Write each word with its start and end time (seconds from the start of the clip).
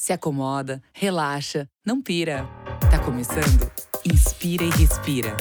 se 0.00 0.14
acomoda, 0.14 0.82
relaxa, 0.94 1.68
não 1.84 2.00
pira. 2.00 2.48
Tá 2.90 2.98
começando? 2.98 3.70
Inspira 4.02 4.64
e 4.64 4.70
respira. 4.70 5.36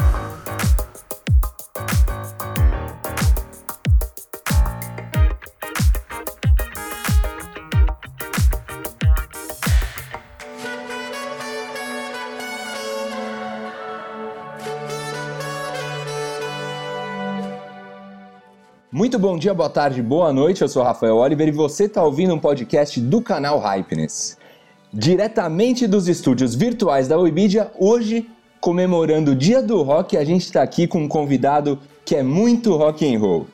Muito 18.91 19.17
bom 19.17 19.37
dia, 19.37 19.53
boa 19.53 19.69
tarde, 19.69 20.01
boa 20.01 20.33
noite. 20.33 20.61
Eu 20.61 20.67
sou 20.67 20.83
Rafael 20.83 21.15
Oliver 21.15 21.47
e 21.47 21.51
você 21.51 21.85
está 21.85 22.03
ouvindo 22.03 22.33
um 22.33 22.39
podcast 22.39 22.99
do 22.99 23.21
canal 23.21 23.57
Hypeness. 23.57 24.38
Diretamente 24.91 25.85
dos 25.85 26.07
estúdios 26.07 26.55
virtuais 26.55 27.07
da 27.07 27.15
Webidia, 27.15 27.69
hoje, 27.77 28.27
comemorando 28.59 29.31
o 29.31 29.35
Dia 29.35 29.61
do 29.61 29.83
Rock, 29.83 30.17
a 30.17 30.23
gente 30.23 30.41
está 30.41 30.63
aqui 30.63 30.87
com 30.87 31.03
um 31.03 31.07
convidado 31.07 31.77
que 32.03 32.15
é 32.15 32.23
muito 32.23 32.75
rock 32.75 33.05
and 33.05 33.19
roll. 33.19 33.45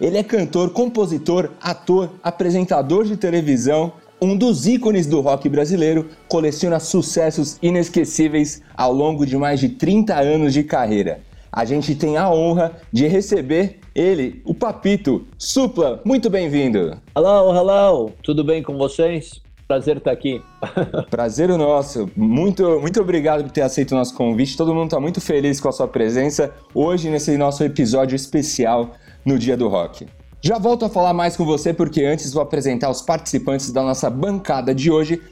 Ele 0.00 0.18
é 0.18 0.24
cantor, 0.24 0.70
compositor, 0.70 1.50
ator, 1.60 2.10
apresentador 2.20 3.04
de 3.04 3.16
televisão, 3.16 3.92
um 4.20 4.36
dos 4.36 4.66
ícones 4.66 5.06
do 5.06 5.20
rock 5.20 5.48
brasileiro, 5.48 6.08
coleciona 6.26 6.80
sucessos 6.80 7.58
inesquecíveis 7.62 8.60
ao 8.76 8.92
longo 8.92 9.24
de 9.24 9.36
mais 9.36 9.60
de 9.60 9.68
30 9.68 10.16
anos 10.16 10.52
de 10.52 10.64
carreira. 10.64 11.20
A 11.52 11.64
gente 11.64 11.94
tem 11.94 12.16
a 12.16 12.28
honra 12.28 12.72
de 12.92 13.06
receber 13.06 13.78
ele, 13.94 14.42
o 14.44 14.52
Papito. 14.52 15.28
Supla, 15.38 16.00
muito 16.04 16.28
bem-vindo. 16.28 16.98
Hello, 17.16 17.54
hello. 17.54 18.10
Tudo 18.20 18.42
bem 18.42 18.64
com 18.64 18.76
vocês? 18.76 19.40
Prazer 19.72 19.96
estar 19.96 20.10
aqui. 20.10 20.42
Prazer 21.08 21.50
o 21.50 21.56
nosso. 21.56 22.10
Muito, 22.14 22.78
muito 22.78 23.00
obrigado 23.00 23.42
por 23.42 23.50
ter 23.50 23.62
aceito 23.62 23.92
o 23.92 23.94
nosso 23.94 24.14
convite. 24.14 24.54
Todo 24.54 24.74
mundo 24.74 24.88
está 24.88 25.00
muito 25.00 25.18
feliz 25.18 25.58
com 25.60 25.68
a 25.70 25.72
sua 25.72 25.88
presença 25.88 26.52
hoje 26.74 27.08
nesse 27.08 27.38
nosso 27.38 27.64
episódio 27.64 28.14
especial 28.14 28.90
no 29.24 29.38
Dia 29.38 29.56
do 29.56 29.68
Rock. 29.68 30.06
Já 30.42 30.58
volto 30.58 30.84
a 30.84 30.90
falar 30.90 31.14
mais 31.14 31.38
com 31.38 31.46
você 31.46 31.72
porque 31.72 32.04
antes 32.04 32.34
vou 32.34 32.42
apresentar 32.42 32.90
os 32.90 33.00
participantes 33.00 33.72
da 33.72 33.82
nossa 33.82 34.10
bancada 34.10 34.74
de 34.74 34.90
hoje 34.90 35.22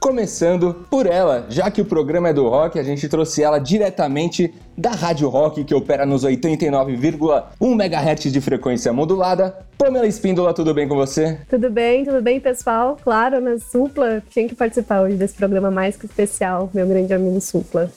Começando 0.00 0.86
por 0.88 1.04
ela, 1.04 1.44
já 1.50 1.70
que 1.70 1.82
o 1.82 1.84
programa 1.84 2.30
é 2.30 2.32
do 2.32 2.48
rock, 2.48 2.78
a 2.78 2.82
gente 2.82 3.06
trouxe 3.06 3.42
ela 3.42 3.58
diretamente 3.58 4.52
da 4.74 4.92
Rádio 4.92 5.28
Rock, 5.28 5.62
que 5.62 5.74
opera 5.74 6.06
nos 6.06 6.24
89,1 6.24 7.44
MHz 7.60 8.32
de 8.32 8.40
frequência 8.40 8.94
modulada. 8.94 9.58
Pamela 9.76 10.06
Espíndola, 10.06 10.54
tudo 10.54 10.72
bem 10.72 10.88
com 10.88 10.96
você? 10.96 11.38
Tudo 11.50 11.68
bem, 11.68 12.02
tudo 12.02 12.22
bem, 12.22 12.40
pessoal? 12.40 12.96
Claro, 13.04 13.42
na 13.42 13.58
Supla, 13.58 14.22
tinha 14.30 14.48
que 14.48 14.54
participar 14.54 15.02
hoje 15.02 15.16
desse 15.16 15.34
programa 15.34 15.70
mais 15.70 15.96
que 15.96 16.06
especial, 16.06 16.70
meu 16.72 16.86
grande 16.86 17.12
amigo 17.12 17.38
Supla. 17.38 17.90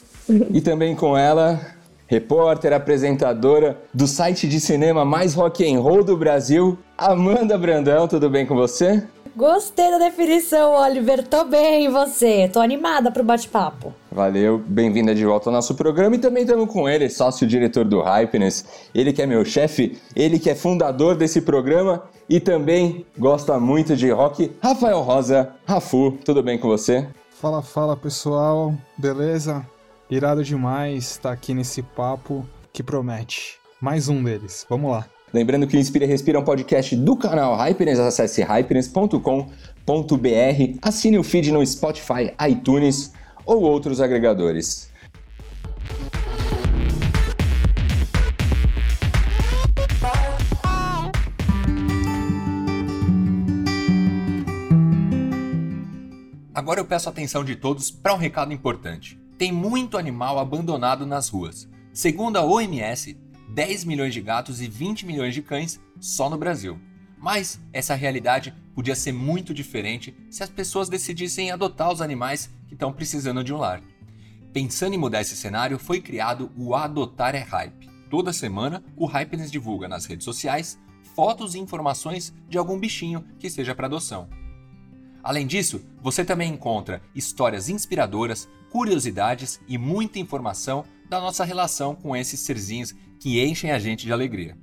E 0.52 0.60
também 0.60 0.94
com 0.94 1.16
ela, 1.16 1.58
repórter, 2.06 2.74
apresentadora 2.74 3.78
do 3.94 4.06
site 4.06 4.46
de 4.46 4.60
cinema 4.60 5.06
mais 5.06 5.32
rock 5.32 5.66
and 5.66 5.80
roll 5.80 6.04
do 6.04 6.18
Brasil, 6.18 6.76
Amanda 6.98 7.56
Brandão, 7.56 8.06
tudo 8.06 8.28
bem 8.28 8.44
com 8.44 8.54
você? 8.54 9.02
Gostei 9.36 9.90
da 9.90 9.98
definição, 9.98 10.74
Oliver. 10.74 11.26
Tô 11.26 11.44
bem, 11.44 11.86
e 11.86 11.88
você? 11.88 12.48
Tô 12.48 12.60
animada 12.60 13.10
pro 13.10 13.24
bate-papo. 13.24 13.92
Valeu, 14.12 14.62
bem-vinda 14.64 15.12
de 15.12 15.24
volta 15.24 15.48
ao 15.48 15.52
nosso 15.52 15.74
programa 15.74 16.14
e 16.14 16.20
também 16.20 16.44
estamos 16.44 16.72
com 16.72 16.88
ele, 16.88 17.10
sócio-diretor 17.10 17.84
do 17.84 18.00
Hypeness, 18.00 18.64
ele 18.94 19.12
que 19.12 19.20
é 19.20 19.26
meu 19.26 19.44
chefe, 19.44 20.00
ele 20.14 20.38
que 20.38 20.48
é 20.48 20.54
fundador 20.54 21.16
desse 21.16 21.40
programa 21.40 22.04
e 22.28 22.38
também 22.38 23.04
gosta 23.18 23.58
muito 23.58 23.96
de 23.96 24.08
rock, 24.08 24.52
Rafael 24.62 25.00
Rosa. 25.00 25.52
Rafu, 25.66 26.16
tudo 26.24 26.40
bem 26.40 26.56
com 26.56 26.68
você? 26.68 27.08
Fala, 27.30 27.60
fala 27.60 27.96
pessoal, 27.96 28.72
beleza? 28.96 29.66
Irado 30.08 30.44
demais 30.44 31.10
estar 31.10 31.32
aqui 31.32 31.52
nesse 31.52 31.82
papo 31.82 32.46
que 32.72 32.84
promete. 32.84 33.58
Mais 33.80 34.08
um 34.08 34.22
deles, 34.22 34.64
vamos 34.70 34.92
lá. 34.92 35.06
Lembrando 35.34 35.66
que 35.66 35.76
o 35.76 35.80
Inspira 35.80 36.06
Respira 36.06 36.38
é 36.38 36.40
um 36.40 36.44
podcast 36.44 36.94
do 36.94 37.16
canal 37.16 37.56
Hyperness, 37.56 37.98
acesse 37.98 38.40
hyperness.com.br, 38.40 40.78
assine 40.80 41.18
o 41.18 41.24
feed 41.24 41.50
no 41.50 41.66
Spotify, 41.66 42.32
iTunes 42.48 43.12
ou 43.44 43.62
outros 43.62 44.00
agregadores. 44.00 44.88
Agora 56.54 56.78
eu 56.78 56.84
peço 56.84 57.08
a 57.08 57.12
atenção 57.12 57.42
de 57.42 57.56
todos 57.56 57.90
para 57.90 58.14
um 58.14 58.18
recado 58.18 58.52
importante. 58.52 59.18
Tem 59.36 59.50
muito 59.50 59.98
animal 59.98 60.38
abandonado 60.38 61.04
nas 61.04 61.28
ruas. 61.28 61.68
Segundo 61.92 62.36
a 62.36 62.44
OMS, 62.44 63.23
10 63.54 63.84
milhões 63.84 64.12
de 64.12 64.20
gatos 64.20 64.60
e 64.60 64.66
20 64.66 65.06
milhões 65.06 65.32
de 65.32 65.40
cães 65.40 65.80
só 66.00 66.28
no 66.28 66.36
Brasil. 66.36 66.76
Mas 67.16 67.60
essa 67.72 67.94
realidade 67.94 68.52
podia 68.74 68.96
ser 68.96 69.12
muito 69.12 69.54
diferente 69.54 70.12
se 70.28 70.42
as 70.42 70.50
pessoas 70.50 70.88
decidissem 70.88 71.52
adotar 71.52 71.92
os 71.92 72.02
animais 72.02 72.50
que 72.66 72.74
estão 72.74 72.92
precisando 72.92 73.44
de 73.44 73.54
um 73.54 73.56
lar. 73.56 73.80
Pensando 74.52 74.94
em 74.94 74.98
mudar 74.98 75.20
esse 75.20 75.36
cenário, 75.36 75.78
foi 75.78 76.00
criado 76.00 76.50
o 76.56 76.74
Adotar 76.74 77.36
é 77.36 77.38
Hype. 77.38 77.88
Toda 78.10 78.32
semana, 78.32 78.84
o 78.96 79.06
Hypeness 79.06 79.52
divulga 79.52 79.86
nas 79.86 80.04
redes 80.04 80.24
sociais 80.24 80.76
fotos 81.14 81.54
e 81.54 81.60
informações 81.60 82.34
de 82.48 82.58
algum 82.58 82.78
bichinho 82.78 83.24
que 83.38 83.48
seja 83.48 83.74
para 83.74 83.86
adoção. 83.86 84.28
Além 85.22 85.46
disso, 85.46 85.80
você 86.02 86.24
também 86.24 86.52
encontra 86.52 87.00
histórias 87.14 87.68
inspiradoras, 87.68 88.48
curiosidades 88.70 89.60
e 89.68 89.78
muita 89.78 90.18
informação 90.18 90.84
da 91.08 91.20
nossa 91.20 91.44
relação 91.44 91.94
com 91.94 92.16
esses 92.16 92.40
serzinhos 92.40 92.94
que 93.24 93.42
enchem 93.42 93.70
a 93.70 93.78
gente 93.78 94.04
de 94.04 94.12
alegria. 94.12 94.54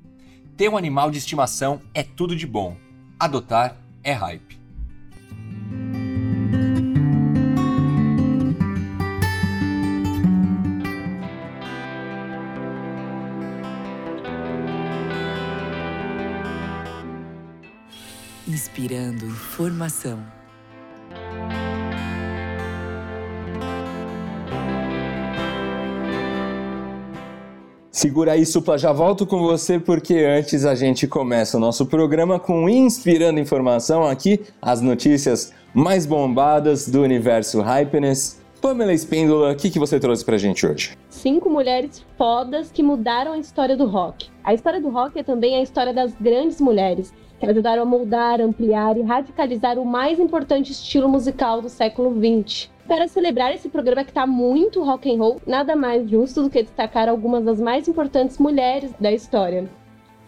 Ter 0.56 0.70
um 0.70 0.78
animal 0.78 1.10
de 1.10 1.18
estimação 1.18 1.82
é 1.96 2.04
tudo 2.04 2.36
de 2.36 2.46
bom. 2.46 2.78
Adotar 3.20 3.76
é 4.04 4.14
hype. 4.14 4.62
Inspirando 18.48 19.28
formação. 19.32 20.24
Segura 27.92 28.32
aí, 28.32 28.46
Supla, 28.46 28.78
já 28.78 28.94
volto 28.94 29.28
com 29.28 29.42
você 29.42 29.78
porque 29.78 30.14
antes 30.20 30.64
a 30.64 30.74
gente 30.74 31.06
começa 31.06 31.58
o 31.58 31.60
nosso 31.60 31.86
programa 31.86 32.40
com 32.40 32.70
Inspirando 32.70 33.38
Informação 33.38 34.08
aqui, 34.08 34.40
as 34.62 34.80
notícias 34.80 35.54
mais 35.74 36.06
bombadas 36.06 36.88
do 36.88 37.02
universo 37.02 37.60
Hypeness. 37.60 38.42
Pamela 38.62 38.94
Espíndola, 38.94 39.52
o 39.52 39.56
que, 39.58 39.70
que 39.70 39.78
você 39.78 40.00
trouxe 40.00 40.24
pra 40.24 40.38
gente 40.38 40.66
hoje? 40.66 40.98
Cinco 41.10 41.50
mulheres 41.50 42.02
fodas 42.18 42.72
que 42.72 42.82
mudaram 42.82 43.34
a 43.34 43.38
história 43.38 43.76
do 43.76 43.86
rock. 43.86 44.30
A 44.42 44.54
história 44.54 44.80
do 44.80 44.90
rock 44.90 45.20
é 45.20 45.24
também 45.24 45.58
a 45.58 45.62
história 45.62 45.94
das 45.94 46.14
grandes 46.14 46.62
mulheres, 46.62 47.14
que 47.42 47.46
ajudaram 47.46 47.82
a 47.82 47.86
moldar, 47.86 48.40
ampliar 48.40 48.96
e 48.96 49.02
radicalizar 49.02 49.78
o 49.78 49.86
mais 49.86 50.18
importante 50.18 50.72
estilo 50.72 51.10
musical 51.10 51.62
do 51.62 51.68
século 51.68 52.16
XX. 52.16 52.70
Para 52.92 53.08
celebrar 53.08 53.56
esse 53.56 53.70
programa 53.70 54.04
que 54.04 54.12
está 54.12 54.28
muito 54.28 54.84
rock 54.84 55.10
and 55.10 55.18
roll, 55.18 55.42
nada 55.48 55.78
mais 55.78 56.10
justo 56.10 56.44
do 56.44 56.50
que 56.50 56.62
destacar 56.62 57.08
algumas 57.08 57.42
das 57.42 57.58
mais 57.58 57.88
importantes 57.88 58.38
mulheres 58.38 58.92
da 59.00 59.10
história. 59.14 59.70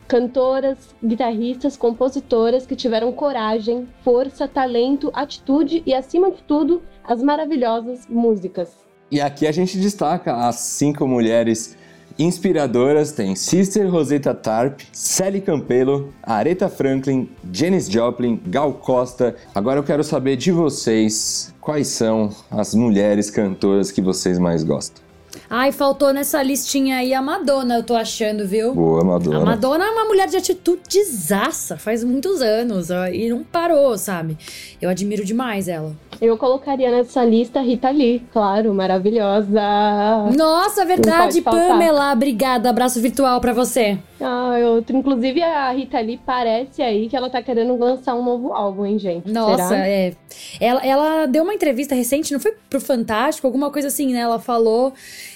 Cantoras, 0.08 0.96
guitarristas, 1.04 1.76
compositoras 1.76 2.66
que 2.66 2.74
tiveram 2.74 3.12
coragem, 3.12 3.86
força, 4.02 4.48
talento, 4.48 5.12
atitude 5.14 5.84
e, 5.86 5.94
acima 5.94 6.32
de 6.32 6.42
tudo, 6.44 6.82
as 7.04 7.22
maravilhosas 7.22 8.08
músicas. 8.08 8.78
E 9.12 9.20
aqui 9.20 9.46
a 9.46 9.52
gente 9.52 9.78
destaca 9.78 10.34
as 10.34 10.56
cinco 10.56 11.06
mulheres 11.06 11.78
inspiradoras 12.18 13.12
tem 13.12 13.36
Sister 13.36 13.90
Rosetta 13.92 14.34
Tarp, 14.34 14.82
Sally 14.94 15.42
Campelo, 15.42 16.14
Aretha 16.24 16.70
Franklin, 16.70 17.30
Janis 17.52 17.90
Joplin, 17.90 18.42
Gal 18.48 18.72
Costa. 18.74 19.36
Agora 19.54 19.80
eu 19.80 19.84
quero 19.84 20.04
saber 20.04 20.38
de 20.38 20.52
vocês 20.52 21.53
quais 21.64 21.88
são 21.88 22.30
as 22.52 22.74
mulheres 22.76 23.30
cantoras 23.30 23.92
que 23.92 24.02
vocês 24.02 24.38
mais 24.38 24.64
gostam. 24.64 25.03
Ai, 25.56 25.72
faltou 25.72 26.12
nessa 26.12 26.42
listinha 26.42 26.98
aí 26.98 27.14
a 27.14 27.22
Madonna, 27.22 27.76
eu 27.76 27.84
tô 27.84 27.94
achando, 27.94 28.48
viu? 28.48 28.74
Boa, 28.74 29.04
Madonna. 29.04 29.38
A 29.38 29.46
Madonna 29.46 29.86
é 29.86 29.90
uma 29.92 30.06
mulher 30.06 30.28
de 30.28 30.36
atitude 30.36 31.04
zaça, 31.04 31.78
faz 31.78 32.04
muitos 32.04 32.42
anos, 32.42 32.90
ó, 32.90 33.06
e 33.06 33.30
não 33.30 33.44
parou, 33.44 33.96
sabe? 33.96 34.36
Eu 34.82 34.90
admiro 34.90 35.24
demais 35.24 35.68
ela. 35.68 35.96
Eu 36.24 36.38
colocaria 36.38 36.90
nessa 36.90 37.24
lista 37.26 37.60
Rita 37.60 37.90
Lee, 37.90 38.26
claro, 38.32 38.74
maravilhosa. 38.74 39.62
Nossa, 40.36 40.86
verdade. 40.86 41.42
Pamela. 41.42 42.14
Obrigada. 42.14 42.70
Abraço 42.70 43.02
virtual 43.02 43.42
pra 43.42 43.52
você. 43.52 43.98
Ah, 44.22 44.58
eu, 44.58 44.84
inclusive 44.94 45.42
a 45.42 45.72
Rita 45.72 46.00
Lee 46.00 46.20
parece 46.26 46.82
aí 46.82 47.10
que 47.10 47.16
ela 47.16 47.30
tá 47.30 47.42
querendo 47.42 47.76
lançar 47.78 48.16
um 48.16 48.24
novo 48.24 48.54
álbum, 48.54 48.86
hein, 48.86 48.98
gente? 48.98 49.30
Nossa, 49.30 49.68
Será? 49.68 49.88
é. 49.88 50.14
Ela, 50.62 50.86
ela 50.86 51.26
deu 51.26 51.44
uma 51.44 51.54
entrevista 51.54 51.94
recente, 51.94 52.32
não 52.32 52.40
foi 52.40 52.54
pro 52.70 52.80
Fantástico, 52.80 53.46
alguma 53.46 53.70
coisa 53.70 53.90
assim, 53.90 54.14
né? 54.14 54.20
Ela 54.20 54.40
falou. 54.40 54.94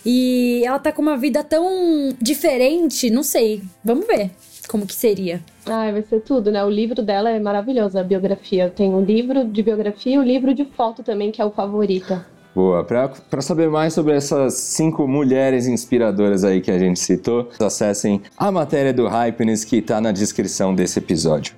E 0.09 0.63
ela 0.63 0.79
tá 0.79 0.89
com 0.89 1.01
uma 1.01 1.17
vida 1.17 1.43
tão 1.43 2.15
diferente, 2.21 3.09
não 3.09 3.23
sei. 3.23 3.61
Vamos 3.83 4.07
ver 4.07 4.31
como 4.69 4.87
que 4.87 4.95
seria. 4.95 5.41
Ai, 5.65 5.91
vai 5.91 6.01
ser 6.01 6.21
tudo, 6.21 6.49
né? 6.49 6.63
O 6.63 6.69
livro 6.69 7.03
dela 7.03 7.29
é 7.29 7.37
maravilhoso, 7.37 7.99
a 7.99 8.03
biografia. 8.03 8.71
Tem 8.73 8.89
um 8.89 9.03
livro 9.03 9.43
de 9.43 9.61
biografia 9.61 10.15
e 10.15 10.17
o 10.17 10.23
livro 10.23 10.53
de 10.53 10.63
foto 10.63 11.03
também, 11.03 11.29
que 11.29 11.41
é 11.41 11.45
o 11.45 11.51
favorita. 11.51 12.25
Boa. 12.55 12.85
Pra, 12.85 13.09
pra 13.09 13.41
saber 13.41 13.69
mais 13.69 13.93
sobre 13.93 14.13
essas 14.13 14.53
cinco 14.53 15.05
mulheres 15.05 15.67
inspiradoras 15.67 16.45
aí 16.45 16.61
que 16.61 16.71
a 16.71 16.79
gente 16.79 17.01
citou, 17.01 17.49
acessem 17.59 18.21
a 18.37 18.49
matéria 18.49 18.93
do 18.93 19.09
Hypeness 19.09 19.65
que 19.65 19.81
tá 19.81 19.99
na 19.99 20.13
descrição 20.13 20.73
desse 20.73 20.99
episódio. 20.99 21.53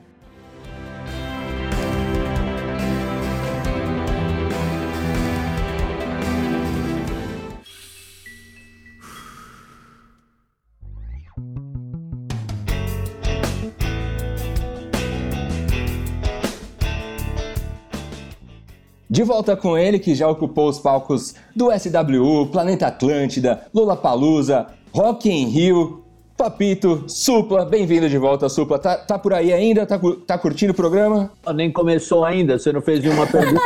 De 19.12 19.24
volta 19.24 19.58
com 19.58 19.76
ele, 19.76 19.98
que 19.98 20.14
já 20.14 20.30
ocupou 20.30 20.70
os 20.70 20.78
palcos 20.78 21.34
do 21.56 21.70
SWU, 21.72 22.46
Planeta 22.52 22.86
Atlântida, 22.86 23.66
Lollapalooza, 23.74 24.68
Rock 24.94 25.28
in 25.32 25.48
Rio, 25.48 26.04
Papito, 26.38 27.06
Supla, 27.08 27.66
bem-vindo 27.66 28.08
de 28.08 28.20
volta, 28.20 28.48
Supla. 28.48 28.78
Tá, 28.78 28.98
tá 28.98 29.18
por 29.18 29.34
aí 29.34 29.52
ainda? 29.52 29.84
Tá, 29.84 30.00
tá 30.28 30.38
curtindo 30.38 30.74
o 30.74 30.76
programa? 30.76 31.32
Nem 31.56 31.72
começou 31.72 32.24
ainda, 32.24 32.60
você 32.60 32.72
não 32.72 32.84
fez 32.84 33.04
nenhuma 33.04 33.26
pergunta. 33.26 33.60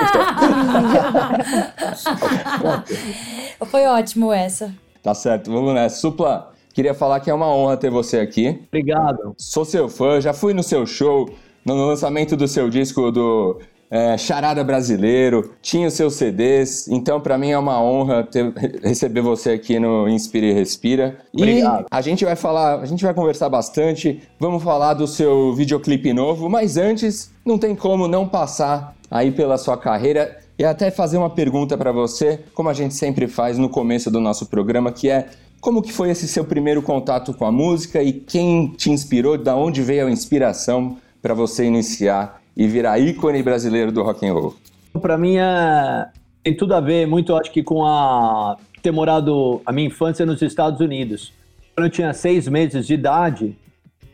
Foi 3.70 3.86
ótimo 3.86 4.32
essa. 4.32 4.74
Tá 5.02 5.14
certo, 5.14 5.52
vamos 5.52 5.74
nessa. 5.74 5.98
Supla, 6.00 6.54
queria 6.74 6.94
falar 6.94 7.20
que 7.20 7.30
é 7.30 7.34
uma 7.34 7.54
honra 7.54 7.76
ter 7.76 7.92
você 7.92 8.20
aqui. 8.20 8.62
Obrigado. 8.70 9.36
Sou 9.38 9.66
seu 9.66 9.90
fã, 9.90 10.22
já 10.22 10.32
fui 10.32 10.54
no 10.54 10.64
seu 10.64 10.86
show, 10.86 11.30
no 11.66 11.76
lançamento 11.86 12.38
do 12.38 12.48
seu 12.48 12.70
disco 12.70 13.12
do 13.12 13.60
é, 13.96 14.18
Charada 14.18 14.64
Brasileiro, 14.64 15.54
tinha 15.62 15.88
os 15.88 15.94
seus 15.94 16.16
CDs, 16.16 16.88
então 16.88 17.22
pra 17.22 17.38
mim 17.38 17.52
é 17.52 17.58
uma 17.60 17.80
honra 17.80 18.24
ter- 18.24 18.52
receber 18.84 19.22
você 19.22 19.52
aqui 19.52 19.78
no 19.78 20.10
Inspira 20.10 20.48
e 20.48 20.52
Respira. 20.52 21.20
Obrigado. 21.32 21.84
E 21.84 21.86
a 21.92 22.02
gente 22.02 22.26
vai 22.26 22.36
falar, 22.36 22.80
a 22.80 22.86
gente 22.88 23.04
vai 23.04 23.14
conversar 23.14 23.50
bastante, 23.50 24.20
vamos 24.40 24.64
falar 24.64 24.96
do 24.96 25.06
seu 25.06 25.54
videoclipe 25.54 26.12
novo, 26.12 26.50
mas 26.50 26.76
antes 26.76 27.32
não 27.46 27.60
tem 27.60 27.76
como 27.76 28.08
não 28.08 28.28
passar 28.28 28.96
aí 29.12 29.32
pela 29.32 29.60
sua 29.60 29.78
carreira 29.78 30.40
e 30.58 30.66
até 30.66 30.90
fazer 30.90 31.18
uma 31.18 31.30
pergunta 31.30 31.78
pra 31.78 31.92
você, 31.92 32.40
como 32.56 32.70
a 32.70 32.74
gente 32.74 32.96
sempre 32.96 33.28
faz 33.28 33.60
no 33.60 33.70
começo 33.70 34.10
do 34.10 34.20
nosso 34.20 34.48
programa, 34.48 34.92
que 34.92 35.08
é 35.08 35.28
como 35.62 35.84
que 35.84 35.94
foi 35.94 36.10
esse 36.10 36.28
seu 36.28 36.44
primeiro 36.44 36.82
contato 36.82 37.32
com 37.32 37.46
a 37.46 37.52
música 37.52 38.02
e 38.02 38.12
quem 38.12 38.70
te 38.70 38.90
inspirou, 38.90 39.38
da 39.38 39.56
onde 39.56 39.84
veio 39.84 40.08
a 40.08 40.12
inspiração 40.12 40.98
para 41.22 41.36
você 41.36 41.64
iniciar 41.64 42.42
e 42.56 42.68
virar 42.68 43.00
ícone 43.00 43.42
brasileiro 43.42 43.92
do 43.92 44.04
rock 44.04 44.26
and 44.26 44.34
roll? 44.34 44.56
Pra 45.02 45.18
mim 45.18 45.38
é... 45.38 46.08
tem 46.44 46.56
tudo 46.56 46.74
a 46.76 46.80
ver 46.80 47.08
muito, 47.08 47.36
acho 47.36 47.52
que 47.52 47.64
com 47.64 47.86
a 47.86 48.58
ter 48.82 48.92
morado 48.92 49.62
a 49.66 49.72
minha 49.72 49.88
infância 49.88 50.26
nos 50.26 50.42
Estados 50.42 50.80
Unidos. 50.80 51.34
Quando 51.76 51.88
eu 51.88 51.92
tinha 51.92 52.14
seis 52.14 52.48
meses 52.48 52.86
de 52.86 52.94
idade, 52.94 53.58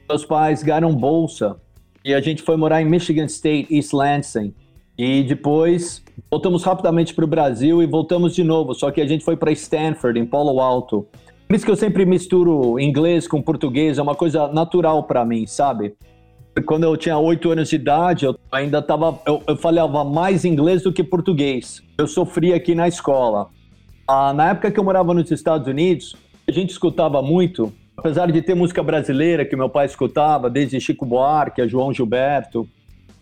meus 0.07 0.23
pais 0.23 0.63
ganharam 0.63 0.95
bolsa 0.95 1.57
e 2.03 2.13
a 2.13 2.21
gente 2.21 2.41
foi 2.41 2.55
morar 2.55 2.81
em 2.81 2.85
Michigan 2.85 3.25
State, 3.25 3.73
East 3.73 3.93
Lansing. 3.93 4.53
E 4.97 5.23
depois 5.23 6.03
voltamos 6.29 6.63
rapidamente 6.63 7.13
para 7.13 7.23
o 7.23 7.27
Brasil 7.27 7.81
e 7.81 7.85
voltamos 7.85 8.35
de 8.35 8.43
novo, 8.43 8.73
só 8.73 8.91
que 8.91 8.99
a 8.99 9.07
gente 9.07 9.23
foi 9.23 9.37
para 9.37 9.51
Stanford, 9.51 10.19
em 10.19 10.25
Palo 10.25 10.59
Alto. 10.59 11.07
Por 11.47 11.55
isso 11.55 11.65
que 11.65 11.71
eu 11.71 11.75
sempre 11.75 12.05
misturo 12.05 12.79
inglês 12.79 13.27
com 13.27 13.41
português, 13.41 13.97
é 13.97 14.01
uma 14.01 14.13
coisa 14.13 14.47
natural 14.49 15.03
para 15.03 15.25
mim, 15.25 15.47
sabe? 15.47 15.95
Quando 16.65 16.83
eu 16.83 16.97
tinha 16.97 17.17
oito 17.17 17.51
anos 17.51 17.69
de 17.69 17.75
idade, 17.75 18.25
eu 18.25 18.37
ainda 18.51 18.81
tava. 18.81 19.19
Eu, 19.25 19.41
eu 19.47 19.55
falava 19.57 20.03
mais 20.03 20.45
inglês 20.45 20.83
do 20.83 20.91
que 20.91 21.03
português. 21.03 21.81
Eu 21.97 22.07
sofria 22.07 22.55
aqui 22.55 22.73
na 22.73 22.87
escola. 22.87 23.47
Ah, 24.07 24.33
na 24.33 24.49
época 24.49 24.71
que 24.71 24.79
eu 24.79 24.83
morava 24.83 25.13
nos 25.13 25.29
Estados 25.29 25.67
Unidos, 25.67 26.15
a 26.47 26.51
gente 26.51 26.71
escutava 26.71 27.21
muito, 27.21 27.71
apesar 27.95 28.31
de 28.31 28.41
ter 28.41 28.55
música 28.55 28.81
brasileira 28.81 29.45
que 29.45 29.55
meu 29.55 29.69
pai 29.69 29.85
escutava, 29.85 30.49
desde 30.49 30.81
Chico 30.81 31.05
Buarque, 31.05 31.61
a 31.61 31.67
João 31.67 31.93
Gilberto. 31.93 32.67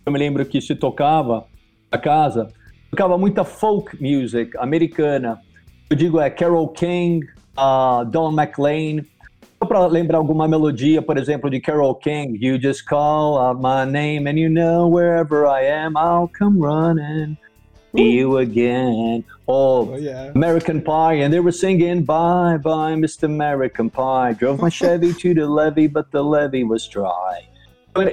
Eu 0.06 0.12
me 0.14 0.18
lembro 0.18 0.46
que 0.46 0.62
se 0.62 0.74
tocava 0.76 1.46
na 1.92 1.98
casa, 1.98 2.48
tocava 2.90 3.18
muita 3.18 3.44
folk 3.44 4.02
music 4.02 4.58
americana. 4.58 5.42
Eu 5.90 5.98
digo 5.98 6.22
é 6.22 6.30
Carole 6.30 6.72
King, 6.74 7.28
ah, 7.58 8.06
Don 8.10 8.32
McLean. 8.32 9.04
Só 9.60 9.68
para 9.68 9.88
lembrar 9.88 10.20
alguma 10.20 10.48
melodia, 10.48 11.02
por 11.02 11.18
exemplo, 11.18 11.50
de 11.50 11.60
Carole 11.60 11.96
King, 12.00 12.38
You 12.40 12.60
just 12.62 12.86
call 12.86 13.38
out 13.38 13.60
my 13.60 13.92
name 13.92 14.30
and 14.30 14.38
you 14.38 14.50
know 14.50 14.88
wherever 14.88 15.48
I 15.48 15.66
am, 15.66 15.98
I'll 15.98 16.30
come 16.38 16.60
running. 16.60 17.38
See 17.96 18.20
you 18.20 18.38
again. 18.38 19.24
Or 19.48 19.88
Oh, 19.90 19.96
yeah. 19.96 20.32
American 20.36 20.82
Pie, 20.82 21.24
and 21.24 21.34
they 21.34 21.40
were 21.40 21.54
singing 21.54 22.04
Bye 22.04 22.58
Bye, 22.58 22.94
Mr. 22.96 23.24
American 23.24 23.90
Pie. 23.90 24.34
Drove 24.34 24.62
my 24.62 24.70
Chevy 24.70 25.14
to 25.14 25.34
the 25.34 25.48
levee, 25.48 25.88
but 25.88 26.12
the 26.12 26.22
levee 26.22 26.64
was 26.64 26.88
dry. 26.88 27.48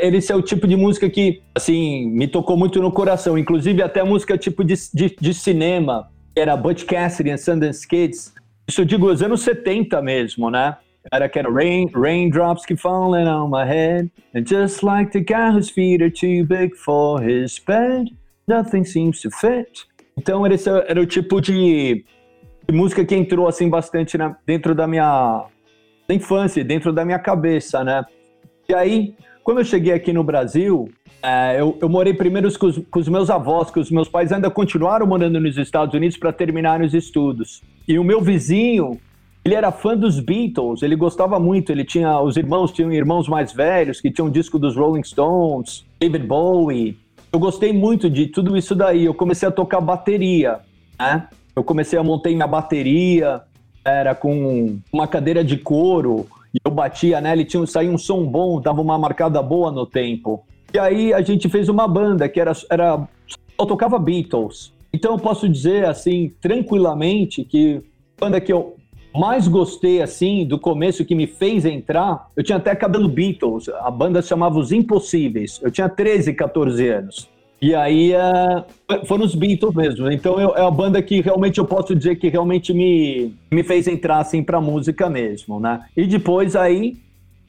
Esse 0.01 0.33
é 0.33 0.37
o 0.37 0.41
tipo 0.41 0.67
de 0.67 0.77
música 0.77 1.11
que, 1.11 1.43
assim, 1.55 2.09
me 2.09 2.27
tocou 2.27 2.57
muito 2.57 2.81
no 2.81 2.91
coração. 2.91 3.37
Inclusive, 3.37 3.83
até 3.83 4.03
música 4.03 4.39
tipo 4.39 4.65
de, 4.65 4.75
de, 4.95 5.15
de 5.21 5.35
cinema, 5.35 6.09
que 6.35 6.41
era 6.41 6.57
Butch 6.57 6.85
Cassidy 6.85 7.31
and 7.31 7.37
Sundance 7.37 7.87
Kids. 7.87 8.33
Isso 8.67 8.81
eu 8.81 8.85
digo 8.87 9.07
os 9.11 9.21
anos 9.21 9.43
70 9.43 10.01
mesmo, 10.01 10.51
né? 10.51 10.77
Era 11.13 11.29
que 11.29 11.39
era 11.39 11.51
rain, 11.53 11.89
raindrops 11.95 12.65
keep 12.65 12.81
falling 12.81 13.27
on 13.29 13.51
my 13.51 13.65
head. 13.65 14.11
And 14.35 14.45
just 14.47 14.83
like 14.83 15.13
the 15.13 15.21
guy 15.21 15.51
whose 15.51 15.71
feet 15.71 16.03
are 16.03 16.11
too 16.11 16.47
big 16.47 16.75
for 16.75 17.21
his 17.23 17.59
bed, 17.59 18.11
nothing 18.49 18.85
seems 18.85 19.21
to 19.21 19.31
fit. 19.31 19.87
Então, 20.17 20.47
esse 20.47 20.69
era 20.69 21.01
o 21.01 21.07
tipo 21.07 21.41
de, 21.41 22.05
de 22.69 22.75
música 22.75 23.05
que 23.05 23.15
entrou, 23.15 23.47
assim, 23.49 23.69
bastante 23.69 24.17
na- 24.17 24.37
dentro 24.47 24.75
da 24.75 24.87
minha 24.87 25.45
da 26.07 26.15
infância, 26.15 26.63
dentro 26.63 26.93
da 26.93 27.05
minha 27.05 27.19
cabeça, 27.19 27.83
né? 27.83 28.05
E 28.69 28.75
aí, 28.75 29.15
quando 29.43 29.59
eu 29.59 29.65
cheguei 29.65 29.93
aqui 29.93 30.13
no 30.13 30.23
Brasil, 30.23 30.91
é, 31.23 31.59
eu, 31.59 31.79
eu 31.81 31.89
morei 31.89 32.13
primeiro 32.13 32.49
com 32.59 32.67
os, 32.67 32.79
com 32.91 32.99
os 32.99 33.09
meus 33.09 33.31
avós, 33.31 33.71
que 33.71 33.81
os 33.81 33.91
meus 33.91 34.09
pais 34.09 34.31
ainda 34.31 34.51
continuaram 34.51 35.07
morando 35.07 35.41
nos 35.41 35.57
Estados 35.57 35.95
Unidos 35.95 36.17
para 36.19 36.33
terminar 36.33 36.83
os 36.83 36.93
estudos. 36.93 37.63
E 37.89 37.99
o 37.99 38.05
meu 38.05 38.21
vizinho, 38.21 39.01
ele 39.45 39.55
era 39.55 39.71
fã 39.71 39.95
dos 39.95 40.19
Beatles, 40.19 40.83
ele 40.83 40.97
gostava 40.97 41.39
muito, 41.39 41.71
ele 41.71 41.85
tinha, 41.85 42.19
os 42.21 42.37
irmãos 42.37 42.73
tinham 42.73 42.91
irmãos 42.91 43.29
mais 43.29 43.53
velhos, 43.53 44.01
que 44.01 44.11
tinham 44.11 44.31
disco 44.31 44.59
dos 44.59 44.75
Rolling 44.75 45.05
Stones, 45.05 45.85
David 46.01 46.27
Bowie. 46.27 46.97
Eu 47.31 47.39
gostei 47.39 47.73
muito 47.73 48.09
de 48.09 48.27
tudo 48.27 48.57
isso 48.57 48.75
daí, 48.75 49.05
eu 49.05 49.13
comecei 49.13 49.47
a 49.47 49.53
tocar 49.53 49.83
bateria, 49.83 50.61
né? 50.99 51.29
Eu 51.55 51.63
comecei 51.63 51.99
a 51.99 52.03
montar 52.03 52.31
minha 52.31 52.47
bateria, 52.47 53.43
era 53.85 54.15
com 54.15 54.79
uma 54.91 55.07
cadeira 55.07 55.45
de 55.45 55.59
couro, 55.59 56.27
e 56.55 56.59
eu 56.65 56.71
batia 56.71 57.21
nela 57.21 57.43
e 57.43 57.45
tinha, 57.45 57.67
saía 57.67 57.91
um 57.91 57.99
som 57.99 58.25
bom, 58.25 58.61
dava 58.61 58.81
uma 58.81 58.97
marcada 58.97 59.43
boa 59.43 59.71
no 59.71 59.85
tempo. 59.85 60.47
E 60.73 60.79
aí 60.79 61.13
a 61.13 61.21
gente 61.21 61.49
fez 61.51 61.69
uma 61.69 61.87
banda 61.87 62.29
que 62.29 62.41
era, 62.41 62.53
era 62.71 63.07
só 63.29 63.67
tocava 63.67 63.99
Beatles. 63.99 64.73
Então 64.93 65.13
eu 65.13 65.19
posso 65.19 65.49
dizer 65.49 65.85
assim, 65.85 66.33
tranquilamente, 66.41 67.45
que 67.45 67.83
banda 68.19 68.41
que 68.41 68.53
eu 68.53 68.77
mais 69.15 69.47
gostei 69.49 70.03
assim 70.03 70.45
do 70.47 70.59
começo 70.59 71.05
que 71.05 71.15
me 71.15 71.27
fez 71.27 71.65
entrar, 71.65 72.29
eu 72.37 72.43
tinha 72.43 72.59
até 72.59 72.75
cabelo 72.75 73.09
Beatles, 73.09 73.69
a 73.69 73.91
banda 73.91 74.21
se 74.21 74.29
chamava 74.29 74.59
Os 74.59 74.73
Impossíveis. 74.73 75.61
Eu 75.63 75.71
tinha 75.71 75.89
13, 75.89 76.33
14 76.35 76.89
anos. 76.89 77.29
E 77.63 77.75
aí 77.75 78.13
é, 78.13 78.65
foram 79.07 79.25
os 79.25 79.35
Beatles 79.35 79.75
mesmo. 79.75 80.11
Então 80.11 80.39
eu- 80.39 80.55
é 80.57 80.61
a 80.67 80.71
banda 80.71 81.01
que 81.01 81.21
realmente 81.21 81.59
eu 81.59 81.65
posso 81.65 81.95
dizer 81.95 82.17
que 82.17 82.29
realmente 82.29 82.75
me, 82.75 83.33
me 83.51 83.63
fez 83.63 83.87
entrar 83.87 84.19
assim 84.19 84.43
pra 84.43 84.61
música 84.61 85.09
mesmo, 85.09 85.59
né? 85.61 85.83
E 85.97 86.07
depois 86.07 86.57
aí 86.57 86.97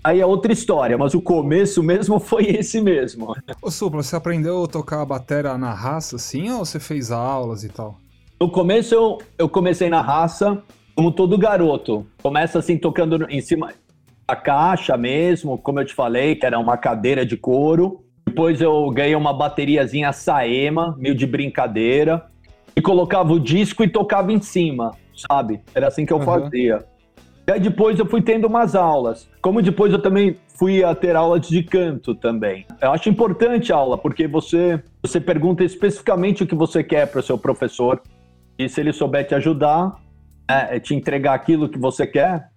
aí 0.04 0.22
é 0.22 0.26
outra 0.26 0.54
história, 0.54 0.96
mas 1.00 1.16
o 1.16 1.22
começo 1.22 1.82
mesmo 1.82 2.20
foi 2.20 2.44
esse 2.46 2.80
mesmo. 2.80 3.36
Ô, 3.60 3.72
Supla, 3.72 4.04
você 4.04 4.16
aprendeu 4.16 4.64
a 4.64 4.68
tocar 4.68 5.02
a 5.02 5.06
bateria 5.06 5.58
na 5.58 5.74
raça, 5.74 6.16
assim, 6.18 6.52
ou 6.52 6.64
você 6.64 6.80
fez 6.80 7.12
aulas 7.12 7.64
e 7.64 7.70
tal? 7.70 7.98
No 8.40 8.48
começo 8.48 8.94
eu, 8.94 9.18
eu 9.38 9.50
comecei 9.50 9.90
na 9.90 10.02
raça, 10.02 10.62
como 10.96 11.12
todo 11.12 11.38
garoto. 11.38 12.06
Começa 12.24 12.60
assim 12.60 12.78
tocando 12.78 13.26
em 13.30 13.42
cima 13.42 13.74
da 14.28 14.36
caixa 14.36 14.96
mesmo, 14.98 15.58
como 15.58 15.80
eu 15.80 15.86
te 15.86 15.94
falei, 15.94 16.36
que 16.36 16.46
era 16.46 16.58
uma 16.58 16.78
cadeira 16.78 17.26
de 17.26 17.36
couro. 17.38 18.02
Depois 18.26 18.60
eu 18.62 18.90
ganhei 18.90 19.16
uma 19.16 19.34
bateriazinha 19.34 20.12
Saema, 20.14 20.96
meio 20.98 21.14
de 21.16 21.26
brincadeira. 21.28 22.26
e 22.78 22.82
colocava 22.82 23.32
o 23.32 23.40
disco 23.40 23.86
e 23.86 23.88
tocava 23.88 24.34
em 24.34 24.42
cima, 24.42 24.92
sabe? 25.16 25.62
Era 25.74 25.88
assim 25.88 26.06
que 26.06 26.12
eu 26.12 26.18
Uhum. 26.18 26.26
fazia. 26.26 26.84
E 27.48 27.52
aí 27.54 27.58
depois 27.60 27.98
eu 27.98 28.06
fui 28.06 28.22
tendo 28.22 28.48
umas 28.48 28.76
aulas. 28.76 29.30
Como 29.42 29.62
depois 29.62 29.94
eu 29.94 30.02
também 30.02 30.36
fui 30.60 30.84
a 30.84 30.94
ter 30.94 31.16
aulas 31.16 31.48
de 31.48 31.64
canto 31.64 32.14
também. 32.14 32.66
Eu 32.82 32.92
acho 32.92 33.08
importante 33.08 33.72
a 33.72 33.78
aula, 33.78 33.98
porque 33.98 34.28
você, 34.28 34.84
você 35.02 35.22
pergunta 35.22 35.64
especificamente 35.64 36.44
o 36.44 36.48
que 36.48 36.54
você 36.56 36.84
quer 36.84 37.08
para 37.10 37.22
o 37.22 37.24
seu 37.24 37.38
professor. 37.38 38.02
E 38.60 38.68
se 38.68 38.82
ele 38.82 38.92
souber 38.92 39.26
te 39.26 39.34
ajudar, 39.36 39.96
é, 40.48 40.78
é 40.78 40.80
te 40.80 40.94
entregar 40.94 41.34
aquilo 41.34 41.70
que 41.70 41.78
você 41.78 42.06
quer, 42.06 42.50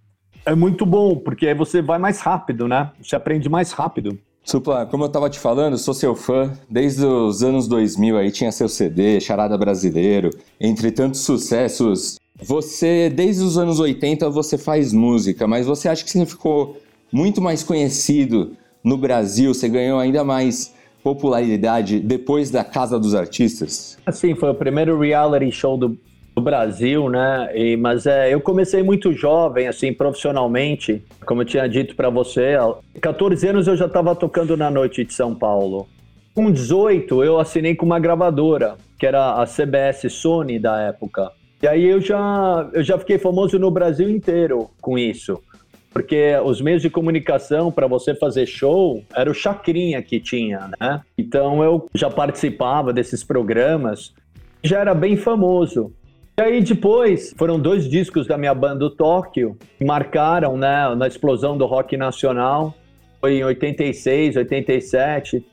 é 0.45 0.55
muito 0.55 0.87
bom, 0.87 1.17
porque 1.17 1.47
aí 1.47 1.55
você 1.55 1.83
vai 1.83 1.99
mais 1.99 2.21
rápido, 2.21 2.67
né? 2.67 2.91
Você 3.03 3.15
aprende 3.15 3.49
mais 3.49 3.73
rápido. 3.73 4.19
Supla, 4.45 4.87
como 4.87 5.05
eu 5.05 5.09
tava 5.11 5.29
te 5.29 5.39
falando, 5.39 5.77
sou 5.77 5.93
seu 5.93 6.15
fã 6.15 6.51
desde 6.71 7.05
os 7.05 7.43
anos 7.43 7.69
2000 7.69 8.17
aí 8.17 8.31
tinha 8.31 8.51
seu 8.51 8.67
CD, 8.67 9.21
Charada 9.21 9.59
Brasileiro, 9.59 10.31
entre 10.59 10.91
tantos 10.91 11.21
sucessos. 11.21 12.19
Você, 12.41 13.11
desde 13.11 13.43
os 13.43 13.59
anos 13.59 13.79
80, 13.79 14.31
você 14.31 14.57
faz 14.57 14.93
música, 14.93 15.47
mas 15.47 15.67
você 15.67 15.89
acha 15.89 16.03
que 16.03 16.11
você 16.11 16.25
ficou 16.25 16.81
muito 17.13 17.43
mais 17.43 17.63
conhecido 17.63 18.57
no 18.83 18.97
Brasil, 18.97 19.53
você 19.53 19.69
ganhou 19.69 19.99
ainda 19.99 20.25
mais 20.25 20.75
popularidade 21.03 22.01
depois 22.01 22.51
da 22.51 22.65
Casa 22.65 22.99
dos 22.99 23.15
Artistas? 23.15 23.99
Assim, 24.07 24.35
foi 24.35 24.51
o 24.51 24.55
primeiro 24.55 24.99
reality 24.99 25.53
show 25.53 25.77
do, 25.77 25.99
do 26.39 26.41
Brasil, 26.41 27.11
né? 27.11 27.51
E, 27.55 27.77
mas 27.77 28.07
é, 28.07 28.33
eu 28.33 28.41
comecei 28.41 28.83
muito 28.83 29.13
jovem, 29.13 29.67
assim, 29.67 29.93
profissionalmente, 29.93 31.03
como 31.27 31.43
eu 31.43 31.47
tinha 31.47 31.69
dito 31.69 31.97
para 31.97 32.09
você. 32.09 32.55
Aos 32.55 32.77
14 33.01 33.49
anos 33.49 33.67
eu 33.67 33.77
já 33.77 33.87
estava 33.87 34.15
tocando 34.15 34.57
na 34.57 34.71
noite 34.71 35.05
de 35.05 35.13
São 35.13 35.35
Paulo. 35.35 35.89
Com 36.35 36.51
18 36.51 37.25
eu 37.25 37.41
assinei 37.41 37.75
com 37.75 37.85
uma 37.85 37.99
gravadora, 37.99 38.77
que 38.97 39.05
era 39.05 39.43
a 39.43 39.45
CBS 39.45 40.13
Sony 40.13 40.59
da 40.59 40.81
época. 40.81 41.33
E 41.61 41.67
aí 41.67 41.85
eu 41.85 42.01
já, 42.01 42.71
eu 42.73 42.85
já 42.85 42.97
fiquei 42.97 43.19
famoso 43.19 43.59
no 43.59 43.71
Brasil 43.71 44.09
inteiro 44.09 44.71
com 44.81 44.97
isso. 44.97 45.43
Porque 45.93 46.39
os 46.45 46.61
meios 46.61 46.83
de 46.83 46.89
comunicação 46.89 47.73
para 47.73 47.89
você 47.89 48.15
fazer 48.15 48.47
show 48.47 49.03
era 49.13 49.29
o 49.29 49.35
Chacrinha 49.35 50.01
que 50.01 50.21
tinha, 50.21 50.71
né? 50.79 51.01
Então 51.17 51.65
eu 51.65 51.89
já 51.93 52.09
participava 52.09 52.93
desses 52.93 53.25
programas, 53.25 54.15
já 54.63 54.79
era 54.79 54.95
bem 54.95 55.17
famoso. 55.17 55.93
E 56.39 56.41
aí 56.41 56.63
depois 56.63 57.35
foram 57.37 57.59
dois 57.59 57.91
discos 57.91 58.25
da 58.29 58.39
minha 58.39 58.55
banda 58.55 58.85
o 58.85 58.91
Tóquio 58.91 59.57
que 59.77 59.85
marcaram, 59.85 60.57
né, 60.57 60.95
na 60.95 61.09
explosão 61.09 61.59
do 61.59 61.67
rock 61.67 61.97
nacional. 61.97 62.73
Foi 63.21 63.39
em 63.39 63.45
86, 63.45 64.37
87. 64.37 65.45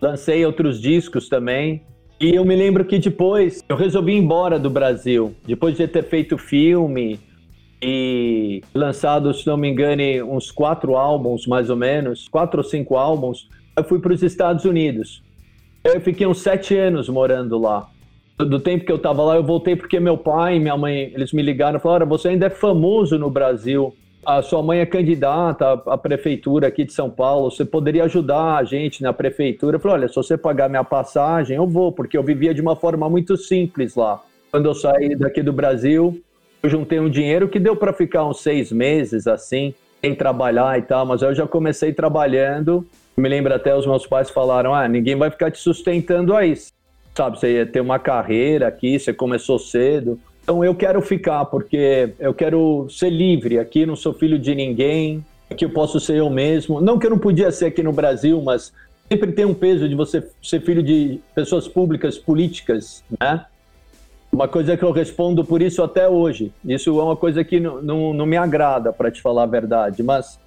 Lancei 0.00 0.46
outros 0.46 0.80
discos 0.80 1.28
também. 1.28 1.82
E 2.18 2.34
eu 2.34 2.42
me 2.42 2.56
lembro 2.56 2.86
que 2.86 2.98
depois 2.98 3.62
eu 3.68 3.76
resolvi 3.76 4.12
ir 4.12 4.16
embora 4.16 4.58
do 4.58 4.70
Brasil, 4.70 5.34
depois 5.46 5.76
de 5.76 5.86
ter 5.86 6.04
feito 6.04 6.38
filme 6.38 7.20
e 7.82 8.62
lançado, 8.74 9.34
se 9.34 9.46
não 9.46 9.58
me 9.58 9.68
engano, 9.68 10.02
uns 10.34 10.50
quatro 10.50 10.96
álbuns 10.96 11.46
mais 11.46 11.68
ou 11.68 11.76
menos, 11.76 12.28
quatro 12.28 12.60
ou 12.60 12.64
cinco 12.64 12.96
álbuns. 12.96 13.46
Eu 13.76 13.84
fui 13.84 13.98
para 13.98 14.14
os 14.14 14.22
Estados 14.22 14.64
Unidos. 14.64 15.22
Eu 15.84 16.00
fiquei 16.00 16.26
uns 16.26 16.40
sete 16.40 16.74
anos 16.74 17.10
morando 17.10 17.58
lá. 17.58 17.90
Do 18.44 18.58
tempo 18.58 18.84
que 18.84 18.92
eu 18.92 18.96
estava 18.96 19.22
lá, 19.22 19.36
eu 19.36 19.42
voltei 19.42 19.76
porque 19.76 20.00
meu 20.00 20.16
pai 20.16 20.56
e 20.56 20.60
minha 20.60 20.76
mãe, 20.76 21.12
eles 21.14 21.32
me 21.32 21.42
ligaram 21.42 21.78
e 21.78 21.82
falaram: 21.82 22.06
você 22.06 22.28
ainda 22.28 22.46
é 22.46 22.50
famoso 22.50 23.18
no 23.18 23.30
Brasil. 23.30 23.94
A 24.24 24.42
sua 24.42 24.62
mãe 24.62 24.80
é 24.80 24.86
candidata 24.86 25.72
à 25.86 25.96
prefeitura 25.96 26.68
aqui 26.68 26.84
de 26.84 26.92
São 26.92 27.08
Paulo. 27.08 27.50
Você 27.50 27.64
poderia 27.64 28.04
ajudar 28.04 28.56
a 28.56 28.64
gente 28.64 29.02
na 29.02 29.12
prefeitura? 29.12 29.76
Eu 29.76 29.80
falei: 29.80 29.98
olha, 29.98 30.08
se 30.08 30.14
você 30.14 30.36
pagar 30.36 30.68
minha 30.68 30.84
passagem, 30.84 31.56
eu 31.56 31.66
vou, 31.66 31.92
porque 31.92 32.16
eu 32.16 32.22
vivia 32.22 32.54
de 32.54 32.60
uma 32.60 32.76
forma 32.76 33.08
muito 33.08 33.36
simples 33.36 33.94
lá. 33.94 34.22
Quando 34.50 34.66
eu 34.66 34.74
saí 34.74 35.14
daqui 35.14 35.42
do 35.42 35.52
Brasil, 35.52 36.20
eu 36.62 36.68
juntei 36.68 36.98
um 36.98 37.08
dinheiro 37.08 37.48
que 37.48 37.58
deu 37.58 37.76
para 37.76 37.92
ficar 37.92 38.26
uns 38.26 38.42
seis 38.42 38.72
meses 38.72 39.26
assim, 39.26 39.74
sem 40.00 40.14
trabalhar 40.14 40.78
e 40.78 40.82
tal, 40.82 41.06
mas 41.06 41.22
eu 41.22 41.34
já 41.34 41.46
comecei 41.46 41.92
trabalhando. 41.92 42.86
Me 43.16 43.28
lembro 43.28 43.54
até 43.54 43.74
os 43.76 43.86
meus 43.86 44.06
pais 44.06 44.30
falaram: 44.30 44.74
ah, 44.74 44.88
ninguém 44.88 45.16
vai 45.16 45.30
ficar 45.30 45.50
te 45.50 45.58
sustentando 45.58 46.34
aí. 46.34 46.54
Sabe, 47.20 47.38
você 47.38 47.52
ia 47.56 47.66
ter 47.66 47.82
uma 47.82 47.98
carreira 47.98 48.66
aqui, 48.66 48.98
você 48.98 49.12
começou 49.12 49.58
cedo. 49.58 50.18
Então 50.42 50.64
eu 50.64 50.74
quero 50.74 51.02
ficar, 51.02 51.44
porque 51.44 52.14
eu 52.18 52.32
quero 52.32 52.86
ser 52.88 53.10
livre 53.10 53.58
aqui, 53.58 53.84
não 53.84 53.94
sou 53.94 54.14
filho 54.14 54.38
de 54.38 54.54
ninguém, 54.54 55.22
aqui 55.50 55.66
eu 55.66 55.68
posso 55.68 56.00
ser 56.00 56.16
eu 56.16 56.30
mesmo. 56.30 56.80
Não 56.80 56.98
que 56.98 57.04
eu 57.04 57.10
não 57.10 57.18
podia 57.18 57.52
ser 57.52 57.66
aqui 57.66 57.82
no 57.82 57.92
Brasil, 57.92 58.40
mas 58.40 58.72
sempre 59.06 59.32
tem 59.32 59.44
um 59.44 59.52
peso 59.52 59.86
de 59.86 59.94
você 59.94 60.26
ser 60.42 60.62
filho 60.62 60.82
de 60.82 61.20
pessoas 61.34 61.68
públicas, 61.68 62.16
políticas, 62.16 63.04
né? 63.20 63.44
Uma 64.32 64.48
coisa 64.48 64.74
que 64.74 64.82
eu 64.82 64.90
respondo 64.90 65.44
por 65.44 65.60
isso 65.60 65.82
até 65.82 66.08
hoje. 66.08 66.50
Isso 66.64 66.98
é 66.98 67.02
uma 67.02 67.16
coisa 67.16 67.44
que 67.44 67.60
não, 67.60 68.14
não 68.14 68.24
me 68.24 68.38
agrada, 68.38 68.94
para 68.94 69.10
te 69.10 69.20
falar 69.20 69.42
a 69.42 69.46
verdade, 69.46 70.02
mas 70.02 70.40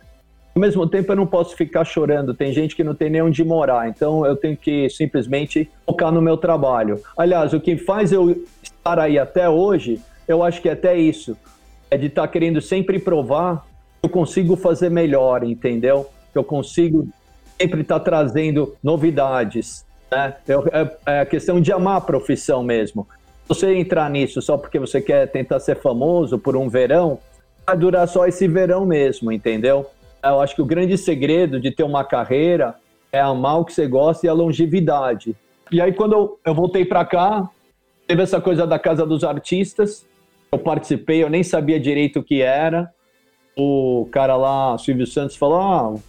ao 0.56 0.62
mesmo 0.62 0.88
tempo 0.88 1.12
eu 1.12 1.16
não 1.16 1.26
posso 1.26 1.56
ficar 1.56 1.84
chorando. 1.84 2.34
Tem 2.34 2.54
gente 2.54 2.76
que 2.76 2.84
não 2.84 2.94
tem 2.94 3.10
nem 3.10 3.22
onde 3.22 3.44
morar, 3.44 3.90
então 3.90 4.26
eu 4.26 4.36
tenho 4.36 4.56
que 4.56 4.90
simplesmente 4.90 5.70
focar 5.86 6.12
no 6.12 6.22
meu 6.22 6.38
trabalho. 6.38 7.02
Aliás, 7.18 7.54
o 7.54 7.60
que 7.60 7.78
faz 7.78 8.12
eu 8.12 8.44
estar 8.62 9.00
aí 9.00 9.18
até 9.18 9.50
hoje, 9.50 10.00
eu 10.28 10.44
acho 10.44 10.62
que 10.62 10.70
é 10.70 10.74
até 10.74 10.96
isso, 10.96 11.36
é 11.90 11.98
de 11.98 12.08
estar 12.08 12.24
tá 12.24 12.28
querendo 12.28 12.62
sempre 12.62 13.00
provar 13.00 13.66
que 14.02 14.06
eu 14.06 14.10
consigo 14.10 14.56
fazer 14.56 14.90
melhor, 14.90 15.44
entendeu? 15.44 16.08
Que 16.32 16.38
eu 16.38 16.44
consigo 16.44 17.08
sempre 17.60 17.82
estar 17.82 18.00
tá 18.00 18.06
trazendo 18.06 18.76
novidades. 18.84 19.86
Né? 20.12 20.36
Eu, 20.48 20.68
é, 20.72 20.98
é 21.06 21.20
a 21.22 21.26
questão 21.26 21.60
de 21.60 21.72
amar 21.72 21.98
a 21.98 22.02
profissão 22.02 22.64
mesmo. 22.64 23.08
Você 23.48 23.74
entrar 23.76 24.10
nisso 24.10 24.42
só 24.42 24.58
porque 24.58 24.80
você 24.80 25.02
quer 25.02 25.28
tentar 25.28 25.60
ser 25.60 25.78
famoso 25.78 26.38
por 26.38 26.56
um 26.56 26.70
verão, 26.70 27.20
vai 27.66 27.78
durar 27.78 28.08
só 28.08 28.26
esse 28.28 28.48
verão 28.48 28.86
mesmo, 28.86 29.32
entendeu? 29.32 29.90
Eu 30.24 30.40
acho 30.40 30.56
que 30.56 30.62
o 30.62 30.66
grande 30.66 30.98
segredo 30.98 31.60
de 31.60 31.70
ter 31.70 31.84
uma 31.84 32.04
carreira 32.04 32.76
é 33.12 33.20
amar 33.20 33.60
o 33.60 33.66
que 33.66 33.74
você 33.74 33.88
gosta 33.88 34.26
e 34.26 34.30
a 34.30 34.34
longevidade. 34.34 35.36
E 35.72 35.82
aí, 35.82 35.92
quando 35.92 36.38
eu, 36.46 36.56
voltei 36.56 36.86
para 36.86 37.04
cá, 37.04 37.50
teve 38.08 38.22
essa 38.24 38.40
coisa 38.40 38.66
da 38.66 38.80
Casa 38.80 39.06
dos 39.06 39.24
Artistas. 39.24 40.06
Eu 40.52 40.60
participei, 40.60 41.24
eu 41.24 41.30
nem 41.30 41.44
sabia 41.44 41.80
direito 41.80 42.20
o 42.20 42.24
que 42.24 42.42
era. 42.42 42.92
O 43.58 44.08
cara 44.12 44.36
lá, 44.36 44.78
Silvio 44.78 45.06
Santos, 45.06 45.36
falou: 45.36 45.60
Ah, 45.60 45.90
vou 45.90 46.02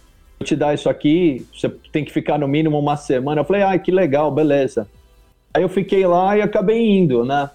te 0.43 0.55
dar 0.55 0.73
isso 0.73 0.89
aqui, 0.89 1.45
você 1.53 1.69
tem 1.91 2.05
que 2.05 2.11
ficar 2.11 2.39
no 2.39 2.47
mínimo 2.47 2.79
uma 2.79 2.95
semana. 2.95 3.41
Eu 3.41 3.45
falei: 3.45 3.63
Ah, 3.63 3.77
que 3.77 3.91
legal, 3.91 4.31
beleza. 4.31 4.87
Aí 5.53 5.61
eu 5.61 5.69
fiquei 5.69 6.05
lá 6.05 6.37
e 6.37 6.41
acabei 6.41 6.79
indo, 6.79 7.23
né? 7.25 7.49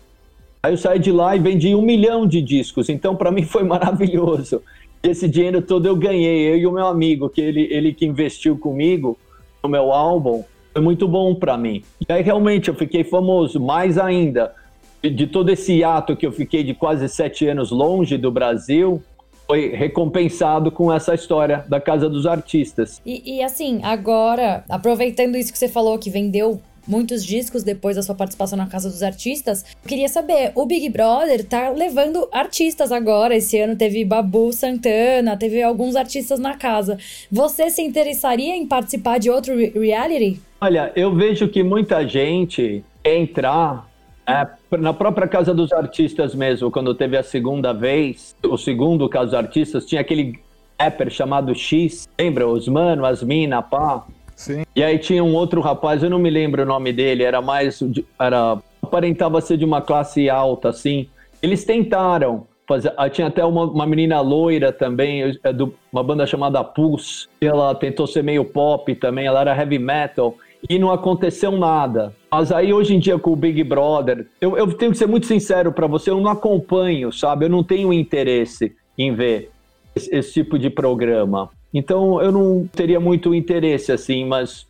Aí 0.62 0.72
eu 0.72 0.76
saí 0.76 0.98
de 0.98 1.10
lá 1.10 1.34
e 1.34 1.38
vendi 1.38 1.74
um 1.74 1.82
milhão 1.82 2.26
de 2.26 2.42
discos. 2.42 2.88
Então, 2.88 3.16
para 3.16 3.30
mim, 3.30 3.44
foi 3.44 3.62
maravilhoso. 3.64 4.62
Esse 5.02 5.26
dinheiro 5.28 5.62
todo 5.62 5.86
eu 5.86 5.96
ganhei, 5.96 6.50
eu 6.52 6.58
e 6.58 6.66
o 6.66 6.72
meu 6.72 6.86
amigo, 6.86 7.28
que 7.28 7.40
ele, 7.40 7.66
ele 7.70 7.94
que 7.94 8.04
investiu 8.04 8.58
comigo 8.58 9.18
no 9.62 9.68
meu 9.68 9.92
álbum, 9.92 10.44
foi 10.72 10.82
muito 10.82 11.08
bom 11.08 11.34
para 11.34 11.56
mim. 11.56 11.82
E 12.06 12.12
aí 12.12 12.22
realmente 12.22 12.68
eu 12.68 12.74
fiquei 12.74 13.02
famoso, 13.02 13.58
mais 13.58 13.96
ainda. 13.96 14.54
De, 15.02 15.08
de 15.08 15.26
todo 15.26 15.48
esse 15.50 15.82
ato 15.82 16.14
que 16.14 16.26
eu 16.26 16.32
fiquei 16.32 16.62
de 16.62 16.74
quase 16.74 17.08
sete 17.08 17.46
anos 17.46 17.70
longe 17.70 18.18
do 18.18 18.30
Brasil, 18.30 19.02
foi 19.50 19.70
recompensado 19.70 20.70
com 20.70 20.92
essa 20.92 21.12
história 21.12 21.64
da 21.68 21.80
Casa 21.80 22.08
dos 22.08 22.24
Artistas. 22.24 23.02
E, 23.04 23.38
e 23.38 23.42
assim, 23.42 23.80
agora, 23.82 24.62
aproveitando 24.68 25.36
isso 25.36 25.52
que 25.52 25.58
você 25.58 25.68
falou, 25.68 25.98
que 25.98 26.08
vendeu 26.08 26.60
muitos 26.86 27.24
discos 27.24 27.62
depois 27.62 27.96
da 27.96 28.02
sua 28.02 28.14
participação 28.14 28.56
na 28.56 28.66
Casa 28.66 28.88
dos 28.88 29.02
Artistas. 29.02 29.64
Eu 29.82 29.88
queria 29.88 30.08
saber, 30.08 30.52
o 30.54 30.66
Big 30.66 30.88
Brother 30.88 31.44
tá 31.44 31.70
levando 31.70 32.28
artistas 32.32 32.92
agora. 32.92 33.36
Esse 33.36 33.58
ano 33.58 33.76
teve 33.76 34.04
Babu 34.04 34.52
Santana, 34.52 35.36
teve 35.36 35.62
alguns 35.62 35.96
artistas 35.96 36.38
na 36.38 36.56
casa. 36.56 36.98
Você 37.30 37.70
se 37.70 37.82
interessaria 37.82 38.56
em 38.56 38.66
participar 38.66 39.18
de 39.18 39.30
outro 39.30 39.56
re 39.56 39.70
reality? 39.70 40.40
Olha, 40.60 40.92
eu 40.94 41.14
vejo 41.14 41.48
que 41.48 41.62
muita 41.62 42.06
gente 42.06 42.84
entrar 43.04 43.88
é, 44.26 44.46
na 44.76 44.92
própria 44.92 45.26
Casa 45.26 45.54
dos 45.54 45.72
Artistas 45.72 46.34
mesmo, 46.34 46.70
quando 46.70 46.94
teve 46.94 47.16
a 47.16 47.22
segunda 47.22 47.72
vez, 47.72 48.36
o 48.44 48.56
segundo 48.56 49.08
Casa 49.08 49.26
dos 49.26 49.34
Artistas, 49.34 49.86
tinha 49.86 50.00
aquele 50.00 50.38
rapper 50.80 51.10
chamado 51.10 51.54
X, 51.54 52.08
lembra? 52.18 52.46
Os 52.46 52.66
mano, 52.68 53.04
as 53.04 53.22
mina, 53.22 53.60
pá. 53.60 54.04
Sim. 54.40 54.64
E 54.74 54.82
aí 54.82 54.98
tinha 54.98 55.22
um 55.22 55.34
outro 55.34 55.60
rapaz, 55.60 56.02
eu 56.02 56.08
não 56.08 56.18
me 56.18 56.30
lembro 56.30 56.62
o 56.62 56.66
nome 56.66 56.94
dele, 56.94 57.24
era 57.24 57.42
mais. 57.42 57.78
Era, 58.18 58.56
aparentava 58.82 59.38
ser 59.42 59.58
de 59.58 59.66
uma 59.66 59.82
classe 59.82 60.30
alta, 60.30 60.70
assim. 60.70 61.10
Eles 61.42 61.62
tentaram 61.62 62.46
fazer. 62.66 62.90
Tinha 63.12 63.26
até 63.26 63.44
uma, 63.44 63.64
uma 63.64 63.86
menina 63.86 64.18
loira 64.22 64.72
também, 64.72 65.38
é 65.44 65.52
do, 65.52 65.74
uma 65.92 66.02
banda 66.02 66.26
chamada 66.26 66.64
Pulse. 66.64 67.28
Ela 67.38 67.74
tentou 67.74 68.06
ser 68.06 68.24
meio 68.24 68.42
pop 68.42 68.94
também, 68.94 69.26
ela 69.26 69.42
era 69.42 69.54
heavy 69.54 69.78
metal. 69.78 70.34
E 70.66 70.78
não 70.78 70.90
aconteceu 70.90 71.52
nada. 71.52 72.14
Mas 72.32 72.50
aí 72.50 72.72
hoje 72.72 72.94
em 72.94 72.98
dia 72.98 73.18
com 73.18 73.32
o 73.32 73.36
Big 73.36 73.62
Brother, 73.62 74.26
eu, 74.40 74.56
eu 74.56 74.72
tenho 74.72 74.92
que 74.92 74.96
ser 74.96 75.06
muito 75.06 75.26
sincero 75.26 75.70
para 75.70 75.86
você, 75.86 76.08
eu 76.08 76.18
não 76.18 76.30
acompanho, 76.30 77.12
sabe? 77.12 77.44
Eu 77.44 77.50
não 77.50 77.62
tenho 77.62 77.92
interesse 77.92 78.74
em 78.96 79.14
ver 79.14 79.50
esse, 79.94 80.14
esse 80.14 80.32
tipo 80.32 80.58
de 80.58 80.70
programa. 80.70 81.50
Então 81.72 82.20
eu 82.20 82.32
não 82.32 82.68
teria 82.72 82.98
muito 82.98 83.34
interesse 83.34 83.92
assim, 83.92 84.24
mas 84.24 84.66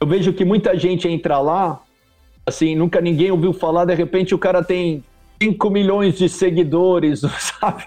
eu 0.00 0.06
vejo 0.06 0.32
que 0.32 0.44
muita 0.44 0.76
gente 0.78 1.08
entra 1.08 1.38
lá 1.40 1.80
assim, 2.46 2.74
nunca 2.74 3.00
ninguém 3.00 3.30
ouviu 3.30 3.52
falar, 3.52 3.84
de 3.84 3.94
repente 3.94 4.34
o 4.34 4.38
cara 4.38 4.62
tem 4.62 5.02
5 5.42 5.70
milhões 5.70 6.16
de 6.16 6.28
seguidores, 6.28 7.22
sabe? 7.38 7.84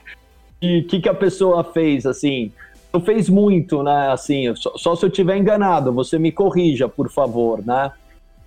E 0.61 0.79
o 0.79 0.87
que, 0.87 0.99
que 0.99 1.09
a 1.09 1.13
pessoa 1.13 1.63
fez, 1.63 2.05
assim? 2.05 2.51
Não 2.91 3.01
fez 3.01 3.29
muito, 3.29 3.83
né? 3.83 4.09
Assim, 4.11 4.53
só, 4.55 4.73
só 4.75 4.95
se 4.95 5.05
eu 5.05 5.09
tiver 5.09 5.37
enganado, 5.37 5.93
você 5.93 6.17
me 6.17 6.31
corrija, 6.31 6.89
por 6.89 7.09
favor, 7.09 7.63
né? 7.65 7.91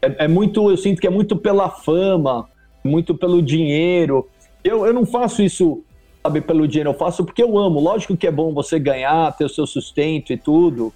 É, 0.03 0.25
é, 0.25 0.29
muito, 0.29 0.69
eu 0.71 0.77
sinto 0.77 1.01
que 1.01 1.07
é 1.07 1.11
muito 1.11 1.37
pela 1.37 1.69
fama, 1.69 2.49
muito 2.83 3.15
pelo 3.15 3.41
dinheiro. 3.41 4.29
Eu, 4.65 4.87
eu 4.87 4.93
não 4.93 5.07
faço 5.07 5.43
isso, 5.43 5.83
sabe, 6.23 6.41
pelo 6.41 6.67
dinheiro, 6.69 6.91
eu 6.91 6.95
faço 6.95 7.25
porque 7.25 7.43
eu 7.43 7.59
amo. 7.59 7.81
Lógico 7.81 8.17
que 8.17 8.27
é 8.27 8.31
bom 8.31 8.53
você 8.53 8.79
ganhar, 8.79 9.37
ter 9.37 9.45
o 9.45 9.49
seu 9.49 9.67
sustento 9.67 10.33
e 10.33 10.37
tudo, 10.37 10.93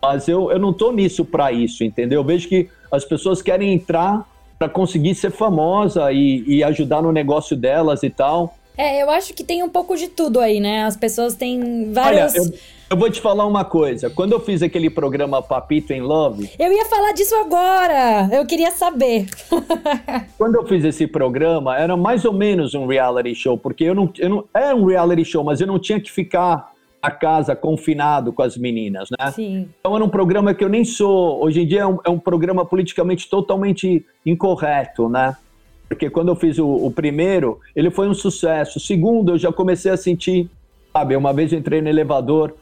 mas 0.00 0.28
eu, 0.28 0.50
eu 0.50 0.58
não 0.58 0.72
tô 0.72 0.92
nisso 0.92 1.24
para 1.24 1.52
isso, 1.52 1.84
entendeu? 1.84 2.20
Eu 2.20 2.24
vejo 2.24 2.48
que 2.48 2.68
as 2.90 3.04
pessoas 3.04 3.42
querem 3.42 3.72
entrar 3.72 4.26
para 4.58 4.68
conseguir 4.68 5.14
ser 5.14 5.30
famosa 5.30 6.12
e, 6.12 6.44
e 6.46 6.64
ajudar 6.64 7.02
no 7.02 7.12
negócio 7.12 7.56
delas 7.56 8.02
e 8.02 8.10
tal. 8.10 8.54
É, 8.80 9.02
eu 9.02 9.10
acho 9.10 9.34
que 9.34 9.44
tem 9.44 9.62
um 9.62 9.68
pouco 9.68 9.94
de 9.94 10.08
tudo 10.08 10.40
aí, 10.40 10.58
né? 10.58 10.84
As 10.84 10.96
pessoas 10.96 11.34
têm 11.34 11.92
várias. 11.92 12.32
Olha, 12.32 12.40
eu, 12.40 12.54
eu, 12.88 12.96
vou 12.96 13.10
te 13.10 13.20
falar 13.20 13.44
uma 13.44 13.62
coisa. 13.62 14.08
Quando 14.08 14.32
eu 14.32 14.40
fiz 14.40 14.62
aquele 14.62 14.88
programa 14.88 15.42
Papito 15.42 15.92
em 15.92 16.00
Love. 16.00 16.50
Eu 16.58 16.72
ia 16.72 16.86
falar 16.86 17.12
disso 17.12 17.34
agora! 17.34 18.30
Eu 18.32 18.46
queria 18.46 18.70
saber. 18.70 19.26
quando 20.38 20.54
eu 20.54 20.66
fiz 20.66 20.82
esse 20.82 21.06
programa, 21.06 21.76
era 21.76 21.94
mais 21.94 22.24
ou 22.24 22.32
menos 22.32 22.72
um 22.72 22.86
reality 22.86 23.34
show, 23.34 23.58
porque 23.58 23.84
eu 23.84 23.94
não, 23.94 24.10
eu 24.16 24.30
não. 24.30 24.44
Era 24.54 24.74
um 24.74 24.86
reality 24.86 25.26
show, 25.26 25.44
mas 25.44 25.60
eu 25.60 25.66
não 25.66 25.78
tinha 25.78 26.00
que 26.00 26.10
ficar 26.10 26.72
a 27.02 27.10
casa 27.10 27.54
confinado 27.54 28.32
com 28.32 28.40
as 28.40 28.56
meninas, 28.56 29.10
né? 29.10 29.30
Sim. 29.30 29.68
Então 29.78 29.94
era 29.94 30.02
um 30.02 30.08
programa 30.08 30.54
que 30.54 30.64
eu 30.64 30.70
nem 30.70 30.86
sou. 30.86 31.44
Hoje 31.44 31.60
em 31.60 31.66
dia 31.66 31.82
é 31.82 31.86
um, 31.86 31.98
é 32.02 32.08
um 32.08 32.18
programa 32.18 32.64
politicamente 32.64 33.28
totalmente 33.28 34.06
incorreto, 34.24 35.06
né? 35.06 35.36
Porque 35.90 36.08
quando 36.08 36.28
eu 36.28 36.36
fiz 36.36 36.56
o, 36.56 36.66
o, 36.66 36.90
primeiro, 36.90 37.58
ele 37.74 37.90
foi 37.90 38.08
um 38.08 38.14
sucesso. 38.14 38.78
O 38.78 38.80
segundo, 38.80 39.32
eu 39.32 39.38
já 39.38 39.52
comecei 39.52 39.90
a 39.90 39.96
sentir, 39.96 40.48
sabe? 40.92 41.16
Uma 41.16 41.32
vez 41.32 41.52
eu 41.52 41.58
entrei 41.58 41.82
no 41.82 41.88
elevador, 41.88 42.54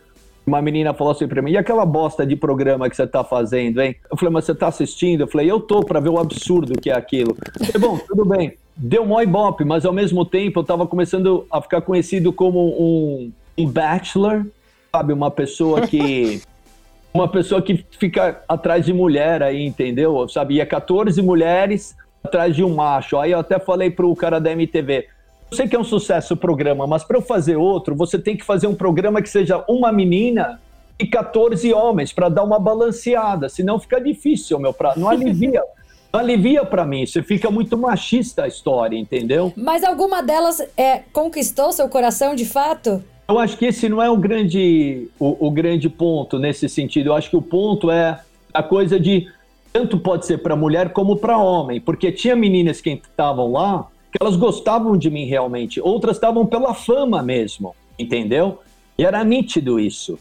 uma 0.47 0.63
menina 0.63 0.95
falou 0.95 1.13
assim 1.13 1.29
pra 1.29 1.43
mim: 1.43 1.51
e 1.51 1.59
aquela 1.59 1.85
bosta 1.85 2.27
de 2.27 2.35
programa 2.35 2.89
que 2.89 2.97
você 2.97 3.07
tá 3.07 3.23
fazendo, 3.23 3.83
hein? 3.83 3.95
Eu 4.11 4.17
falei, 4.17 4.33
mas 4.33 4.47
você 4.47 4.55
tá 4.55 4.69
assistindo? 4.69 5.21
Eu 5.21 5.29
falei, 5.29 5.49
eu 5.49 5.61
tô 5.61 5.85
pra 5.85 6.01
ver 6.01 6.09
o 6.09 6.19
absurdo 6.19 6.81
que 6.81 6.91
é 6.91 6.95
aquilo. 6.95 7.37
Eu 7.61 7.67
falei, 7.67 7.89
bom, 7.89 7.99
tudo 7.99 8.25
bem. 8.25 8.55
Deu 8.75 9.05
mó 9.05 9.21
ibope, 9.21 9.63
mas 9.63 9.85
ao 9.85 9.93
mesmo 9.93 10.25
tempo 10.25 10.61
eu 10.61 10.65
tava 10.65 10.87
começando 10.87 11.47
a 11.51 11.61
ficar 11.61 11.83
conhecido 11.83 12.33
como 12.33 12.61
um 12.81 13.31
um 13.59 13.67
bachelor, 13.67 14.47
sabe? 14.93 15.13
Uma 15.13 15.31
pessoa 15.31 15.87
que. 15.87 16.41
uma 17.13 17.27
pessoa 17.27 17.61
que 17.61 17.85
fica 17.99 18.43
atrás 18.49 18.87
de 18.87 18.93
mulher 18.93 19.43
aí, 19.43 19.67
entendeu? 19.67 20.29
Sabe? 20.29 20.55
E 20.55 20.61
é 20.61 20.67
14 20.67 21.21
mulheres 21.21 21.97
atrás 22.23 22.55
de 22.55 22.65
um 22.65 22.75
macho. 22.75 23.19
Aí 23.19 23.33
eu 23.33 23.39
até 23.39 23.59
falei 23.59 23.91
pro 23.91 24.15
cara 24.15 24.41
da 24.41 24.51
MTV. 24.53 25.07
Eu 25.51 25.57
sei 25.57 25.67
que 25.67 25.75
é 25.75 25.79
um 25.79 25.85
sucesso 25.85 26.35
o 26.35 26.37
programa, 26.37 26.87
mas 26.87 27.05
para 27.05 27.17
eu 27.17 27.23
fazer 27.23 27.57
outro, 27.57 27.95
você 27.95 28.19
tem 28.19 28.37
que 28.37 28.45
fazer 28.45 28.67
um 28.67 28.75
programa 28.75 29.23
que 29.23 29.29
seja 29.29 29.65
uma 29.69 29.91
menina 29.91 30.61
e 30.99 31.07
14 31.07 31.73
homens 31.73 32.13
para 32.13 32.29
dar 32.29 32.43
uma 32.43 32.59
balanceada, 32.59 33.49
senão 33.49 33.79
fica 33.79 34.01
difícil, 34.01 34.59
meu 34.59 34.73
prato. 34.73 34.99
Não 34.99 35.09
alivia. 35.09 35.63
não 36.13 36.21
alivia 36.21 36.65
para 36.65 36.85
mim, 36.85 37.07
você 37.07 37.23
fica 37.23 37.51
muito 37.51 37.79
machista 37.79 38.45
a 38.45 38.49
história, 38.49 38.97
entendeu? 38.97 39.53
Mas 39.57 39.85
alguma 39.85 40.23
delas 40.23 40.61
é, 40.77 41.03
conquistou 41.13 41.73
seu 41.73 41.89
coração 41.89 42.35
de 42.35 42.45
fato? 42.45 43.03
Eu 43.29 43.39
acho 43.39 43.57
que 43.57 43.67
esse 43.67 43.89
não 43.89 44.03
é 44.03 44.11
o 44.11 44.17
grande, 44.17 45.09
o, 45.19 45.49
o 45.49 45.51
grande 45.51 45.89
ponto 45.89 46.39
nesse 46.39 46.69
sentido. 46.69 47.11
Eu 47.11 47.15
acho 47.15 47.31
que 47.31 47.37
o 47.37 47.43
ponto 47.43 47.91
é 47.91 48.21
a 48.53 48.63
coisa 48.63 48.99
de 48.99 49.29
tanto 49.73 49.99
pode 49.99 50.27
ser 50.27 50.39
para 50.39 50.57
mulher 50.57 50.93
como 50.93 51.17
para 51.17 51.39
homem, 51.39 51.81
porque 51.81 52.11
tinha 52.11 52.35
meninas 52.35 52.81
que 52.81 52.91
estavam 52.91 53.53
lá 53.53 53.89
que 54.11 54.19
elas 54.21 54.37
gostavam 54.37 54.97
de 54.97 55.11
mim 55.11 55.27
realmente, 55.27 55.81
outras 55.81 56.17
estavam 56.17 56.47
pela 56.47 56.75
fama 56.75 57.23
mesmo, 57.23 57.75
entendeu? 57.99 58.59
E 58.97 59.05
era 59.05 59.23
nítido 59.23 59.79
isso. 59.79 60.19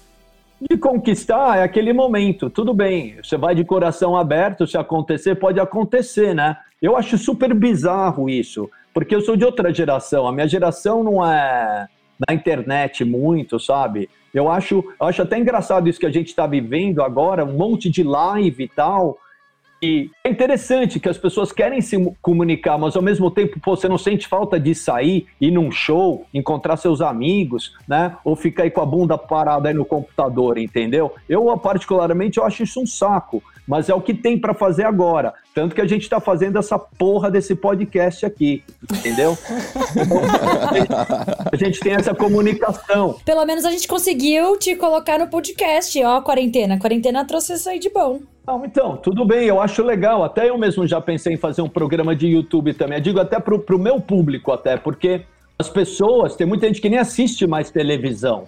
De 0.59 0.77
conquistar 0.77 1.59
é 1.59 1.63
aquele 1.63 1.93
momento, 1.93 2.49
tudo 2.49 2.73
bem, 2.73 3.15
você 3.23 3.37
vai 3.37 3.53
de 3.55 3.63
coração 3.63 4.17
aberto, 4.17 4.65
se 4.65 4.77
acontecer, 4.77 5.35
pode 5.35 5.59
acontecer, 5.59 6.33
né? 6.33 6.57
Eu 6.81 6.97
acho 6.97 7.17
super 7.17 7.53
bizarro 7.53 8.29
isso, 8.29 8.69
porque 8.93 9.15
eu 9.15 9.21
sou 9.21 9.37
de 9.37 9.45
outra 9.45 9.73
geração, 9.73 10.27
a 10.27 10.31
minha 10.31 10.47
geração 10.47 11.03
não 11.03 11.25
é 11.25 11.87
na 12.27 12.33
internet 12.33 13.05
muito, 13.05 13.59
sabe? 13.59 14.09
Eu 14.33 14.49
acho, 14.49 14.83
eu 14.99 15.07
acho 15.07 15.21
até 15.21 15.37
engraçado 15.37 15.87
isso 15.87 15.99
que 15.99 16.05
a 16.05 16.11
gente 16.11 16.27
está 16.27 16.45
vivendo 16.45 17.01
agora, 17.01 17.45
um 17.45 17.53
monte 17.53 17.89
de 17.89 18.03
live 18.03 18.63
e 18.63 18.67
tal. 18.67 19.17
E 19.81 20.09
é 20.23 20.29
interessante 20.29 20.99
que 20.99 21.09
as 21.09 21.17
pessoas 21.17 21.51
querem 21.51 21.81
se 21.81 21.97
comunicar, 22.21 22.77
mas 22.77 22.95
ao 22.95 23.01
mesmo 23.01 23.29
tempo 23.29 23.59
pô, 23.59 23.75
você 23.75 23.87
não 23.87 23.97
sente 23.97 24.27
falta 24.27 24.59
de 24.59 24.73
sair, 24.73 25.27
ir 25.39 25.51
num 25.51 25.71
show, 25.71 26.25
encontrar 26.33 26.77
seus 26.77 27.01
amigos, 27.01 27.75
né? 27.87 28.15
Ou 28.23 28.35
ficar 28.35 28.63
aí 28.63 28.71
com 28.71 28.81
a 28.81 28.85
bunda 28.85 29.17
parada 29.17 29.69
aí 29.69 29.73
no 29.73 29.85
computador, 29.85 30.57
entendeu? 30.57 31.13
Eu, 31.29 31.55
particularmente, 31.57 32.37
eu 32.37 32.45
acho 32.45 32.63
isso 32.63 32.81
um 32.81 32.87
saco 32.87 33.43
mas 33.67 33.89
é 33.89 33.93
o 33.93 34.01
que 34.01 34.13
tem 34.13 34.39
para 34.39 34.53
fazer 34.53 34.85
agora. 34.85 35.33
Tanto 35.53 35.75
que 35.75 35.81
a 35.81 35.85
gente 35.85 36.03
está 36.03 36.21
fazendo 36.21 36.57
essa 36.57 36.79
porra 36.79 37.29
desse 37.29 37.53
podcast 37.53 38.25
aqui, 38.25 38.63
entendeu? 38.89 39.37
a 41.51 41.55
gente 41.57 41.81
tem 41.81 41.93
essa 41.93 42.15
comunicação. 42.15 43.19
Pelo 43.25 43.45
menos 43.45 43.65
a 43.65 43.71
gente 43.71 43.87
conseguiu 43.87 44.57
te 44.57 44.75
colocar 44.75 45.19
no 45.19 45.27
podcast, 45.27 46.01
ó, 46.01 46.21
quarentena. 46.21 46.75
A 46.75 46.79
quarentena 46.79 47.25
trouxe 47.25 47.53
isso 47.53 47.69
aí 47.69 47.77
de 47.77 47.89
bom. 47.89 48.21
Não, 48.47 48.63
então, 48.63 48.95
tudo 48.95 49.25
bem, 49.25 49.45
eu 49.45 49.59
acho 49.59 49.83
legal. 49.83 50.23
Até 50.23 50.49
eu 50.49 50.57
mesmo 50.57 50.87
já 50.87 51.01
pensei 51.01 51.33
em 51.33 51.37
fazer 51.37 51.61
um 51.61 51.67
programa 51.67 52.15
de 52.15 52.27
YouTube 52.27 52.73
também. 52.73 52.97
Eu 52.97 53.03
digo 53.03 53.19
até 53.19 53.41
pro, 53.41 53.59
pro 53.59 53.77
meu 53.77 53.99
público, 53.99 54.53
até, 54.53 54.77
porque 54.77 55.23
as 55.59 55.69
pessoas, 55.69 56.37
tem 56.37 56.47
muita 56.47 56.65
gente 56.67 56.79
que 56.79 56.89
nem 56.89 56.97
assiste 56.97 57.45
mais 57.45 57.69
televisão. 57.69 58.45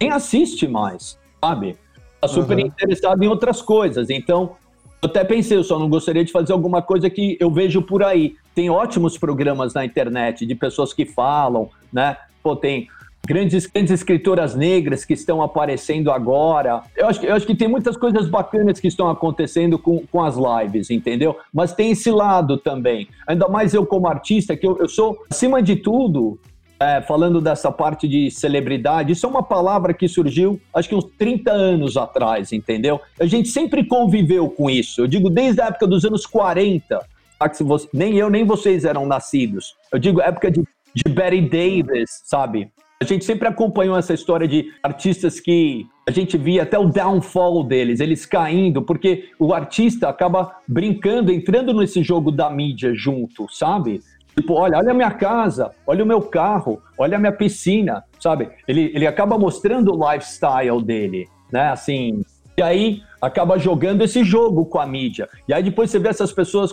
Nem 0.00 0.10
assiste 0.10 0.66
mais, 0.66 1.18
sabe? 1.44 1.76
Tá 2.18 2.28
super 2.28 2.56
uhum. 2.56 2.66
interessado 2.66 3.22
em 3.22 3.28
outras 3.28 3.60
coisas. 3.60 4.08
Então, 4.08 4.56
eu 5.02 5.08
até 5.08 5.22
pensei, 5.22 5.58
eu 5.58 5.64
só 5.64 5.78
não 5.78 5.90
gostaria 5.90 6.24
de 6.24 6.32
fazer 6.32 6.54
alguma 6.54 6.80
coisa 6.80 7.10
que 7.10 7.36
eu 7.38 7.50
vejo 7.50 7.82
por 7.82 8.02
aí. 8.02 8.36
Tem 8.54 8.70
ótimos 8.70 9.18
programas 9.18 9.74
na 9.74 9.84
internet 9.84 10.46
de 10.46 10.54
pessoas 10.54 10.94
que 10.94 11.04
falam, 11.04 11.68
né? 11.92 12.16
Pô, 12.42 12.56
tem 12.56 12.88
grandes, 13.26 13.66
grandes 13.66 13.92
escritoras 13.92 14.54
negras 14.54 15.04
que 15.04 15.12
estão 15.12 15.42
aparecendo 15.42 16.10
agora. 16.10 16.82
Eu 16.96 17.06
acho, 17.06 17.24
eu 17.24 17.34
acho 17.34 17.46
que 17.46 17.54
tem 17.54 17.68
muitas 17.68 17.96
coisas 17.96 18.28
bacanas 18.28 18.80
que 18.80 18.88
estão 18.88 19.08
acontecendo 19.08 19.78
com, 19.78 20.04
com 20.06 20.22
as 20.22 20.36
lives, 20.36 20.90
entendeu? 20.90 21.36
Mas 21.52 21.72
tem 21.72 21.92
esse 21.92 22.10
lado 22.10 22.56
também. 22.56 23.08
Ainda 23.26 23.48
mais 23.48 23.74
eu 23.74 23.86
como 23.86 24.08
artista, 24.08 24.56
que 24.56 24.66
eu, 24.66 24.78
eu 24.78 24.88
sou, 24.88 25.18
acima 25.30 25.62
de 25.62 25.76
tudo, 25.76 26.38
é, 26.80 27.00
falando 27.00 27.40
dessa 27.40 27.70
parte 27.70 28.08
de 28.08 28.30
celebridade, 28.30 29.12
isso 29.12 29.24
é 29.24 29.28
uma 29.28 29.42
palavra 29.42 29.94
que 29.94 30.08
surgiu 30.08 30.60
acho 30.74 30.88
que 30.88 30.94
uns 30.94 31.04
30 31.16 31.52
anos 31.52 31.96
atrás, 31.96 32.52
entendeu? 32.52 33.00
A 33.20 33.26
gente 33.26 33.48
sempre 33.48 33.84
conviveu 33.84 34.50
com 34.50 34.68
isso. 34.68 35.02
Eu 35.02 35.06
digo 35.06 35.30
desde 35.30 35.60
a 35.60 35.66
época 35.66 35.86
dos 35.86 36.04
anos 36.04 36.26
40, 36.26 37.00
tá? 37.38 37.48
que 37.48 37.62
você, 37.62 37.88
nem 37.92 38.16
eu 38.16 38.28
nem 38.28 38.44
vocês 38.44 38.84
eram 38.84 39.06
nascidos. 39.06 39.76
Eu 39.92 39.98
digo 39.98 40.20
época 40.20 40.50
de, 40.50 40.62
de 40.92 41.12
Betty 41.12 41.42
Davis, 41.42 42.22
sabe? 42.24 42.68
A 43.02 43.04
gente 43.04 43.24
sempre 43.24 43.48
acompanhou 43.48 43.98
essa 43.98 44.14
história 44.14 44.46
de 44.46 44.72
artistas 44.80 45.40
que 45.40 45.88
a 46.06 46.12
gente 46.12 46.38
via 46.38 46.62
até 46.62 46.78
o 46.78 46.86
downfall 46.86 47.64
deles, 47.64 47.98
eles 47.98 48.24
caindo, 48.24 48.80
porque 48.80 49.28
o 49.40 49.52
artista 49.52 50.08
acaba 50.08 50.54
brincando, 50.68 51.32
entrando 51.32 51.74
nesse 51.74 52.00
jogo 52.00 52.30
da 52.30 52.48
mídia 52.48 52.94
junto, 52.94 53.48
sabe? 53.50 54.00
Tipo, 54.36 54.54
olha, 54.54 54.78
olha 54.78 54.92
a 54.92 54.94
minha 54.94 55.10
casa, 55.10 55.72
olha 55.84 56.04
o 56.04 56.06
meu 56.06 56.22
carro, 56.22 56.80
olha 56.96 57.16
a 57.16 57.18
minha 57.18 57.32
piscina, 57.32 58.04
sabe? 58.20 58.50
Ele, 58.68 58.92
ele 58.94 59.06
acaba 59.08 59.36
mostrando 59.36 59.92
o 59.92 60.12
lifestyle 60.12 60.80
dele, 60.80 61.26
né? 61.50 61.70
Assim, 61.70 62.22
e 62.56 62.62
aí 62.62 63.02
acaba 63.20 63.58
jogando 63.58 64.02
esse 64.02 64.22
jogo 64.22 64.64
com 64.64 64.78
a 64.78 64.86
mídia. 64.86 65.28
E 65.48 65.52
aí 65.52 65.64
depois 65.64 65.90
você 65.90 65.98
vê 65.98 66.08
essas 66.08 66.32
pessoas 66.32 66.72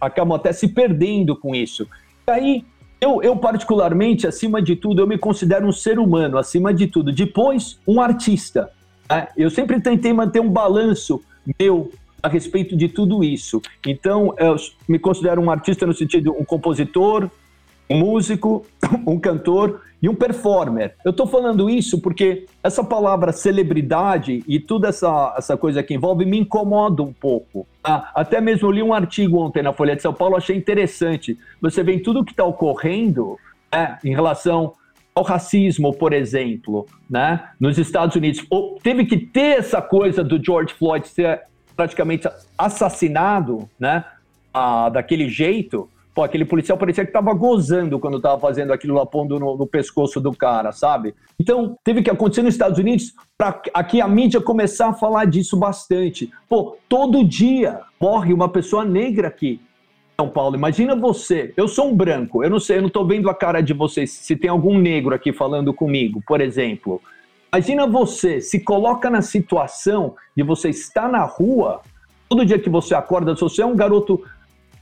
acabam 0.00 0.34
até 0.34 0.52
se 0.52 0.66
perdendo 0.66 1.36
com 1.36 1.54
isso. 1.54 1.86
E 2.26 2.30
aí, 2.32 2.64
eu, 3.00 3.22
eu 3.22 3.36
particularmente, 3.36 4.26
acima 4.26 4.60
de 4.60 4.76
tudo, 4.76 5.00
eu 5.00 5.06
me 5.06 5.16
considero 5.16 5.66
um 5.66 5.72
ser 5.72 5.98
humano, 5.98 6.36
acima 6.36 6.72
de 6.72 6.86
tudo. 6.86 7.10
Depois, 7.10 7.78
um 7.86 8.00
artista. 8.00 8.70
Né? 9.08 9.28
Eu 9.36 9.50
sempre 9.50 9.80
tentei 9.80 10.12
manter 10.12 10.40
um 10.40 10.50
balanço 10.50 11.22
meu 11.58 11.90
a 12.22 12.28
respeito 12.28 12.76
de 12.76 12.88
tudo 12.88 13.24
isso. 13.24 13.62
Então, 13.86 14.34
eu 14.38 14.54
me 14.86 14.98
considero 14.98 15.40
um 15.40 15.50
artista 15.50 15.86
no 15.86 15.94
sentido 15.94 16.36
um 16.38 16.44
compositor, 16.44 17.30
um 17.88 17.98
músico, 17.98 18.66
um 19.06 19.18
cantor 19.18 19.80
e 20.02 20.08
um 20.08 20.14
performer. 20.14 20.94
Eu 21.02 21.10
estou 21.10 21.26
falando 21.26 21.70
isso 21.70 22.00
porque 22.00 22.46
essa 22.62 22.84
palavra 22.84 23.32
celebridade 23.32 24.44
e 24.46 24.60
toda 24.60 24.88
essa, 24.88 25.34
essa 25.38 25.56
coisa 25.56 25.82
que 25.82 25.94
envolve 25.94 26.24
me 26.26 26.38
incomoda 26.38 27.02
um 27.02 27.12
pouco. 27.12 27.66
Tá? 27.82 28.10
Até 28.14 28.40
mesmo 28.40 28.70
li 28.70 28.82
um 28.82 28.92
artigo 28.92 29.38
ontem 29.38 29.62
na 29.62 29.72
Folha 29.72 29.96
de 29.96 30.02
São 30.02 30.12
Paulo, 30.12 30.36
achei 30.36 30.56
interessante. 30.56 31.38
Você 31.60 31.82
vê 31.82 31.98
tudo 31.98 32.24
que 32.24 32.32
está 32.32 32.44
ocorrendo 32.44 33.38
né, 33.72 33.98
em 34.04 34.14
relação 34.14 34.74
ao 35.14 35.24
racismo, 35.24 35.92
por 35.92 36.12
exemplo, 36.12 36.86
né, 37.08 37.50
nos 37.58 37.78
Estados 37.78 38.14
Unidos. 38.16 38.44
Teve 38.82 39.06
que 39.06 39.18
ter 39.18 39.58
essa 39.58 39.80
coisa 39.80 40.22
do 40.22 40.42
George 40.42 40.74
Floyd 40.74 41.08
ser 41.08 41.42
praticamente 41.74 42.28
assassinado, 42.58 43.68
né? 43.78 44.04
ah, 44.52 44.88
daquele 44.88 45.28
jeito, 45.28 45.88
pô, 46.14 46.22
aquele 46.22 46.44
policial 46.44 46.76
parecia 46.76 47.04
que 47.04 47.12
tava 47.12 47.32
gozando 47.32 47.98
quando 47.98 48.20
tava 48.20 48.40
fazendo 48.40 48.72
aquilo 48.72 48.94
lá, 48.94 49.06
pondo 49.06 49.38
no, 49.38 49.56
no 49.56 49.66
pescoço 49.66 50.20
do 50.20 50.32
cara, 50.32 50.72
sabe? 50.72 51.14
Então, 51.38 51.76
teve 51.84 52.02
que 52.02 52.10
acontecer 52.10 52.42
nos 52.42 52.54
Estados 52.54 52.78
Unidos 52.78 53.14
para 53.38 53.60
aqui 53.72 54.00
a 54.00 54.08
mídia 54.08 54.40
começar 54.40 54.88
a 54.88 54.92
falar 54.94 55.24
disso 55.24 55.56
bastante. 55.56 56.30
Pô, 56.48 56.76
todo 56.88 57.24
dia 57.24 57.80
morre 58.00 58.32
uma 58.32 58.48
pessoa 58.48 58.84
negra 58.84 59.28
aqui. 59.28 59.60
São 60.20 60.28
Paulo, 60.28 60.54
imagina 60.54 60.94
você, 60.94 61.54
eu 61.56 61.66
sou 61.66 61.88
um 61.88 61.96
branco, 61.96 62.44
eu 62.44 62.50
não 62.50 62.60
sei, 62.60 62.76
eu 62.76 62.82
não 62.82 62.90
tô 62.90 63.06
vendo 63.06 63.30
a 63.30 63.34
cara 63.34 63.62
de 63.62 63.72
vocês, 63.72 64.10
se 64.10 64.36
tem 64.36 64.50
algum 64.50 64.78
negro 64.78 65.14
aqui 65.14 65.32
falando 65.32 65.72
comigo, 65.72 66.22
por 66.26 66.42
exemplo. 66.42 67.00
Imagina 67.50 67.86
você, 67.86 68.38
se 68.40 68.60
coloca 68.60 69.08
na 69.08 69.22
situação 69.22 70.14
de 70.36 70.42
você 70.42 70.68
estar 70.68 71.10
na 71.10 71.24
rua, 71.24 71.80
todo 72.28 72.44
dia 72.44 72.58
que 72.58 72.68
você 72.68 72.94
acorda, 72.94 73.34
se 73.34 73.40
você 73.40 73.62
é 73.62 73.66
um 73.66 73.74
garoto 73.74 74.22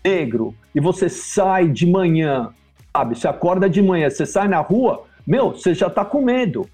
negro 0.09 0.55
e 0.75 0.81
você 0.81 1.09
sai 1.09 1.69
de 1.69 1.87
manhã, 1.87 2.51
sabe? 2.97 3.19
Você 3.19 3.29
acorda 3.29 3.69
de 3.69 3.83
manhã, 3.83 4.09
você 4.09 4.25
sai 4.25 4.49
na 4.49 4.61
rua, 4.61 5.05
meu, 5.27 5.51
você 5.51 5.75
já 5.75 5.91
tá 5.91 6.05
com 6.05 6.23
medo. 6.23 6.67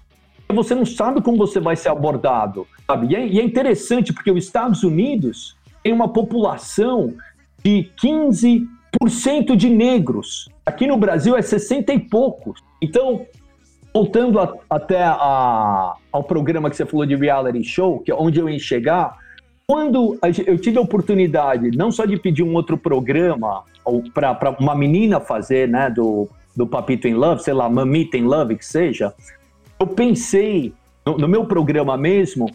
Você 0.47 0.75
não 0.75 0.85
sabe 0.85 1.21
como 1.21 1.37
você 1.37 1.59
vai 1.59 1.75
ser 1.75 1.89
abordado, 1.89 2.67
sabe? 2.87 3.07
E 3.07 3.15
é, 3.15 3.27
e 3.27 3.39
é 3.39 3.43
interessante 3.43 4.13
porque 4.13 4.31
os 4.31 4.45
Estados 4.45 4.83
Unidos 4.83 5.57
tem 5.83 5.91
uma 5.91 6.07
população 6.07 7.13
de 7.63 7.89
15% 8.01 9.55
de 9.55 9.69
negros. 9.69 10.47
Aqui 10.65 10.87
no 10.87 10.97
Brasil 10.97 11.35
é 11.35 11.41
60 11.41 11.93
e 11.93 11.99
poucos. 11.99 12.61
Então, 12.81 13.25
voltando 13.93 14.39
a, 14.39 14.53
até 14.69 15.03
a, 15.03 15.95
ao 16.11 16.23
programa 16.23 16.69
que 16.69 16.75
você 16.75 16.85
falou 16.85 17.05
de 17.05 17.15
reality 17.15 17.63
show, 17.63 17.99
que 17.99 18.11
é 18.11 18.15
onde 18.15 18.39
eu 18.39 18.47
ia 18.47 18.59
chegar, 18.59 19.17
quando 19.67 20.17
eu 20.45 20.57
tive 20.57 20.77
a 20.77 20.81
oportunidade 20.81 21.75
não 21.75 21.91
só 21.91 22.05
de 22.05 22.17
pedir 22.17 22.43
um 22.43 22.53
outro 22.53 22.77
programa 22.77 23.63
para 24.13 24.55
uma 24.59 24.75
menina 24.75 25.19
fazer, 25.19 25.67
né, 25.67 25.89
do, 25.89 26.27
do 26.55 26.67
Papito 26.67 27.07
in 27.07 27.13
Love, 27.13 27.43
sei 27.43 27.53
lá, 27.53 27.69
Mamita 27.69 28.17
in 28.17 28.23
Love, 28.23 28.55
que 28.55 28.65
seja, 28.65 29.13
eu 29.79 29.87
pensei, 29.87 30.73
no, 31.05 31.17
no 31.17 31.27
meu 31.27 31.45
programa 31.45 31.97
mesmo, 31.97 32.47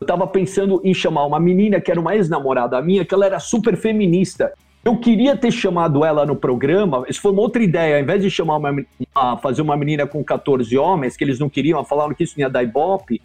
eu 0.00 0.04
estava 0.04 0.26
pensando 0.26 0.80
em 0.84 0.92
chamar 0.92 1.24
uma 1.26 1.40
menina 1.40 1.80
que 1.80 1.90
era 1.90 2.00
uma 2.00 2.14
ex-namorada 2.14 2.80
minha, 2.82 3.04
que 3.04 3.14
ela 3.14 3.26
era 3.26 3.38
super 3.38 3.76
feminista. 3.76 4.52
Eu 4.84 4.96
queria 4.98 5.36
ter 5.36 5.50
chamado 5.50 6.04
ela 6.04 6.24
no 6.24 6.36
programa, 6.36 7.04
isso 7.08 7.20
foi 7.20 7.32
uma 7.32 7.42
outra 7.42 7.62
ideia, 7.62 7.96
ao 7.96 8.02
invés 8.02 8.22
de 8.22 8.30
chamar 8.30 8.56
uma, 8.56 8.70
uma 9.14 9.36
fazer 9.38 9.62
uma 9.62 9.76
menina 9.76 10.06
com 10.06 10.22
14 10.22 10.76
homens, 10.78 11.16
que 11.16 11.24
eles 11.24 11.38
não 11.38 11.48
queriam, 11.48 11.84
falaram 11.84 12.14
que 12.14 12.22
isso 12.22 12.38
ia 12.38 12.48
dar 12.48 12.62
ibope, 12.62 13.20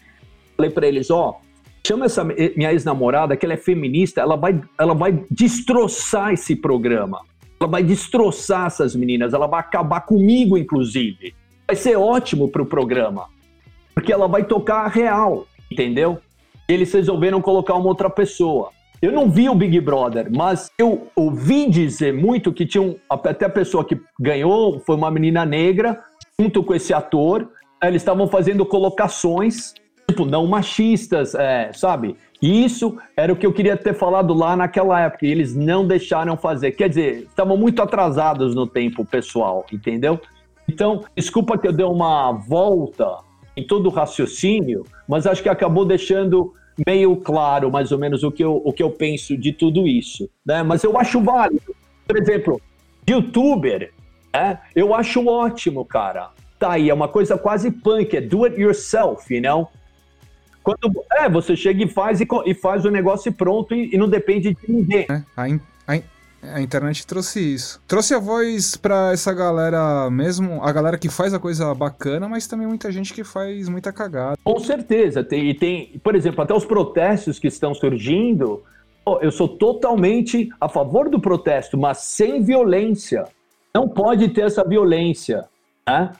falei 0.58 0.71
para 0.71 0.88
eles, 0.88 1.12
ó, 1.12 1.30
oh, 1.30 1.50
chama 1.86 2.06
essa 2.06 2.24
minha 2.24 2.72
ex-namorada, 2.72 3.36
que 3.36 3.46
ela 3.46 3.54
é 3.54 3.58
feminista, 3.58 4.22
ela 4.22 4.36
vai, 4.36 4.62
ela 4.80 4.94
vai 4.94 5.24
destroçar 5.30 6.34
esse 6.34 6.56
programa. 6.56 7.22
Ela 7.60 7.70
vai 7.70 7.84
destroçar 7.84 8.67
essas 8.67 8.96
meninas, 8.96 9.34
ela 9.34 9.48
vai 9.48 9.60
acabar 9.60 10.02
comigo, 10.02 10.58
inclusive. 10.58 11.34
Vai 11.67 11.76
ser 11.76 11.96
ótimo 11.96 12.48
para 12.48 12.62
o 12.62 12.65
programa, 12.65 13.28
porque 13.94 14.12
ela 14.12 14.28
vai 14.28 14.44
tocar 14.44 14.86
a 14.86 14.88
real, 14.88 15.46
entendeu? 15.72 16.20
eles 16.74 16.91
resolveram 16.94 17.41
colocar 17.41 17.76
uma 17.76 17.88
outra 17.88 18.10
pessoa. 18.10 18.70
Eu 19.02 19.12
não 19.12 19.30
vi 19.30 19.50
o 19.50 19.56
Big 19.56 19.80
Brother, 19.82 20.28
mas 20.32 20.72
eu 20.78 21.08
ouvi 21.15 21.70
dizer 21.70 22.13
muito 22.13 22.54
que 22.54 22.65
tinha 22.65 22.82
um, 22.82 22.96
até 23.10 23.46
a 23.46 23.50
pessoa 23.50 23.84
que 23.84 24.00
ganhou 24.20 24.80
foi 24.80 24.96
uma 24.96 25.10
menina 25.10 25.46
negra, 25.46 26.00
junto 26.39 26.63
com 26.63 26.76
esse 26.76 26.94
ator. 26.94 27.50
Eles 27.84 28.02
estavam 28.02 28.28
fazendo 28.28 28.65
colocações, 28.65 29.74
tipo, 30.12 30.26
não 30.26 30.45
machistas, 30.45 31.34
é, 31.36 31.71
sabe? 31.74 32.15
E 32.41 32.65
isso 32.65 32.97
era 33.15 33.32
o 33.32 33.36
que 33.36 33.45
eu 33.45 33.54
queria 33.54 33.78
ter 33.78 33.93
falado 33.93 34.34
lá 34.34 34.56
naquela 34.56 35.00
época, 35.00 35.26
e 35.26 35.32
eles 35.32 35.56
não 35.56 35.86
deixaram 35.86 36.36
fazer. 36.36 36.71
Quer 36.71 36.89
dizer, 36.89 37.24
estavam 37.24 37.56
muito 37.56 37.82
atrasados 37.82 38.56
no 38.56 38.65
tempo 38.65 39.06
pessoal, 39.06 39.65
entendeu? 39.71 40.19
Então, 40.67 41.04
desculpa 41.15 41.58
que 41.58 41.67
eu 41.67 41.74
dei 41.74 41.86
uma 41.86 42.32
volta 42.32 43.17
em 43.56 43.65
todo 43.65 43.88
o 43.88 43.89
raciocínio, 43.89 44.86
mas 45.08 45.28
acho 45.28 45.43
que 45.43 45.50
acabou 45.50 45.86
deixando 45.86 46.54
meio 46.86 47.15
claro, 47.17 47.69
mais 47.69 47.91
ou 47.91 48.00
menos, 48.00 48.24
o 48.24 48.32
que 48.32 48.43
eu, 48.43 48.62
o 48.63 48.74
que 48.74 48.82
eu 48.82 48.89
penso 48.89 49.38
de 49.38 49.52
tudo 49.54 49.88
isso. 49.88 50.30
Né? 50.45 50.63
Mas 50.63 50.84
eu 50.84 50.97
acho 50.97 51.21
válido. 51.21 51.76
Por 52.08 52.17
exemplo, 52.17 52.62
youtuber, 53.08 53.91
né? 54.34 54.60
eu 54.76 54.95
acho 54.95 55.28
ótimo, 55.28 55.86
cara. 55.86 56.30
Tá 56.58 56.74
aí, 56.74 56.89
é 56.89 56.93
uma 56.93 57.08
coisa 57.08 57.38
quase 57.38 57.71
punk, 57.71 58.15
é 58.15 58.21
do 58.21 58.45
it 58.45 58.60
yourself, 58.60 59.34
you 59.34 59.41
know? 59.41 59.67
Quando, 60.63 61.04
é, 61.13 61.30
você 61.30 61.56
chega 61.56 61.84
e 61.84 61.88
faz 61.88 62.21
e, 62.21 62.28
e 62.45 62.54
faz 62.54 62.86
o 62.86 62.91
negócio 62.91 63.30
e 63.30 63.34
pronto 63.34 63.74
e, 63.74 63.93
e 63.93 63.97
não 63.97 64.08
depende 64.08 64.54
de 64.54 64.71
ninguém. 64.71 65.06
É, 65.10 65.24
a, 65.36 65.50
in, 65.50 65.60
a, 65.88 65.95
in, 65.95 66.04
a 66.43 66.62
internet 66.62 67.06
trouxe 67.06 67.39
isso. 67.39 67.82
Trouxe 67.88 68.13
a 68.13 68.19
voz 68.19 68.76
pra 68.76 69.12
essa 69.12 69.34
galera 69.34 70.10
mesmo, 70.10 70.63
a 70.63 70.71
galera 70.71 70.97
que 70.97 71.10
faz 71.10 71.34
a 71.34 71.39
coisa 71.39 71.74
bacana, 71.74 72.28
mas 72.28 72.47
também 72.47 72.67
muita 72.67 72.91
gente 72.91 73.13
que 73.13 73.24
faz 73.24 73.67
muita 73.69 73.91
cagada. 73.91 74.38
Com 74.43 74.60
certeza. 74.60 75.24
Tem, 75.24 75.50
e 75.50 75.54
tem, 75.54 76.00
por 76.04 76.15
exemplo, 76.15 76.41
até 76.41 76.54
os 76.54 76.65
protestos 76.65 77.39
que 77.39 77.47
estão 77.47 77.74
surgindo. 77.74 78.63
Eu 79.21 79.32
sou 79.32 79.47
totalmente 79.47 80.50
a 80.60 80.69
favor 80.69 81.10
do 81.10 81.19
protesto, 81.19 81.78
mas 81.78 82.00
sem 82.00 82.43
violência. 82.43 83.26
Não 83.74 83.88
pode 83.88 84.30
ter 84.30 84.41
essa 84.41 84.63
violência, 84.63 85.45
né? 85.88 86.12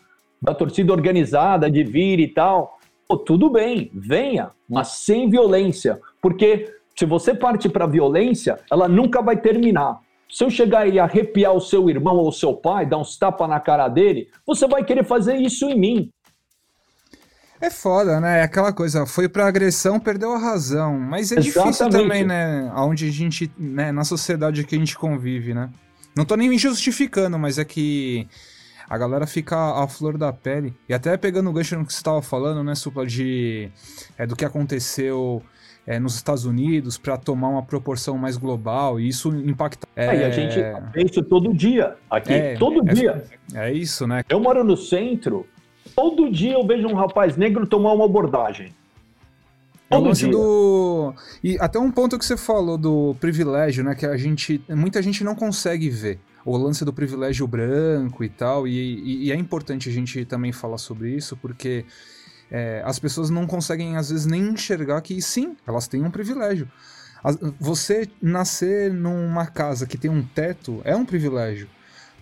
Da 0.42 0.56
torcida 0.56 0.92
organizada 0.92 1.70
de 1.70 1.84
vir 1.84 2.20
e 2.20 2.28
tal. 2.28 2.80
Tudo 3.18 3.50
bem, 3.50 3.92
venha, 3.94 4.50
mas 4.70 4.90
sem 4.90 5.30
violência. 5.30 6.00
Porque 6.22 6.74
se 6.98 7.06
você 7.06 7.34
parte 7.34 7.70
para 7.70 7.88
violência, 7.88 8.60
ela 8.72 8.88
nunca 8.88 9.22
vai 9.22 9.38
terminar. 9.38 10.00
Se 10.30 10.44
eu 10.44 10.50
chegar 10.50 10.88
e 10.88 11.00
arrepiar 11.00 11.54
o 11.54 11.60
seu 11.60 11.90
irmão 11.90 12.16
ou 12.16 12.30
o 12.30 12.32
seu 12.32 12.54
pai, 12.54 12.86
dar 12.86 12.98
uns 12.98 13.18
tapas 13.18 13.50
na 13.50 13.60
cara 13.60 13.88
dele, 13.88 14.30
você 14.46 14.68
vai 14.68 14.84
querer 14.84 15.04
fazer 15.04 15.36
isso 15.36 15.70
em 15.70 15.78
mim. 15.78 16.12
É 17.60 17.70
foda, 17.70 18.20
né? 18.20 18.40
É 18.40 18.44
aquela 18.44 18.74
coisa, 18.74 19.06
foi 19.06 19.30
pra 19.30 19.46
agressão, 19.46 20.00
perdeu 20.00 20.34
a 20.34 20.40
razão. 20.40 20.98
Mas 21.00 21.32
é 21.32 21.36
Exatamente. 21.38 21.74
difícil 21.74 21.90
também, 21.90 22.26
né? 22.26 22.72
Onde 22.76 23.08
a 23.08 23.12
gente, 23.12 23.52
né? 23.58 23.92
Na 23.92 24.04
sociedade 24.04 24.64
que 24.64 24.74
a 24.74 24.78
gente 24.80 24.98
convive, 24.98 25.54
né? 25.54 25.70
Não 26.16 26.26
tô 26.26 26.36
nem 26.36 26.50
me 26.50 26.58
justificando, 26.58 27.38
mas 27.38 27.60
é 27.60 27.66
que 27.66 28.28
a 28.92 28.98
galera 28.98 29.26
fica 29.26 29.56
à 29.82 29.88
flor 29.88 30.18
da 30.18 30.34
pele. 30.34 30.74
E 30.90 30.94
até 30.94 31.16
pegando 31.16 31.50
o 31.50 31.54
gancho 31.54 31.78
no 31.78 31.86
que 31.86 31.94
você 31.94 32.00
estava 32.00 32.22
falando, 32.22 32.62
né, 32.62 32.76
Supla, 32.76 33.06
de, 33.06 33.72
é, 34.18 34.28
do 34.28 34.36
que 34.36 34.44
aconteceu 34.44 35.42
é, 35.88 35.98
nos 35.98 36.16
Estados 36.16 36.44
Unidos 36.44 36.98
para 36.98 37.16
tomar 37.16 37.48
uma 37.48 37.64
proporção 37.64 38.18
mais 38.18 38.36
global 38.36 39.00
e 39.00 39.08
isso 39.08 39.30
impacta. 39.30 39.88
É, 39.96 40.08
é, 40.08 40.20
e 40.20 40.24
a 40.26 40.30
gente 40.30 40.58
vê 40.94 41.04
isso 41.06 41.24
todo 41.24 41.54
dia 41.54 41.96
aqui, 42.10 42.34
é, 42.34 42.56
todo 42.56 42.82
é, 42.90 42.94
dia. 42.94 43.24
É 43.54 43.72
isso, 43.72 44.06
né? 44.06 44.26
Eu 44.28 44.42
moro 44.42 44.62
no 44.62 44.76
centro, 44.76 45.48
todo 45.96 46.30
dia 46.30 46.52
eu 46.52 46.68
vejo 46.68 46.86
um 46.86 46.94
rapaz 46.94 47.38
negro 47.38 47.66
tomar 47.66 47.94
uma 47.94 48.04
abordagem. 48.04 48.74
É 49.90 49.96
o 49.96 50.02
lance 50.02 50.28
do. 50.28 51.14
E 51.42 51.58
até 51.62 51.80
um 51.80 51.92
ponto 51.92 52.20
que 52.20 52.26
você 52.26 52.36
falou 52.36 52.78
do 52.78 53.16
privilégio, 53.22 53.86
né? 53.86 53.96
Que 53.96 54.06
a 54.06 54.18
gente. 54.18 54.62
Muita 54.68 55.02
gente 55.02 55.24
não 55.24 55.34
consegue 55.34 55.90
ver. 55.90 56.20
O 56.46 56.58
lance 56.58 56.84
do 56.84 56.92
privilégio 56.92 57.48
branco 57.48 58.24
e 58.24 58.30
tal. 58.30 58.68
E, 58.68 58.72
e, 58.72 59.26
e 59.28 59.32
é 59.32 59.36
importante 59.36 59.90
a 59.90 59.92
gente 59.92 60.26
também 60.26 60.52
falar 60.52 60.78
sobre 60.78 61.16
isso, 61.16 61.38
porque 61.38 61.86
é, 62.52 62.82
as 62.86 63.00
pessoas 63.00 63.30
não 63.30 63.48
conseguem, 63.48 63.96
às 63.96 64.10
vezes, 64.10 64.26
nem 64.26 64.42
enxergar 64.42 65.02
que 65.02 65.22
sim, 65.22 65.56
elas 65.66 65.88
têm 65.88 66.04
um 66.04 66.12
privilégio. 66.12 66.68
Você 67.60 68.10
nascer 68.22 68.92
numa 68.92 69.46
casa 69.46 69.86
que 69.86 69.98
tem 69.98 70.10
um 70.10 70.24
teto 70.24 70.82
é 70.84 70.96
um 70.96 71.06
privilégio. 71.06 71.68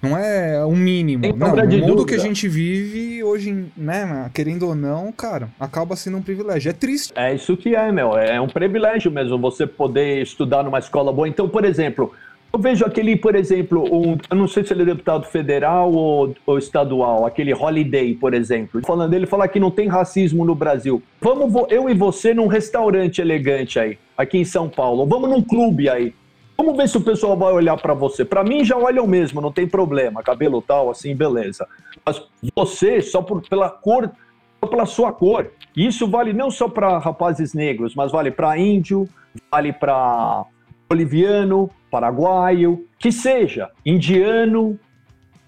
Não 0.01 0.17
é 0.17 0.63
o 0.63 0.71
mínimo. 0.71 1.23
Tem 1.23 1.33
não, 1.33 1.55
no 1.55 1.63
mundo 1.63 1.85
dúvida. 1.87 2.05
que 2.05 2.15
a 2.15 2.17
gente 2.17 2.47
vive 2.47 3.21
hoje, 3.23 3.71
né, 3.75 4.29
querendo 4.33 4.67
ou 4.67 4.75
não, 4.75 5.11
cara, 5.11 5.49
acaba 5.59 5.95
sendo 5.95 6.17
um 6.17 6.21
privilégio. 6.21 6.69
É 6.69 6.73
triste. 6.73 7.11
É 7.15 7.33
isso 7.33 7.57
que 7.57 7.75
é, 7.75 7.91
meu. 7.91 8.17
É 8.17 8.39
um 8.39 8.47
privilégio 8.47 9.11
mesmo 9.11 9.37
você 9.37 9.67
poder 9.67 10.21
estudar 10.21 10.63
numa 10.63 10.79
escola 10.79 11.11
boa. 11.11 11.27
Então, 11.27 11.49
por 11.49 11.65
exemplo, 11.65 12.13
eu 12.51 12.59
vejo 12.59 12.83
aquele, 12.83 13.15
por 13.15 13.35
exemplo, 13.35 13.83
um, 13.91 14.17
eu 14.29 14.35
não 14.35 14.47
sei 14.47 14.63
se 14.63 14.73
ele 14.73 14.81
é 14.81 14.85
deputado 14.85 15.25
federal 15.25 15.91
ou, 15.91 16.35
ou 16.45 16.57
estadual, 16.57 17.25
aquele 17.25 17.53
Holiday, 17.53 18.15
por 18.15 18.33
exemplo. 18.33 18.81
Falando 18.85 19.13
ele 19.13 19.27
falar 19.27 19.47
que 19.47 19.59
não 19.59 19.69
tem 19.69 19.87
racismo 19.87 20.43
no 20.43 20.55
Brasil. 20.55 21.01
Vamos 21.21 21.53
eu 21.69 21.87
e 21.89 21.93
você 21.93 22.33
num 22.33 22.47
restaurante 22.47 23.21
elegante 23.21 23.79
aí, 23.79 23.99
aqui 24.17 24.39
em 24.39 24.45
São 24.45 24.67
Paulo. 24.67 25.05
Vamos 25.05 25.29
num 25.29 25.41
clube 25.41 25.89
aí. 25.89 26.13
Vamos 26.57 26.75
ver 26.75 26.89
se 26.89 26.97
o 26.97 27.01
pessoal 27.01 27.37
vai 27.37 27.53
olhar 27.53 27.77
para 27.77 27.93
você. 27.93 28.25
Para 28.25 28.43
mim 28.43 28.65
já 28.65 28.75
olham 28.75 29.07
mesmo, 29.07 29.39
não 29.39 29.51
tem 29.51 29.67
problema, 29.67 30.23
cabelo 30.23 30.61
tal, 30.61 30.89
assim, 30.89 31.15
beleza. 31.15 31.67
Mas 32.05 32.21
você 32.55 32.99
só 33.01 33.21
por, 33.21 33.47
pela 33.47 33.69
cor, 33.69 34.11
só 34.59 34.67
pela 34.67 34.85
sua 34.85 35.13
cor. 35.13 35.51
Isso 35.77 36.07
vale 36.07 36.33
não 36.33 36.49
só 36.49 36.67
para 36.67 36.97
rapazes 36.97 37.53
negros, 37.53 37.95
mas 37.95 38.11
vale 38.11 38.31
para 38.31 38.57
índio, 38.57 39.07
vale 39.49 39.71
para 39.71 40.45
boliviano, 40.89 41.69
paraguaio, 41.89 42.87
que 42.97 43.11
seja, 43.11 43.69
indiano, 43.85 44.79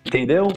entendeu? 0.06 0.52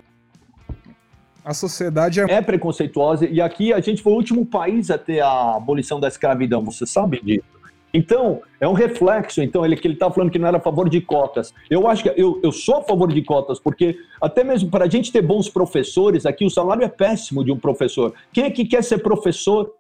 A 1.45 1.53
sociedade 1.53 2.21
é... 2.21 2.25
é 2.25 2.41
preconceituosa 2.41 3.27
e 3.27 3.41
aqui 3.41 3.73
a 3.73 3.81
gente 3.81 4.03
foi 4.03 4.13
o 4.13 4.17
último 4.17 4.47
país 4.47 4.91
a 4.91 4.97
ter 4.97 5.21
a 5.21 5.57
abolição 5.57 6.01
da 6.01 6.09
escravidão, 6.09 6.65
você 6.65 6.87
sabe 6.87 7.21
disso? 7.23 7.55
Então, 7.95 8.43
é 8.61 8.67
um 8.67 8.73
reflexo, 8.73 9.41
então, 9.41 9.65
ele 9.65 9.77
que 9.77 9.87
ele 9.87 9.95
está 9.95 10.11
falando 10.11 10.29
que 10.29 10.39
não 10.39 10.49
era 10.49 10.57
a 10.57 10.61
favor 10.61 10.89
de 10.89 11.01
cotas. 11.01 11.55
Eu 11.71 11.87
acho 11.87 12.03
que 12.03 12.13
eu, 12.17 12.41
eu 12.43 12.51
sou 12.51 12.79
a 12.79 12.83
favor 12.83 13.13
de 13.13 13.23
cotas, 13.23 13.61
porque 13.61 13.97
até 14.21 14.43
mesmo 14.43 14.69
para 14.69 14.87
a 14.87 14.89
gente 14.89 15.13
ter 15.13 15.23
bons 15.23 15.49
professores 15.49 16.27
aqui, 16.27 16.45
o 16.45 16.51
salário 16.51 16.83
é 16.83 16.89
péssimo 16.89 17.45
de 17.45 17.53
um 17.53 17.57
professor. 17.57 18.13
Quem 18.33 18.47
é 18.47 18.51
que 18.51 18.65
quer 18.65 18.83
ser 18.83 18.99
professor? 18.99 19.71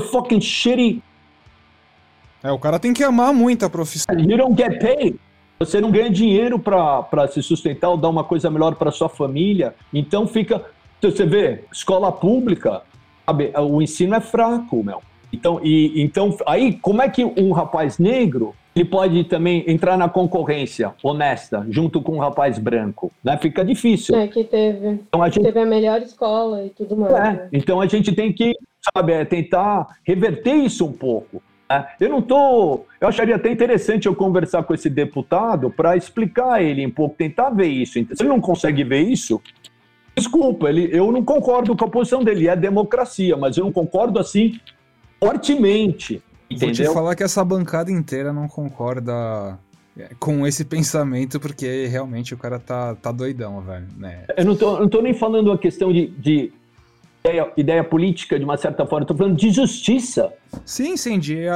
Fucking 0.00 0.40
shitty. 0.40 1.02
É, 2.40 2.52
o 2.52 2.58
cara 2.58 2.78
tem 2.78 2.92
que 2.92 3.02
amar 3.02 3.34
muito 3.34 3.64
a 3.64 3.70
profissão. 3.70 4.14
You 4.16 4.38
don't 4.38 4.56
get 4.56 4.78
paid. 4.78 5.18
Você 5.58 5.80
não 5.80 5.90
ganha 5.90 6.10
dinheiro 6.10 6.58
para 6.58 7.28
se 7.28 7.42
sustentar 7.42 7.88
ou 7.90 7.96
dar 7.96 8.08
uma 8.08 8.24
coisa 8.24 8.50
melhor 8.50 8.74
para 8.74 8.90
sua 8.90 9.08
família. 9.08 9.74
Então 9.92 10.26
fica. 10.26 10.64
Você 11.00 11.24
vê, 11.24 11.64
escola 11.72 12.10
pública, 12.10 12.82
sabe, 13.24 13.52
o 13.56 13.80
ensino 13.80 14.14
é 14.14 14.20
fraco, 14.20 14.82
meu. 14.82 15.02
Então, 15.32 15.60
e, 15.62 16.02
então, 16.02 16.34
aí, 16.46 16.72
como 16.74 17.02
é 17.02 17.08
que 17.08 17.24
um 17.24 17.52
rapaz 17.52 17.98
negro 17.98 18.54
ele 18.74 18.84
pode 18.84 19.24
também 19.24 19.64
entrar 19.66 19.96
na 19.96 20.08
concorrência 20.08 20.94
honesta 21.02 21.66
junto 21.68 22.00
com 22.02 22.16
um 22.16 22.18
rapaz 22.18 22.58
branco? 22.58 23.12
Né? 23.22 23.36
Fica 23.36 23.64
difícil. 23.64 24.14
É, 24.16 24.28
que 24.28 24.44
teve. 24.44 24.88
Então, 25.08 25.22
a 25.22 25.28
gente... 25.28 25.42
Teve 25.42 25.60
a 25.60 25.66
melhor 25.66 26.00
escola 26.02 26.64
e 26.64 26.70
tudo 26.70 26.96
mais. 26.96 27.14
É, 27.14 27.18
né? 27.18 27.48
Então 27.52 27.80
a 27.80 27.86
gente 27.86 28.12
tem 28.12 28.32
que, 28.32 28.52
sabe, 28.94 29.12
é, 29.12 29.24
tentar 29.24 29.86
reverter 30.04 30.54
isso 30.54 30.84
um 30.84 30.92
pouco. 30.92 31.42
Né? 31.68 31.86
Eu 32.00 32.08
não 32.08 32.22
tô. 32.22 32.84
Eu 33.00 33.08
acharia 33.08 33.36
até 33.36 33.50
interessante 33.50 34.06
eu 34.06 34.14
conversar 34.14 34.62
com 34.62 34.74
esse 34.74 34.88
deputado 34.88 35.70
para 35.70 35.96
explicar 35.96 36.62
ele 36.62 36.86
um 36.86 36.90
pouco, 36.90 37.16
tentar 37.16 37.50
ver 37.50 37.68
isso. 37.68 37.92
Se 37.92 38.06
ele 38.20 38.28
não 38.28 38.40
consegue 38.40 38.84
ver 38.84 39.02
isso, 39.02 39.40
desculpa, 40.14 40.68
ele, 40.68 40.88
eu 40.92 41.10
não 41.12 41.24
concordo 41.24 41.76
com 41.76 41.84
a 41.84 41.88
posição 41.88 42.22
dele. 42.22 42.48
É 42.48 42.56
democracia, 42.56 43.36
mas 43.36 43.56
eu 43.56 43.64
não 43.64 43.72
concordo 43.72 44.18
assim 44.18 44.58
fortemente. 45.20 46.22
Entendeu? 46.48 46.84
Vou 46.84 46.92
te 46.92 46.94
falar 46.94 47.16
que 47.16 47.24
essa 47.24 47.44
bancada 47.44 47.90
inteira 47.90 48.32
não 48.32 48.46
concorda 48.46 49.58
é, 49.98 50.10
com 50.20 50.46
esse 50.46 50.64
pensamento, 50.64 51.40
porque 51.40 51.86
realmente 51.86 52.32
o 52.32 52.36
cara 52.36 52.58
tá, 52.58 52.94
tá 52.94 53.10
doidão, 53.10 53.60
velho. 53.62 53.86
Né? 53.96 54.24
Eu 54.36 54.44
não 54.44 54.54
tô, 54.54 54.78
não 54.78 54.88
tô 54.88 55.02
nem 55.02 55.12
falando 55.12 55.50
a 55.50 55.58
questão 55.58 55.92
de, 55.92 56.06
de 56.06 56.52
ideia, 57.26 57.52
ideia, 57.56 57.84
política, 57.84 58.38
de 58.38 58.44
uma 58.44 58.56
certa 58.56 58.86
forma, 58.86 59.02
eu 59.02 59.08
tô 59.08 59.14
falando 59.14 59.36
de 59.36 59.50
justiça. 59.50 60.32
Sim, 60.64 60.96
sim, 60.96 61.18
de 61.18 61.46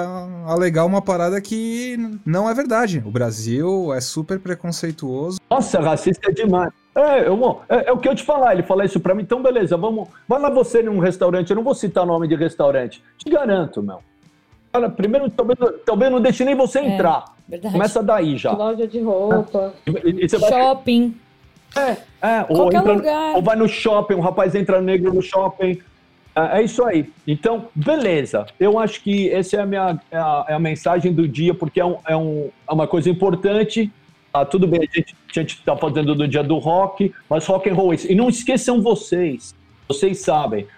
alegar 0.47 0.85
uma 0.85 1.01
parada 1.01 1.41
que 1.41 1.97
não 2.27 2.49
é 2.49 2.55
verdade. 2.55 3.03
O 3.05 3.11
Brasil 3.11 3.93
é 3.95 4.01
super 4.01 4.41
preconceituoso. 4.41 5.41
Nossa, 5.49 5.81
racista 5.81 6.31
é 6.31 6.33
demais. 6.33 6.73
É, 6.95 7.27
eu, 7.27 7.61
é, 7.69 7.89
é, 7.89 7.93
o 7.93 7.99
que 7.99 8.09
eu 8.09 8.15
te 8.15 8.25
falar, 8.25 8.53
ele 8.53 8.65
fala 8.65 8.85
isso 8.85 8.99
pra 8.99 9.15
mim, 9.15 9.23
então 9.23 9.43
beleza, 9.43 9.77
vamos. 9.77 10.09
Vai 10.27 10.41
lá 10.41 10.51
você 10.51 10.83
num 10.83 10.99
restaurante, 10.99 11.51
eu 11.51 11.57
não 11.57 11.63
vou 11.63 11.75
citar 11.75 12.05
nome 12.05 12.27
de 12.27 12.35
restaurante. 12.35 13.03
Te 13.17 13.31
garanto, 13.31 13.83
meu. 13.83 14.01
Cara, 14.73 14.89
primeiro, 14.89 15.31
talvez, 15.31 15.59
talvez 15.85 16.13
não 16.13 16.21
deixe 16.21 16.45
nem 16.45 16.55
você 16.55 16.81
é, 16.81 16.95
entrar. 16.95 17.25
Verdade. 17.49 17.73
Começa 17.73 18.03
daí 18.03 18.37
já. 18.37 18.53
Loja 18.53 18.87
de 18.87 19.01
roupa. 19.01 19.73
E, 19.87 20.25
e 20.25 20.29
Shopping. 20.29 21.09
Vai... 21.09 21.30
É, 21.77 21.97
é. 22.27 22.47
Ou, 22.49 22.67
entra, 22.73 23.37
ou 23.37 23.43
vai 23.43 23.57
no 23.57 23.69
shopping, 23.69 24.15
um 24.15 24.21
rapaz 24.21 24.55
entra 24.55 24.81
negro 24.81 25.13
no 25.15 25.23
shopping. 25.23 25.79
É, 26.35 26.59
é, 26.59 26.63
isso 26.63 26.85
aí. 26.85 27.11
Então, 27.27 27.69
beleza. 27.75 28.47
Eu 28.59 28.79
acho 28.79 29.03
que 29.03 29.31
essa 29.31 29.57
é 29.57 29.61
a 29.61 29.67
minha 29.67 30.01
é 30.11 30.17
a, 30.17 30.45
é 30.49 30.55
a 30.55 30.59
mensagem 30.59 31.13
do 31.13 31.27
dia, 31.27 31.55
porque 31.55 31.81
é, 31.81 31.85
um, 31.85 31.97
é, 32.07 32.17
um, 32.17 32.51
é 32.69 32.73
uma 32.73 32.87
coisa 32.87 33.11
importante 33.11 33.91
ah, 34.33 34.45
tudo 34.45 34.67
bem, 34.67 34.81
a 34.81 34.97
gente, 34.97 35.17
a 35.29 35.33
gente 35.41 35.61
tá 35.63 35.77
fazendo 35.77 36.15
do 36.15 36.27
dia 36.27 36.43
do 36.43 36.57
rock, 36.59 37.13
mas 37.29 37.47
rock 37.47 37.69
and 37.69 37.75
roll 37.75 37.93
é 37.93 37.97
isso. 37.97 38.11
E 38.11 38.15
não 38.15 38.29
esqueçam 38.29 38.81
vocês, 38.81 39.55
vocês 39.89 40.21
sabem, 40.21 40.69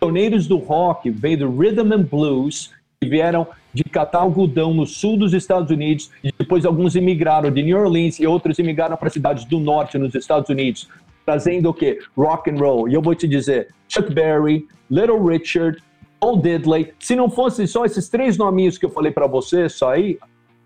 pioneiros 0.00 0.46
do 0.46 0.56
rock 0.56 1.10
veio 1.10 1.38
do 1.38 1.56
rhythm 1.56 1.92
and 1.92 2.02
blues, 2.04 2.72
vieram 3.04 3.46
de 3.72 3.84
catar 3.84 4.20
algodão 4.20 4.72
no 4.72 4.86
sul 4.86 5.16
dos 5.16 5.32
Estados 5.32 5.70
Unidos, 5.70 6.10
e 6.22 6.32
depois 6.38 6.64
alguns 6.64 6.94
imigraram 6.94 7.50
de 7.50 7.62
New 7.62 7.78
Orleans 7.78 8.20
e 8.20 8.26
outros 8.26 8.58
imigraram 8.58 8.96
para 8.96 9.10
cidades 9.10 9.44
do 9.44 9.58
norte 9.58 9.98
nos 9.98 10.14
Estados 10.14 10.48
Unidos, 10.48 10.88
trazendo 11.26 11.70
o 11.70 11.74
quê? 11.74 11.98
Rock 12.16 12.50
and 12.50 12.56
roll. 12.56 12.88
E 12.88 12.94
eu 12.94 13.02
vou 13.02 13.14
te 13.14 13.26
dizer, 13.26 13.68
Chuck 13.88 14.12
Berry, 14.12 14.66
Little 14.90 15.24
Richard, 15.24 15.82
Paul 16.20 16.40
Diddley, 16.40 16.92
se 16.98 17.16
não 17.16 17.28
fossem 17.28 17.66
só 17.66 17.84
esses 17.84 18.08
três 18.08 18.38
nominhos 18.38 18.78
que 18.78 18.86
eu 18.86 18.90
falei 18.90 19.12
para 19.12 19.26
você, 19.26 19.68
só 19.68 19.90
aí, 19.90 20.18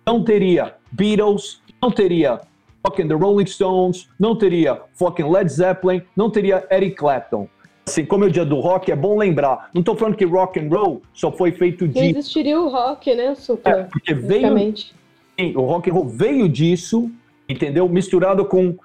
não 0.07 0.23
teria 0.23 0.75
Beatles, 0.93 1.61
não 1.83 1.91
teria 1.91 2.41
fucking 2.87 3.09
The 3.09 3.15
Rolling 3.15 3.47
Stones, 3.47 4.09
não 4.19 4.37
teria 4.37 4.81
fucking 4.95 5.31
Led 5.31 5.51
Zeppelin, 5.51 6.03
não 6.17 6.31
teria 6.31 6.67
Eric 6.71 6.97
Clapton. 6.97 7.49
Assim, 7.89 8.05
como 8.05 8.25
é 8.25 8.27
o 8.27 8.31
dia 8.31 8.45
do 8.45 8.61
rock, 8.61 8.93
é 8.93 8.97
bom 8.97 9.17
lembrar. 9.17 9.71
Não 9.73 9.81
estou 9.81 9.97
falando 9.97 10.15
que 10.15 10.27
rock 10.27 10.61
and 10.61 10.69
roll 10.69 11.01
só 11.15 11.33
foi 11.33 11.53
feito 11.53 11.89
de. 11.89 11.99
existiria 11.99 12.61
o 12.61 12.69
rock, 12.69 13.15
né, 13.15 13.35
super. 13.35 13.75
É, 13.75 13.83
porque 13.85 14.13
veio. 14.13 14.77
Sim, 14.77 15.57
o 15.57 15.63
rock 15.63 15.89
and 15.89 15.95
roll 15.95 16.07
veio 16.07 16.47
disso, 16.51 17.11
entendeu? 17.49 17.89
Misturado 17.89 18.45
com 18.45 18.77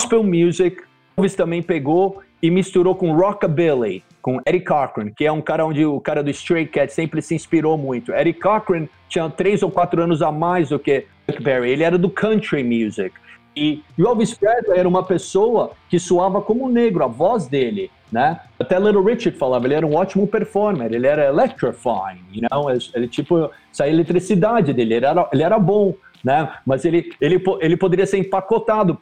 gospel 0.00 0.22
music. 0.22 0.80
Elvis 1.18 1.34
também 1.34 1.60
pegou 1.60 2.22
e 2.40 2.52
misturou 2.52 2.94
com 2.94 3.12
rockabilly, 3.12 4.04
com 4.22 4.40
Eddie 4.46 4.60
Cochran, 4.60 5.10
que 5.10 5.26
é 5.26 5.32
um 5.32 5.40
cara 5.40 5.66
onde 5.66 5.84
o 5.84 6.00
cara 6.00 6.22
do 6.22 6.30
Stray 6.30 6.66
Cat 6.66 6.92
sempre 6.92 7.20
se 7.20 7.34
inspirou 7.34 7.76
muito. 7.76 8.12
Eddie 8.12 8.32
Cochran 8.32 8.86
tinha 9.08 9.28
três 9.28 9.60
ou 9.60 9.72
quatro 9.72 10.00
anos 10.00 10.22
a 10.22 10.30
mais 10.30 10.68
do 10.68 10.78
que 10.78 11.04
Chuck 11.28 11.42
Berry, 11.42 11.70
ele 11.70 11.82
era 11.82 11.98
do 11.98 12.08
country 12.08 12.62
music. 12.62 13.12
E 13.56 13.82
o 13.98 14.06
Elvis 14.06 14.34
Presley 14.34 14.78
era 14.78 14.88
uma 14.88 15.02
pessoa 15.02 15.72
que 15.88 15.98
soava 15.98 16.40
como 16.40 16.68
negro, 16.68 17.02
a 17.02 17.08
voz 17.08 17.48
dele, 17.48 17.90
né? 18.10 18.40
Até 18.58 18.78
Little 18.78 19.02
Richard 19.02 19.38
falava, 19.38 19.66
ele 19.66 19.74
era 19.74 19.86
um 19.86 19.94
ótimo 19.94 20.26
performer, 20.26 20.92
ele 20.92 21.06
era 21.06 21.26
electrifying, 21.26 22.24
you 22.32 22.46
know? 22.50 22.70
ele, 22.70 23.08
tipo, 23.08 23.50
essa 23.72 23.88
eletricidade 23.88 24.72
dele, 24.72 24.94
ele 24.94 25.06
era, 25.06 25.28
ele 25.32 25.42
era 25.42 25.58
bom, 25.58 25.94
né? 26.24 26.52
Mas 26.66 26.84
ele, 26.84 27.12
ele, 27.20 27.42
ele 27.60 27.76
poderia 27.76 28.06
ser 28.06 28.18
empacotado 28.18 28.96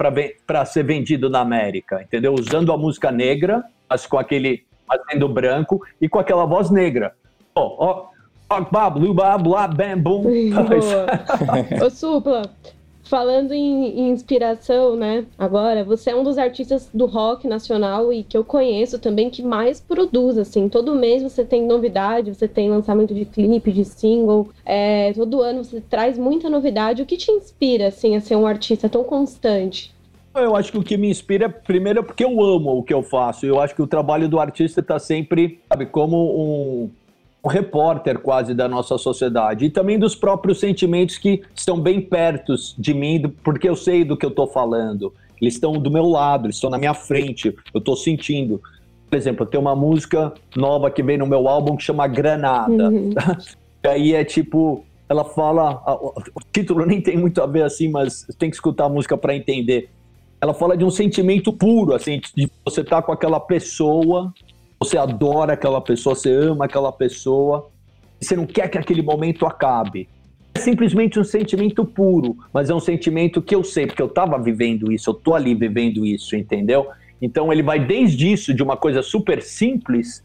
para 0.47 0.65
ser 0.65 0.85
vendido 0.85 1.29
na 1.29 1.41
América, 1.41 2.03
entendeu? 2.03 2.35
Usando 2.35 2.73
a 2.73 2.79
música 2.79 3.11
negra, 3.11 3.65
mas 3.89 4.07
com 4.07 4.19
aquele 4.19 4.65
fazendo 4.87 5.29
branco 5.29 5.83
e 6.01 6.09
com 6.09 6.19
aquela 6.19 6.47
voz 6.47 6.71
negra. 6.71 7.15
Ó, 7.55 8.09
ó, 8.51 8.91
Blue 8.91 9.13
Blá, 9.13 9.37
Bam, 9.69 9.99
Boom. 9.99 10.25
Ô, 11.85 11.91
Supla, 11.91 12.51
falando 13.09 13.53
em, 13.53 13.99
em, 13.99 14.11
inspiração, 14.11 14.95
né? 14.95 15.25
Agora, 15.39 15.83
você 15.83 16.11
é 16.11 16.17
um 16.17 16.23
dos 16.23 16.37
artistas 16.37 16.91
do 16.93 17.07
rock 17.07 17.49
nacional 17.49 18.13
e 18.13 18.23
que 18.23 18.37
eu 18.37 18.45
conheço 18.45 18.99
também 18.99 19.31
que 19.31 19.43
mais 19.43 19.81
produz, 19.81 20.37
assim. 20.37 20.69
Todo 20.69 20.95
mês 20.95 21.23
você 21.23 21.45
tem 21.45 21.65
novidade, 21.65 22.35
você 22.35 22.47
tem 22.47 22.71
lançamento 22.71 23.15
de 23.15 23.25
clipe, 23.25 23.73
de 23.73 23.85
single. 23.85 24.51
É, 24.65 25.13
todo 25.15 25.41
ano 25.41 25.65
você 25.65 25.81
traz 25.81 26.19
muita 26.19 26.51
novidade. 26.51 27.03
O 27.03 27.07
que 27.07 27.17
te 27.17 27.31
inspira, 27.31 27.89
assim, 27.89 28.15
a 28.15 28.21
ser 28.21 28.37
um 28.37 28.47
artista 28.47 28.89
tão 28.89 29.03
constante? 29.03 29.95
Eu 30.35 30.55
acho 30.55 30.71
que 30.71 30.79
o 30.79 30.83
que 30.83 30.97
me 30.97 31.11
inspira, 31.11 31.49
primeiro, 31.49 32.01
é 32.01 32.03
porque 32.03 32.25
eu 32.25 32.41
amo 32.43 32.79
o 32.79 32.83
que 32.83 32.93
eu 32.93 33.03
faço. 33.03 33.47
Eu 33.47 33.61
acho 33.61 33.75
que 33.75 33.83
o 33.83 33.87
trabalho 33.87 34.29
do 34.29 34.39
artista 34.39 34.81
está 34.81 34.99
sempre, 34.99 35.59
sabe, 35.69 35.87
como 35.87 36.17
um 36.17 36.91
um 37.08 37.08
repórter 37.47 38.19
quase 38.19 38.53
da 38.55 38.69
nossa 38.69 38.99
sociedade 38.99 39.67
e 39.67 39.71
também 39.71 39.99
dos 39.99 40.15
próprios 40.15 40.59
sentimentos 40.59 41.19
que 41.19 41.43
estão 41.55 41.81
bem 41.81 42.01
perto 42.01 42.55
de 42.77 42.93
mim, 42.93 43.23
porque 43.45 43.69
eu 43.69 43.77
sei 43.77 44.05
do 44.05 44.17
que 44.17 44.27
eu 44.27 44.31
estou 44.31 44.47
falando. 44.47 45.13
Eles 45.41 45.55
estão 45.55 45.73
do 45.73 45.91
meu 45.91 46.05
lado, 46.05 46.47
eles 46.47 46.57
estão 46.57 46.69
na 46.69 46.79
minha 46.79 46.95
frente, 46.95 47.55
eu 47.73 47.79
estou 47.79 47.97
sentindo. 47.97 48.61
Por 49.09 49.17
exemplo, 49.17 49.47
tem 49.47 49.59
uma 49.59 49.75
música 49.75 50.33
nova 50.57 50.91
que 50.91 51.03
vem 51.03 51.17
no 51.17 51.27
meu 51.27 51.49
álbum 51.49 51.77
que 51.77 51.85
chama 51.85 52.07
Granada. 52.07 52.91
Uhum. 52.91 53.11
e 53.85 53.89
aí 53.89 54.15
é 54.15 54.25
tipo, 54.25 54.85
ela 55.09 55.25
fala, 55.25 55.81
o 56.35 56.41
título 56.53 56.85
nem 56.85 57.01
tem 57.01 57.17
muito 57.17 57.41
a 57.41 57.47
ver 57.47 57.63
assim, 57.63 57.89
mas 57.89 58.27
tem 58.39 58.51
que 58.51 58.57
escutar 58.57 58.87
a 58.87 58.89
música 58.89 59.17
para 59.17 59.35
entender. 59.35 59.89
Ela 60.41 60.53
fala 60.53 60.77
de 60.77 60.85
um 60.85 60.91
sentimento 60.91 61.53
puro, 61.53 61.95
assim, 61.95 62.21
de 62.35 62.51
você 62.65 62.83
estar 62.83 62.97
tá 62.97 63.03
com 63.03 63.13
aquela 63.13 63.41
pessoa 63.41 64.33
você 64.79 64.97
adora 64.97 65.55
aquela 65.55 65.81
pessoa, 65.81 66.15
você 66.15 66.31
ama 66.31 66.67
aquela 66.67 66.93
pessoa, 66.93 67.69
você 68.21 68.37
não 68.37 68.47
quer 68.47 68.69
que 68.69 68.79
aquele 68.79 69.03
momento 69.03 69.47
acabe. 69.47 70.09
É 70.55 70.61
simplesmente 70.61 71.19
um 71.19 71.25
sentimento 71.25 71.85
puro, 71.85 72.37
mas 72.53 72.71
é 72.71 72.75
um 72.75 72.81
sentimento 72.81 73.43
que 73.43 73.55
eu 73.55 73.63
sei, 73.63 73.87
porque 73.87 74.03
eu 74.03 74.07
estava 74.07 74.39
vivendo 74.39 74.91
isso, 74.93 75.11
eu 75.11 75.15
tô 75.15 75.35
ali 75.35 75.55
vivendo 75.55 76.05
isso, 76.07 76.37
entendeu? 76.37 76.89
Então 77.21 77.53
ele 77.53 77.63
vai 77.63 77.85
desde 77.85 78.33
isso, 78.33 78.55
de 78.55 78.63
uma 78.63 78.77
coisa 78.77 79.03
super 79.03 79.43
simples, 79.43 80.23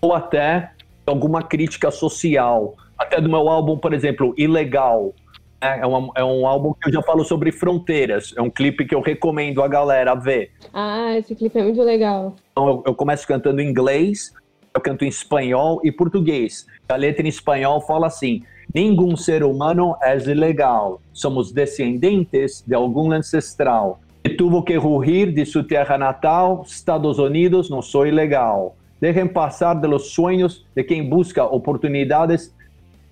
ou 0.00 0.14
até 0.14 0.70
alguma 1.04 1.42
crítica 1.42 1.90
social. 1.90 2.76
Até 2.98 3.20
do 3.20 3.28
meu 3.28 3.48
álbum, 3.48 3.76
por 3.76 3.92
exemplo, 3.92 4.34
Ilegal. 4.36 5.14
É, 5.60 5.80
é, 5.80 5.86
uma, 5.86 6.12
é, 6.14 6.24
um 6.24 6.46
álbum 6.46 6.74
que 6.74 6.88
eu 6.88 6.92
já 6.92 7.02
falo 7.02 7.24
sobre 7.24 7.50
fronteiras. 7.50 8.34
É 8.36 8.42
um 8.42 8.50
clipe 8.50 8.84
que 8.84 8.94
eu 8.94 9.00
recomendo 9.00 9.62
a 9.62 9.68
galera 9.68 10.14
ver. 10.14 10.50
Ah, 10.72 11.16
esse 11.16 11.34
clipe 11.34 11.58
é 11.58 11.62
muito 11.62 11.82
legal. 11.82 12.34
Então 12.52 12.68
eu, 12.68 12.82
eu 12.86 12.94
começo 12.94 13.26
cantando 13.26 13.60
em 13.60 13.68
inglês, 13.68 14.34
eu 14.74 14.80
canto 14.80 15.04
em 15.04 15.08
espanhol 15.08 15.80
e 15.82 15.90
português. 15.90 16.66
A 16.88 16.96
letra 16.96 17.24
em 17.24 17.28
espanhol 17.28 17.80
fala 17.80 18.06
assim: 18.06 18.42
Nenhum 18.72 19.16
ser 19.16 19.42
humano 19.42 19.96
é 20.02 20.16
ilegal. 20.16 21.00
Somos 21.12 21.52
descendentes 21.52 22.62
de 22.66 22.74
algum 22.74 23.12
ancestral 23.12 24.00
que 24.22 24.34
tuvo 24.34 24.62
que 24.62 24.76
rugir 24.76 25.32
de 25.32 25.46
sua 25.46 25.62
terra 25.62 25.96
natal, 25.96 26.64
Estados 26.66 27.18
Unidos, 27.18 27.70
não 27.70 27.80
sou 27.80 28.06
ilegal. 28.06 28.76
Deixem 29.00 29.26
passar 29.26 29.74
de 29.74 29.86
los 29.86 30.10
sueños 30.10 30.66
de 30.74 30.82
quem 30.82 31.08
busca 31.08 31.44
oportunidades 31.44 32.52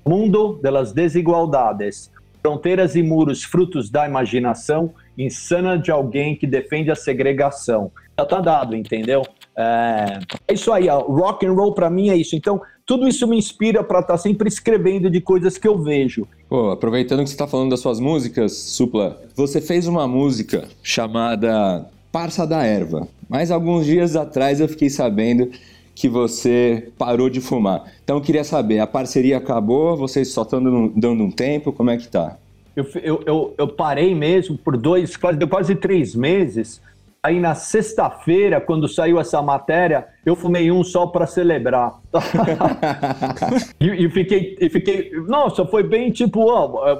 Mundo 0.06 0.60
das 0.62 0.92
desigualdades, 0.92 2.12
fronteiras 2.44 2.94
e 2.94 3.02
muros 3.02 3.42
frutos 3.42 3.88
da 3.88 4.06
imaginação 4.06 4.92
insana 5.16 5.78
de 5.78 5.90
alguém 5.90 6.36
que 6.36 6.46
defende 6.46 6.90
a 6.90 6.94
segregação. 6.94 7.90
Já 8.18 8.26
tá 8.26 8.40
dado, 8.40 8.76
entendeu? 8.76 9.22
É, 9.56 10.18
é 10.46 10.52
isso 10.52 10.70
aí, 10.70 10.88
ó. 10.90 10.98
rock 10.98 11.46
and 11.46 11.54
roll 11.54 11.72
para 11.72 11.88
mim 11.88 12.10
é 12.10 12.16
isso. 12.16 12.36
Então, 12.36 12.60
tudo 12.84 13.08
isso 13.08 13.26
me 13.26 13.38
inspira 13.38 13.82
para 13.82 14.00
estar 14.00 14.12
tá 14.12 14.18
sempre 14.18 14.46
escrevendo 14.46 15.10
de 15.10 15.22
coisas 15.22 15.56
que 15.56 15.66
eu 15.66 15.78
vejo. 15.78 16.28
Pô, 16.46 16.70
aproveitando 16.70 17.20
que 17.20 17.28
você 17.28 17.34
está 17.34 17.46
falando 17.46 17.70
das 17.70 17.80
suas 17.80 17.98
músicas, 17.98 18.52
Supla, 18.52 19.22
você 19.34 19.58
fez 19.58 19.86
uma 19.86 20.06
música 20.06 20.68
chamada 20.82 21.88
Parça 22.12 22.46
da 22.46 22.62
Erva. 22.62 23.08
Mas 23.26 23.50
alguns 23.50 23.86
dias 23.86 24.16
atrás 24.16 24.60
eu 24.60 24.68
fiquei 24.68 24.90
sabendo 24.90 25.50
que 25.94 26.08
você 26.08 26.92
parou 26.98 27.30
de 27.30 27.40
fumar. 27.40 27.84
Então 28.02 28.16
eu 28.16 28.22
queria 28.22 28.44
saber, 28.44 28.80
a 28.80 28.86
parceria 28.86 29.36
acabou? 29.36 29.96
Vocês 29.96 30.28
só 30.28 30.42
estão 30.42 30.62
dando, 30.94 31.22
um 31.22 31.30
tempo? 31.30 31.72
Como 31.72 31.90
é 31.90 31.96
que 31.96 32.08
tá? 32.08 32.36
Eu, 32.74 32.86
eu, 33.02 33.22
eu, 33.24 33.54
eu 33.56 33.68
parei 33.68 34.14
mesmo 34.14 34.58
por 34.58 34.76
dois, 34.76 35.16
quase, 35.16 35.38
quase 35.46 35.74
três 35.76 36.14
meses 36.14 36.80
Aí 37.24 37.40
na 37.40 37.54
sexta-feira, 37.54 38.60
quando 38.60 38.86
saiu 38.86 39.18
essa 39.18 39.40
matéria, 39.40 40.06
eu 40.26 40.36
fumei 40.36 40.70
um 40.70 40.84
só 40.84 41.06
para 41.06 41.26
celebrar. 41.26 41.98
e, 43.80 44.04
e, 44.04 44.10
fiquei, 44.10 44.54
e 44.60 44.68
fiquei. 44.68 45.10
Nossa, 45.26 45.64
foi 45.64 45.82
bem 45.82 46.10
tipo, 46.10 46.44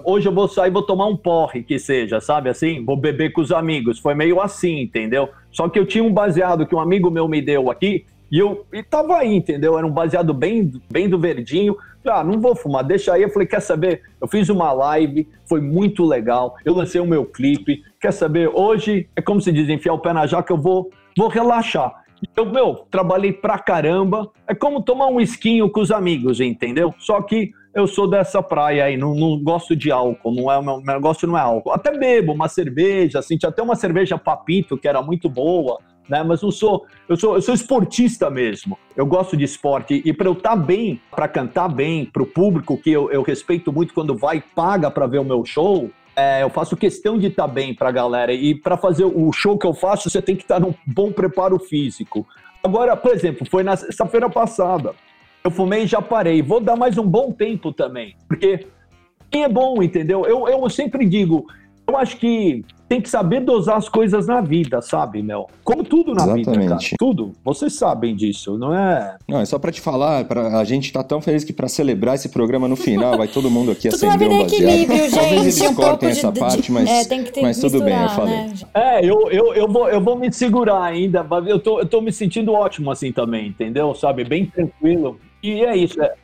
hoje 0.02 0.26
eu 0.26 0.32
vou 0.32 0.48
sair, 0.48 0.70
vou 0.70 0.80
tomar 0.80 1.08
um 1.08 1.16
porre, 1.16 1.62
que 1.62 1.78
seja, 1.78 2.22
sabe 2.22 2.48
assim? 2.48 2.82
Vou 2.82 2.96
beber 2.96 3.34
com 3.34 3.42
os 3.42 3.52
amigos. 3.52 3.98
Foi 3.98 4.14
meio 4.14 4.40
assim, 4.40 4.80
entendeu? 4.80 5.28
Só 5.52 5.68
que 5.68 5.78
eu 5.78 5.84
tinha 5.84 6.02
um 6.02 6.10
baseado 6.10 6.64
que 6.64 6.74
um 6.74 6.80
amigo 6.80 7.10
meu 7.10 7.28
me 7.28 7.42
deu 7.42 7.70
aqui, 7.70 8.06
e 8.34 8.38
eu 8.40 8.66
e 8.72 8.82
tava 8.82 9.18
aí, 9.18 9.32
entendeu? 9.32 9.78
Era 9.78 9.86
um 9.86 9.92
baseado 9.92 10.34
bem, 10.34 10.68
bem 10.90 11.08
do 11.08 11.16
verdinho. 11.16 11.76
Falei, 12.02 12.20
ah, 12.20 12.24
não 12.24 12.40
vou 12.40 12.56
fumar, 12.56 12.82
deixa 12.82 13.12
aí. 13.12 13.22
Eu 13.22 13.30
falei, 13.30 13.46
quer 13.46 13.60
saber? 13.60 14.02
Eu 14.20 14.26
fiz 14.26 14.48
uma 14.48 14.72
live, 14.72 15.28
foi 15.48 15.60
muito 15.60 16.04
legal. 16.04 16.56
Eu 16.64 16.74
lancei 16.74 17.00
o 17.00 17.06
meu 17.06 17.24
clipe. 17.24 17.84
Quer 18.00 18.12
saber? 18.12 18.50
Hoje 18.52 19.08
é 19.14 19.22
como 19.22 19.40
se 19.40 19.52
diz, 19.52 19.68
enfiar 19.68 19.94
o 19.94 20.00
pé 20.00 20.12
na 20.12 20.26
jaca, 20.26 20.52
eu 20.52 20.60
vou, 20.60 20.90
vou 21.16 21.28
relaxar. 21.28 21.94
Eu, 22.36 22.44
meu, 22.46 22.84
trabalhei 22.90 23.32
pra 23.32 23.56
caramba. 23.56 24.28
É 24.48 24.54
como 24.54 24.82
tomar 24.82 25.06
um 25.06 25.20
esquinho 25.20 25.70
com 25.70 25.80
os 25.80 25.92
amigos, 25.92 26.40
entendeu? 26.40 26.92
Só 26.98 27.22
que 27.22 27.52
eu 27.74 27.86
sou 27.86 28.08
dessa 28.08 28.42
praia 28.42 28.84
aí, 28.84 28.96
não, 28.96 29.14
não 29.14 29.42
gosto 29.42 29.74
de 29.74 29.90
álcool, 29.90 30.32
não 30.32 30.50
é, 30.50 30.62
meu 30.62 30.80
negócio 30.80 31.26
não 31.26 31.36
é 31.36 31.40
álcool. 31.40 31.72
Até 31.72 31.96
bebo 31.96 32.32
uma 32.32 32.48
cerveja, 32.48 33.18
assim, 33.18 33.36
tinha 33.36 33.48
até 33.48 33.62
uma 33.62 33.74
cerveja 33.74 34.16
papito 34.16 34.78
que 34.78 34.86
era 34.86 35.02
muito 35.02 35.28
boa, 35.28 35.78
né? 36.08 36.22
Mas 36.22 36.42
eu 36.42 36.52
sou, 36.52 36.86
eu 37.08 37.16
sou, 37.16 37.34
eu 37.34 37.42
sou 37.42 37.54
esportista 37.54 38.30
mesmo. 38.30 38.78
Eu 38.96 39.06
gosto 39.06 39.36
de 39.36 39.44
esporte 39.44 40.00
e 40.04 40.12
para 40.12 40.28
eu 40.28 40.34
estar 40.34 40.50
tá 40.50 40.56
bem, 40.56 41.00
para 41.10 41.26
cantar 41.26 41.68
bem, 41.68 42.04
para 42.04 42.22
o 42.22 42.26
público 42.26 42.78
que 42.78 42.92
eu, 42.92 43.10
eu 43.10 43.22
respeito 43.22 43.72
muito 43.72 43.92
quando 43.92 44.16
vai 44.16 44.42
paga 44.54 44.90
para 44.90 45.06
ver 45.06 45.18
o 45.18 45.24
meu 45.24 45.44
show, 45.44 45.90
é, 46.16 46.44
eu 46.44 46.50
faço 46.50 46.76
questão 46.76 47.18
de 47.18 47.26
estar 47.26 47.48
tá 47.48 47.52
bem 47.52 47.74
para 47.74 47.88
a 47.88 47.92
galera. 47.92 48.32
E 48.32 48.54
para 48.54 48.76
fazer 48.76 49.04
o 49.04 49.32
show 49.32 49.58
que 49.58 49.66
eu 49.66 49.74
faço, 49.74 50.08
você 50.08 50.22
tem 50.22 50.36
que 50.36 50.42
estar 50.42 50.60
tá 50.60 50.60
num 50.60 50.74
bom 50.86 51.10
preparo 51.10 51.58
físico. 51.58 52.26
Agora, 52.62 52.96
por 52.96 53.12
exemplo, 53.12 53.46
foi 53.50 53.62
na 53.62 53.76
sexta-feira 53.76 54.30
passada. 54.30 54.94
Eu 55.46 55.50
fumei 55.50 55.82
e 55.82 55.86
já 55.86 56.00
parei. 56.00 56.40
Vou 56.40 56.58
dar 56.58 56.74
mais 56.74 56.96
um 56.96 57.06
bom 57.06 57.30
tempo 57.30 57.70
também. 57.70 58.16
Porque 58.26 58.66
é 59.30 59.46
bom, 59.46 59.82
entendeu? 59.82 60.24
Eu, 60.24 60.48
eu 60.48 60.70
sempre 60.70 61.04
digo, 61.04 61.46
eu 61.86 61.98
acho 61.98 62.16
que 62.16 62.64
tem 62.88 62.98
que 62.98 63.10
saber 63.10 63.40
dosar 63.40 63.76
as 63.76 63.86
coisas 63.86 64.26
na 64.26 64.40
vida, 64.40 64.80
sabe, 64.80 65.22
Mel? 65.22 65.50
Como 65.62 65.84
tudo 65.84 66.14
na 66.14 66.22
Exatamente. 66.22 66.50
vida, 66.50 66.68
cara. 66.68 66.80
Tudo. 66.98 67.32
Vocês 67.44 67.74
sabem 67.74 68.16
disso, 68.16 68.56
não 68.56 68.74
é? 68.74 69.18
Não, 69.28 69.40
é 69.40 69.44
só 69.44 69.58
para 69.58 69.70
te 69.70 69.82
falar, 69.82 70.24
pra, 70.24 70.58
a 70.58 70.64
gente 70.64 70.90
tá 70.90 71.04
tão 71.04 71.20
feliz 71.20 71.44
que 71.44 71.52
para 71.52 71.68
celebrar 71.68 72.14
esse 72.14 72.30
programa 72.30 72.66
no 72.66 72.76
final, 72.76 73.18
vai 73.18 73.28
todo 73.28 73.50
mundo 73.50 73.70
aqui 73.70 73.88
acender 73.92 74.26
um 74.26 74.38
baseado. 74.38 74.62
equilíbrio, 74.62 74.98
gente. 74.98 75.14
Talvez 75.14 75.42
eles 75.42 75.60
um 75.60 75.74
cortem 75.74 76.08
essa 76.08 76.32
de, 76.32 76.40
parte, 76.40 76.72
mas, 76.72 76.88
é, 76.88 77.04
tem 77.04 77.22
que 77.22 77.32
ter, 77.32 77.42
mas 77.42 77.58
tudo 77.58 77.82
bem, 77.82 78.00
eu 78.00 78.08
falei. 78.08 78.34
Né? 78.34 78.54
É, 78.72 79.04
eu, 79.04 79.30
eu, 79.30 79.52
eu, 79.52 79.68
vou, 79.68 79.90
eu 79.90 80.00
vou 80.00 80.18
me 80.18 80.32
segurar 80.32 80.82
ainda, 80.82 81.26
eu 81.46 81.60
tô, 81.60 81.80
eu 81.80 81.86
tô 81.86 82.00
me 82.00 82.10
sentindo 82.10 82.50
ótimo 82.54 82.90
assim 82.90 83.12
também, 83.12 83.48
entendeu? 83.48 83.94
Sabe, 83.94 84.24
bem 84.24 84.46
tranquilo. 84.46 85.18
E 85.44 85.62
é 85.62 85.76
isso, 85.76 86.02
é. 86.02 86.14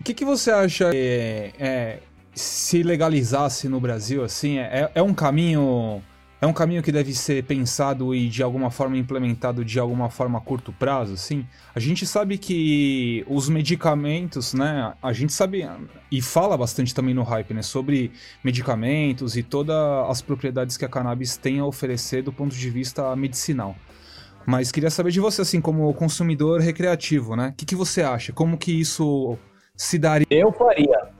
O 0.00 0.04
que, 0.04 0.14
que 0.14 0.24
você 0.24 0.50
acha 0.50 0.90
é, 0.94 1.52
é 1.58 1.98
se 2.34 2.82
legalizasse 2.82 3.68
no 3.68 3.78
Brasil, 3.78 4.24
assim, 4.24 4.58
é, 4.58 4.90
é 4.94 5.02
um 5.02 5.12
caminho. 5.12 6.02
É 6.40 6.46
um 6.46 6.52
caminho 6.52 6.82
que 6.82 6.92
deve 6.92 7.14
ser 7.14 7.44
pensado 7.44 8.14
e 8.14 8.28
de 8.28 8.42
alguma 8.42 8.70
forma 8.70 8.98
implementado 8.98 9.64
de 9.64 9.78
alguma 9.78 10.10
forma 10.10 10.38
a 10.38 10.40
curto 10.40 10.72
prazo, 10.72 11.14
assim. 11.14 11.46
A 11.74 11.80
gente 11.80 12.06
sabe 12.06 12.36
que 12.38 13.24
os 13.26 13.48
medicamentos, 13.48 14.52
né? 14.52 14.94
A 15.02 15.12
gente 15.12 15.32
sabe 15.32 15.66
e 16.10 16.20
fala 16.20 16.56
bastante 16.56 16.94
também 16.94 17.14
no 17.14 17.22
hype, 17.22 17.54
né? 17.54 17.62
Sobre 17.62 18.12
medicamentos 18.42 19.36
e 19.36 19.42
todas 19.42 19.76
as 20.10 20.20
propriedades 20.22 20.76
que 20.76 20.84
a 20.84 20.88
cannabis 20.88 21.36
tem 21.36 21.60
a 21.60 21.66
oferecer 21.66 22.22
do 22.22 22.32
ponto 22.32 22.54
de 22.54 22.70
vista 22.70 23.14
medicinal. 23.14 23.76
Mas 24.46 24.70
queria 24.70 24.90
saber 24.90 25.10
de 25.10 25.20
você, 25.20 25.42
assim, 25.42 25.60
como 25.60 25.92
consumidor 25.94 26.60
recreativo, 26.60 27.34
né? 27.34 27.48
O 27.48 27.56
que, 27.56 27.64
que 27.64 27.74
você 27.74 28.02
acha? 28.02 28.32
Como 28.32 28.58
que 28.58 28.78
isso 28.78 29.38
se 29.76 29.98
daria? 29.98 30.26
Eu 30.30 30.52
faria 30.52 31.14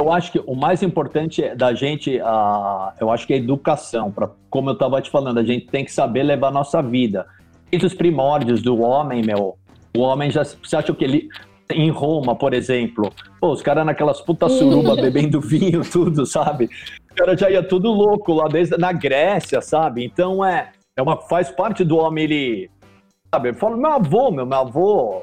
eu 0.00 0.10
acho 0.10 0.32
que 0.32 0.42
o 0.46 0.54
mais 0.54 0.82
importante 0.82 1.54
da 1.54 1.74
gente, 1.74 2.16
uh, 2.16 2.92
eu 2.98 3.10
acho 3.10 3.26
que 3.26 3.34
é 3.34 3.36
a 3.36 3.38
educação. 3.38 4.10
Pra, 4.10 4.30
como 4.48 4.70
eu 4.70 4.74
estava 4.74 5.00
te 5.00 5.10
falando, 5.10 5.38
a 5.38 5.44
gente 5.44 5.66
tem 5.66 5.84
que 5.84 5.92
saber 5.92 6.22
levar 6.22 6.48
a 6.48 6.52
nossa 6.52 6.80
vida. 6.82 7.26
Desde 7.70 7.86
os 7.86 7.94
primórdios 7.94 8.62
do 8.62 8.80
homem, 8.80 9.22
meu, 9.22 9.58
o 9.96 10.00
homem 10.00 10.30
já. 10.30 10.42
Você 10.42 10.76
acha 10.76 10.92
que 10.94 11.04
ele. 11.04 11.28
Em 11.72 11.88
Roma, 11.88 12.34
por 12.34 12.52
exemplo, 12.52 13.12
pô, 13.40 13.52
os 13.52 13.62
caras 13.62 13.86
naquelas 13.86 14.20
putas 14.20 14.50
suruba 14.50 14.96
bebendo 15.00 15.40
vinho, 15.40 15.82
tudo, 15.88 16.26
sabe? 16.26 16.68
O 17.12 17.14
cara 17.14 17.36
já 17.36 17.48
ia 17.48 17.62
tudo 17.62 17.92
louco 17.92 18.32
lá 18.32 18.48
desde 18.48 18.76
na 18.76 18.92
Grécia, 18.92 19.60
sabe? 19.60 20.04
Então 20.04 20.44
é, 20.44 20.72
é 21.00 21.02
uma, 21.02 21.16
faz 21.16 21.50
parte 21.50 21.82
do 21.82 21.96
homem 21.96 22.24
ele. 22.24 22.70
Sabe? 23.34 23.50
Eu 23.50 23.54
falo, 23.54 23.76
meu 23.76 23.90
avô, 23.90 24.30
meu, 24.30 24.44
meu 24.44 24.58
avô 24.58 25.22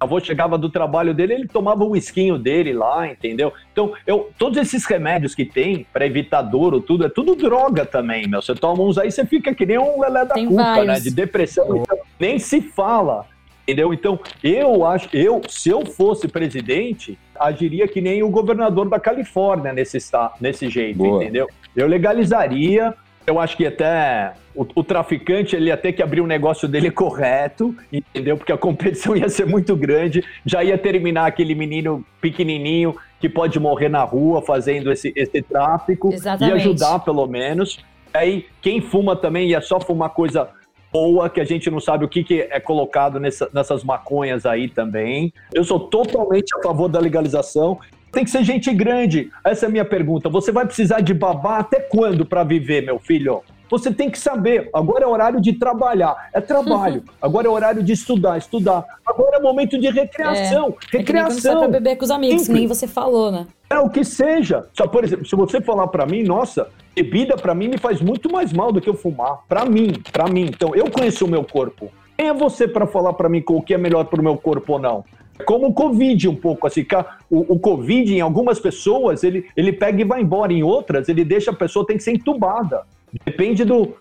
avô 0.00 0.18
chegava 0.18 0.56
do 0.56 0.70
trabalho 0.70 1.12
dele, 1.12 1.34
ele 1.34 1.46
tomava 1.46 1.84
o 1.84 1.94
esquinho 1.94 2.38
dele 2.38 2.72
lá, 2.72 3.06
entendeu? 3.06 3.52
Então, 3.70 3.92
eu, 4.06 4.30
todos 4.38 4.56
esses 4.56 4.86
remédios 4.86 5.34
que 5.34 5.44
tem 5.44 5.86
para 5.92 6.06
evitar 6.06 6.40
dor 6.40 6.72
ou 6.72 6.80
tudo, 6.80 7.04
é 7.04 7.08
tudo 7.10 7.36
droga 7.36 7.84
também, 7.84 8.26
meu. 8.26 8.40
Você 8.40 8.54
toma 8.54 8.82
uns 8.82 8.96
aí, 8.96 9.12
você 9.12 9.26
fica 9.26 9.54
que 9.54 9.66
nem 9.66 9.78
um 9.78 10.00
lelé 10.00 10.24
da 10.24 10.34
tem 10.34 10.48
né? 10.48 10.54
vários. 10.56 10.86
né? 10.86 11.00
De 11.00 11.10
depressão, 11.10 11.76
então, 11.76 11.98
nem 12.18 12.38
se 12.38 12.62
fala. 12.62 13.26
Entendeu? 13.62 13.92
Então, 13.92 14.18
eu 14.42 14.86
acho, 14.86 15.08
eu, 15.12 15.42
se 15.48 15.68
eu 15.68 15.84
fosse 15.84 16.26
presidente, 16.26 17.18
agiria 17.38 17.86
que 17.86 18.00
nem 18.00 18.22
o 18.22 18.30
governador 18.30 18.88
da 18.88 18.98
Califórnia 18.98 19.72
nesse, 19.72 19.98
nesse 20.40 20.68
jeito, 20.70 20.96
Boa. 20.96 21.22
entendeu? 21.22 21.46
Eu 21.76 21.86
legalizaria, 21.86 22.94
eu 23.30 23.38
acho 23.38 23.56
que 23.56 23.64
até 23.64 24.34
o, 24.54 24.66
o, 24.74 24.84
traficante 24.84 25.54
ele 25.54 25.66
ia 25.66 25.76
ter 25.76 25.92
que 25.92 26.02
abrir 26.02 26.20
o 26.20 26.24
um 26.24 26.26
negócio 26.26 26.68
dele 26.68 26.90
correto, 26.92 27.74
entendeu? 27.92 28.36
Porque 28.36 28.52
a 28.52 28.58
competição 28.58 29.16
ia 29.16 29.28
ser 29.28 29.46
muito 29.46 29.74
grande, 29.76 30.24
já 30.44 30.62
ia 30.62 30.76
terminar 30.76 31.26
aquele 31.26 31.54
menino 31.54 32.04
pequenininho 32.20 32.94
que 33.20 33.28
pode 33.28 33.58
morrer 33.60 33.88
na 33.88 34.02
rua 34.02 34.42
fazendo 34.42 34.90
esse, 34.90 35.12
esse 35.14 35.40
tráfico, 35.42 36.12
Exatamente. 36.12 36.48
ia 36.48 36.56
ajudar 36.56 36.98
pelo 37.00 37.26
menos. 37.26 37.78
Aí 38.12 38.46
quem 38.60 38.80
fuma 38.80 39.14
também 39.14 39.48
ia 39.48 39.60
só 39.60 39.78
fumar 39.78 40.10
coisa 40.10 40.48
boa, 40.92 41.30
que 41.30 41.40
a 41.40 41.44
gente 41.44 41.70
não 41.70 41.78
sabe 41.78 42.04
o 42.04 42.08
que, 42.08 42.24
que 42.24 42.40
é 42.40 42.58
colocado 42.58 43.20
nessa, 43.20 43.48
nessas 43.52 43.84
maconhas 43.84 44.44
aí 44.44 44.68
também. 44.68 45.32
Eu 45.54 45.62
sou 45.62 45.78
totalmente 45.78 46.52
a 46.58 46.62
favor 46.62 46.88
da 46.88 46.98
legalização 46.98 47.78
tem 48.12 48.24
que 48.24 48.30
ser 48.30 48.44
gente 48.44 48.72
grande. 48.72 49.30
Essa 49.44 49.66
é 49.66 49.68
a 49.68 49.70
minha 49.70 49.84
pergunta. 49.84 50.28
Você 50.28 50.52
vai 50.52 50.66
precisar 50.66 51.00
de 51.00 51.14
babá 51.14 51.58
até 51.58 51.80
quando 51.80 52.26
para 52.26 52.44
viver, 52.44 52.82
meu 52.82 52.98
filho? 52.98 53.42
Você 53.70 53.92
tem 53.92 54.10
que 54.10 54.18
saber. 54.18 54.68
Agora 54.74 55.04
é 55.04 55.06
horário 55.06 55.40
de 55.40 55.52
trabalhar. 55.52 56.28
É 56.34 56.40
trabalho. 56.40 57.04
Agora 57.22 57.46
é 57.46 57.50
horário 57.50 57.82
de 57.84 57.92
estudar, 57.92 58.36
estudar. 58.36 58.84
Agora 59.06 59.36
é 59.36 59.40
momento 59.40 59.78
de 59.78 59.88
recreação. 59.88 60.74
É, 60.92 60.96
recreação. 60.96 61.52
É 61.52 61.54
que 61.54 61.58
pra 61.60 61.68
beber 61.68 61.96
com 61.96 62.04
os 62.04 62.10
amigos, 62.10 62.48
nem 62.48 62.66
você 62.66 62.88
falou, 62.88 63.30
né? 63.30 63.46
É 63.70 63.78
o 63.78 63.88
que 63.88 64.02
seja. 64.02 64.66
Só, 64.72 64.88
por 64.88 65.04
exemplo, 65.04 65.24
se 65.24 65.36
você 65.36 65.60
falar 65.60 65.86
para 65.86 66.04
mim, 66.04 66.24
nossa, 66.24 66.68
bebida 66.96 67.36
para 67.36 67.54
mim 67.54 67.68
me 67.68 67.78
faz 67.78 68.00
muito 68.00 68.30
mais 68.30 68.52
mal 68.52 68.72
do 68.72 68.80
que 68.80 68.90
eu 68.90 68.94
fumar. 68.94 69.38
Para 69.48 69.64
mim, 69.64 69.92
para 70.10 70.26
mim. 70.26 70.46
Então, 70.46 70.74
eu 70.74 70.90
conheço 70.90 71.24
o 71.24 71.28
meu 71.28 71.44
corpo. 71.44 71.92
Quem 72.18 72.26
é 72.26 72.34
você 72.34 72.66
para 72.66 72.88
falar 72.88 73.12
para 73.12 73.28
mim 73.28 73.42
o 73.48 73.62
que 73.62 73.72
é 73.72 73.78
melhor 73.78 74.04
para 74.06 74.20
o 74.20 74.24
meu 74.24 74.36
corpo 74.36 74.72
ou 74.72 74.78
não? 74.80 75.04
Como 75.40 75.68
o 75.68 75.74
Covid 75.74 76.28
um 76.28 76.34
pouco, 76.34 76.66
assim, 76.66 76.86
o, 77.30 77.54
o, 77.54 77.58
Covid 77.58 78.14
em 78.14 78.20
algumas 78.20 78.58
pessoas, 78.58 79.24
ele, 79.24 79.46
ele 79.56 79.72
pega 79.72 80.00
e 80.00 80.04
vai 80.04 80.20
embora, 80.20 80.52
em 80.52 80.62
outras 80.62 81.08
ele 81.08 81.24
deixa 81.24 81.50
a 81.50 81.54
pessoa, 81.54 81.86
tem 81.86 81.96
que 81.96 82.02
ser 82.02 82.12
entubada. 82.12 82.82
Depende 83.24 83.64
do, 83.64 83.96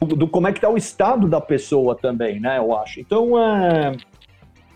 do, 0.00 0.28
como 0.28 0.48
é 0.48 0.52
que 0.52 0.60
tá 0.60 0.68
o 0.68 0.76
estado 0.76 1.28
da 1.28 1.40
pessoa 1.40 1.94
também, 1.94 2.40
né, 2.40 2.58
eu 2.58 2.76
acho. 2.76 3.00
Então, 3.00 3.38
é, 3.38 3.96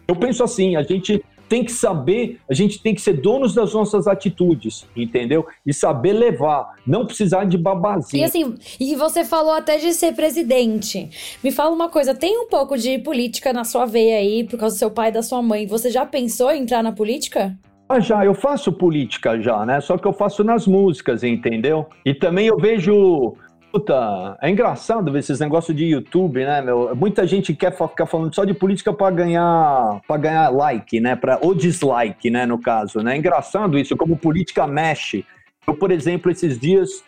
eu 0.08 0.16
penso 0.16 0.42
assim, 0.42 0.76
a 0.76 0.82
gente 0.82 1.22
tem 1.48 1.64
que 1.64 1.72
saber, 1.72 2.40
a 2.48 2.54
gente 2.54 2.82
tem 2.82 2.94
que 2.94 3.00
ser 3.00 3.14
donos 3.14 3.54
das 3.54 3.72
nossas 3.72 4.06
atitudes, 4.06 4.86
entendeu? 4.96 5.46
E 5.64 5.72
saber 5.72 6.12
levar, 6.12 6.74
não 6.86 7.06
precisar 7.06 7.44
de 7.44 7.58
babazinho. 7.58 8.20
E 8.20 8.24
assim, 8.24 8.54
e 8.80 8.94
você 8.96 9.24
falou 9.24 9.52
até 9.52 9.78
de 9.78 9.92
ser 9.92 10.14
presidente. 10.14 11.10
Me 11.42 11.50
fala 11.50 11.70
uma 11.70 11.88
coisa, 11.88 12.14
tem 12.14 12.38
um 12.38 12.48
pouco 12.48 12.76
de 12.76 12.98
política 12.98 13.52
na 13.52 13.64
sua 13.64 13.86
veia 13.86 14.18
aí, 14.18 14.44
por 14.44 14.58
causa 14.58 14.76
do 14.76 14.78
seu 14.78 14.90
pai 14.90 15.10
e 15.10 15.12
da 15.12 15.22
sua 15.22 15.42
mãe. 15.42 15.66
Você 15.66 15.90
já 15.90 16.04
pensou 16.06 16.50
em 16.50 16.62
entrar 16.62 16.82
na 16.82 16.92
política? 16.92 17.56
Ah, 17.86 18.00
já, 18.00 18.24
eu 18.24 18.32
faço 18.32 18.72
política 18.72 19.38
já, 19.40 19.64
né? 19.66 19.78
Só 19.80 19.98
que 19.98 20.08
eu 20.08 20.12
faço 20.12 20.42
nas 20.42 20.66
músicas, 20.66 21.22
entendeu? 21.22 21.86
E 22.04 22.14
também 22.14 22.46
eu 22.46 22.56
vejo. 22.56 23.34
Puta, 23.74 24.38
é 24.40 24.48
engraçado 24.48 25.10
ver 25.10 25.18
esses 25.18 25.40
negócios 25.40 25.76
de 25.76 25.84
YouTube, 25.86 26.44
né, 26.44 26.62
meu? 26.62 26.94
Muita 26.94 27.26
gente 27.26 27.52
quer 27.52 27.72
ficar 27.72 28.06
falando 28.06 28.32
só 28.32 28.44
de 28.44 28.54
política 28.54 28.92
para 28.92 29.12
ganhar 29.12 30.00
para 30.06 30.16
ganhar 30.16 30.48
like, 30.50 31.00
né? 31.00 31.16
Pra, 31.16 31.40
ou 31.42 31.52
dislike, 31.52 32.30
né, 32.30 32.46
no 32.46 32.56
caso, 32.56 33.00
né? 33.00 33.16
É 33.16 33.18
engraçado 33.18 33.76
isso, 33.76 33.96
como 33.96 34.16
política 34.16 34.64
mexe. 34.64 35.26
Eu, 35.66 35.74
por 35.74 35.90
exemplo, 35.90 36.30
esses 36.30 36.56
dias, 36.56 37.02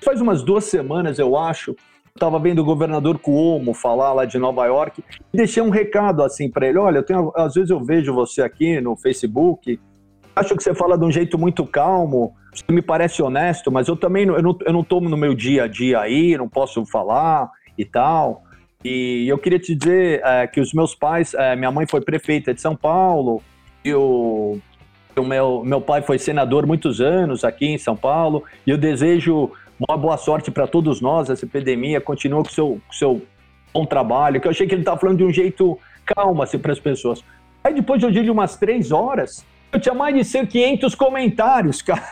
faz 0.00 0.20
umas 0.20 0.44
duas 0.44 0.66
semanas, 0.66 1.18
eu 1.18 1.36
acho, 1.36 1.74
estava 2.14 2.38
vendo 2.38 2.60
o 2.60 2.64
governador 2.64 3.18
Cuomo 3.18 3.74
falar 3.74 4.12
lá 4.12 4.24
de 4.24 4.38
Nova 4.38 4.64
York, 4.64 5.02
e 5.34 5.36
deixei 5.36 5.60
um 5.60 5.70
recado 5.70 6.22
assim 6.22 6.48
para 6.48 6.68
ele: 6.68 6.78
olha, 6.78 7.02
tenho, 7.02 7.32
às 7.34 7.54
vezes 7.54 7.70
eu 7.70 7.82
vejo 7.84 8.14
você 8.14 8.42
aqui 8.42 8.80
no 8.80 8.96
Facebook, 8.96 9.80
acho 10.36 10.54
que 10.54 10.62
você 10.62 10.74
fala 10.74 10.98
de 10.98 11.04
um 11.04 11.10
jeito 11.10 11.38
muito 11.38 11.66
calmo, 11.66 12.34
você 12.52 12.64
me 12.70 12.82
parece 12.82 13.22
honesto, 13.22 13.72
mas 13.72 13.88
eu 13.88 13.96
também 13.96 14.26
eu 14.26 14.42
não, 14.42 14.58
eu 14.64 14.72
não 14.72 14.84
tô 14.84 15.00
no 15.00 15.16
meu 15.16 15.34
dia 15.34 15.64
a 15.64 15.66
dia 15.66 16.00
aí, 16.00 16.36
não 16.36 16.48
posso 16.48 16.84
falar 16.84 17.50
e 17.76 17.84
tal. 17.84 18.44
E 18.84 19.26
eu 19.28 19.38
queria 19.38 19.58
te 19.58 19.74
dizer 19.74 20.20
é, 20.22 20.46
que 20.46 20.60
os 20.60 20.72
meus 20.72 20.94
pais, 20.94 21.34
é, 21.34 21.56
minha 21.56 21.70
mãe 21.70 21.86
foi 21.86 22.02
prefeita 22.02 22.52
de 22.52 22.60
São 22.60 22.76
Paulo, 22.76 23.42
e 23.84 23.92
o, 23.94 24.58
o 25.16 25.24
meu, 25.24 25.64
meu 25.64 25.80
pai 25.80 26.02
foi 26.02 26.18
senador 26.18 26.66
muitos 26.66 27.00
anos 27.00 27.42
aqui 27.42 27.66
em 27.66 27.78
São 27.78 27.96
Paulo, 27.96 28.44
e 28.66 28.70
eu 28.70 28.78
desejo 28.78 29.50
uma 29.88 29.96
boa 29.96 30.16
sorte 30.16 30.50
para 30.50 30.66
todos 30.66 31.00
nós, 31.00 31.30
essa 31.30 31.44
epidemia, 31.44 32.00
continua 32.00 32.42
com 32.42 32.48
o 32.48 32.52
seu, 32.52 32.80
seu 32.92 33.22
bom 33.72 33.84
trabalho, 33.84 34.40
que 34.40 34.46
eu 34.46 34.50
achei 34.50 34.66
que 34.66 34.74
ele 34.74 34.82
estava 34.82 35.00
falando 35.00 35.18
de 35.18 35.24
um 35.24 35.32
jeito 35.32 35.78
calmo 36.04 36.42
assim, 36.42 36.58
para 36.58 36.72
as 36.72 36.80
pessoas. 36.80 37.24
Aí 37.64 37.74
depois 37.74 38.00
de 38.00 38.10
dia 38.10 38.22
de 38.22 38.30
umas 38.30 38.56
três 38.56 38.92
horas, 38.92 39.44
eu 39.76 39.80
tinha 39.80 39.94
mais 39.94 40.14
de 40.14 40.20
1.500 40.22 40.96
comentários, 40.96 41.82
cara. 41.82 42.02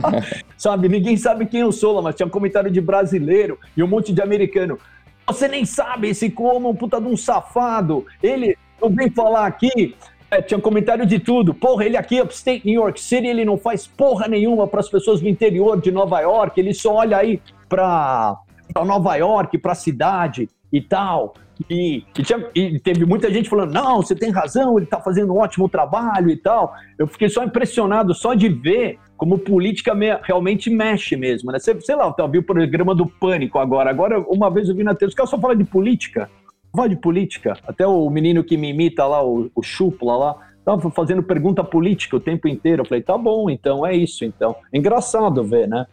sabe, 0.56 0.88
ninguém 0.88 1.16
sabe 1.16 1.46
quem 1.46 1.60
eu 1.60 1.72
sou 1.72 1.94
lá, 1.94 2.02
mas 2.02 2.14
tinha 2.14 2.28
comentário 2.28 2.70
de 2.70 2.80
brasileiro 2.80 3.58
e 3.76 3.82
um 3.82 3.86
monte 3.86 4.12
de 4.12 4.20
americano. 4.20 4.78
Você 5.26 5.48
nem 5.48 5.64
sabe, 5.64 6.10
esse 6.10 6.30
como 6.30 6.68
um 6.68 6.74
puta 6.74 7.00
de 7.00 7.06
um 7.06 7.16
safado. 7.16 8.06
Ele 8.22 8.56
não 8.80 8.90
vem 8.90 9.10
falar 9.10 9.46
aqui. 9.46 9.96
É, 10.30 10.42
tinha 10.42 10.60
comentário 10.60 11.06
de 11.06 11.18
tudo. 11.18 11.54
Porra, 11.54 11.84
ele 11.84 11.96
aqui, 11.96 12.20
upstate 12.20 12.66
New 12.66 12.80
York 12.80 13.00
City, 13.00 13.26
ele 13.26 13.44
não 13.44 13.56
faz 13.56 13.86
porra 13.86 14.28
nenhuma 14.28 14.66
para 14.66 14.80
as 14.80 14.88
pessoas 14.88 15.20
do 15.20 15.28
interior 15.28 15.80
de 15.80 15.90
Nova 15.90 16.20
York. 16.20 16.60
Ele 16.60 16.74
só 16.74 16.96
olha 16.96 17.16
aí 17.16 17.40
para 17.68 18.36
Nova 18.84 19.16
York, 19.16 19.56
para 19.58 19.72
a 19.72 19.76
cidade 19.76 20.48
e 20.72 20.80
tal. 20.80 21.34
E, 21.70 22.04
e, 22.18 22.22
tinha, 22.22 22.46
e, 22.54 22.78
teve 22.78 23.04
muita 23.04 23.30
gente 23.30 23.48
falando: 23.48 23.72
não, 23.72 24.02
você 24.02 24.14
tem 24.14 24.30
razão, 24.30 24.76
ele 24.76 24.84
está 24.84 25.00
fazendo 25.00 25.32
um 25.32 25.38
ótimo 25.38 25.68
trabalho 25.68 26.30
e 26.30 26.36
tal. 26.36 26.74
Eu 26.98 27.06
fiquei 27.06 27.28
só 27.28 27.42
impressionado 27.42 28.14
só 28.14 28.34
de 28.34 28.48
ver 28.48 28.98
como 29.16 29.38
política 29.38 29.94
me, 29.94 30.14
realmente 30.22 30.68
mexe 30.68 31.16
mesmo, 31.16 31.50
né? 31.50 31.58
Você, 31.58 31.80
sei 31.80 31.96
lá, 31.96 32.14
eu 32.16 32.28
vi 32.28 32.38
o 32.38 32.42
programa 32.42 32.94
do 32.94 33.06
Pânico 33.06 33.58
agora. 33.58 33.88
Agora, 33.88 34.20
uma 34.20 34.50
vez 34.50 34.68
eu 34.68 34.74
vi 34.74 34.84
na 34.84 34.94
TV, 34.94 35.08
os 35.08 35.14
caras 35.14 35.30
só 35.30 35.38
falam 35.38 35.56
de 35.56 35.64
política. 35.64 36.30
Vai 36.74 36.88
de 36.90 36.96
política. 36.96 37.56
Até 37.66 37.86
o 37.86 38.08
menino 38.10 38.44
que 38.44 38.56
me 38.58 38.68
imita 38.68 39.06
lá, 39.06 39.24
o, 39.24 39.50
o 39.54 39.62
Chupla 39.62 40.16
lá, 40.16 40.36
tava 40.62 40.90
fazendo 40.90 41.22
pergunta 41.22 41.64
política 41.64 42.16
o 42.16 42.20
tempo 42.20 42.46
inteiro. 42.46 42.82
Eu 42.82 42.86
falei: 42.86 43.02
tá 43.02 43.16
bom, 43.16 43.48
então 43.48 43.86
é 43.86 43.96
isso. 43.96 44.24
Então, 44.24 44.54
é 44.70 44.76
engraçado 44.76 45.42
ver, 45.42 45.66
né? 45.66 45.86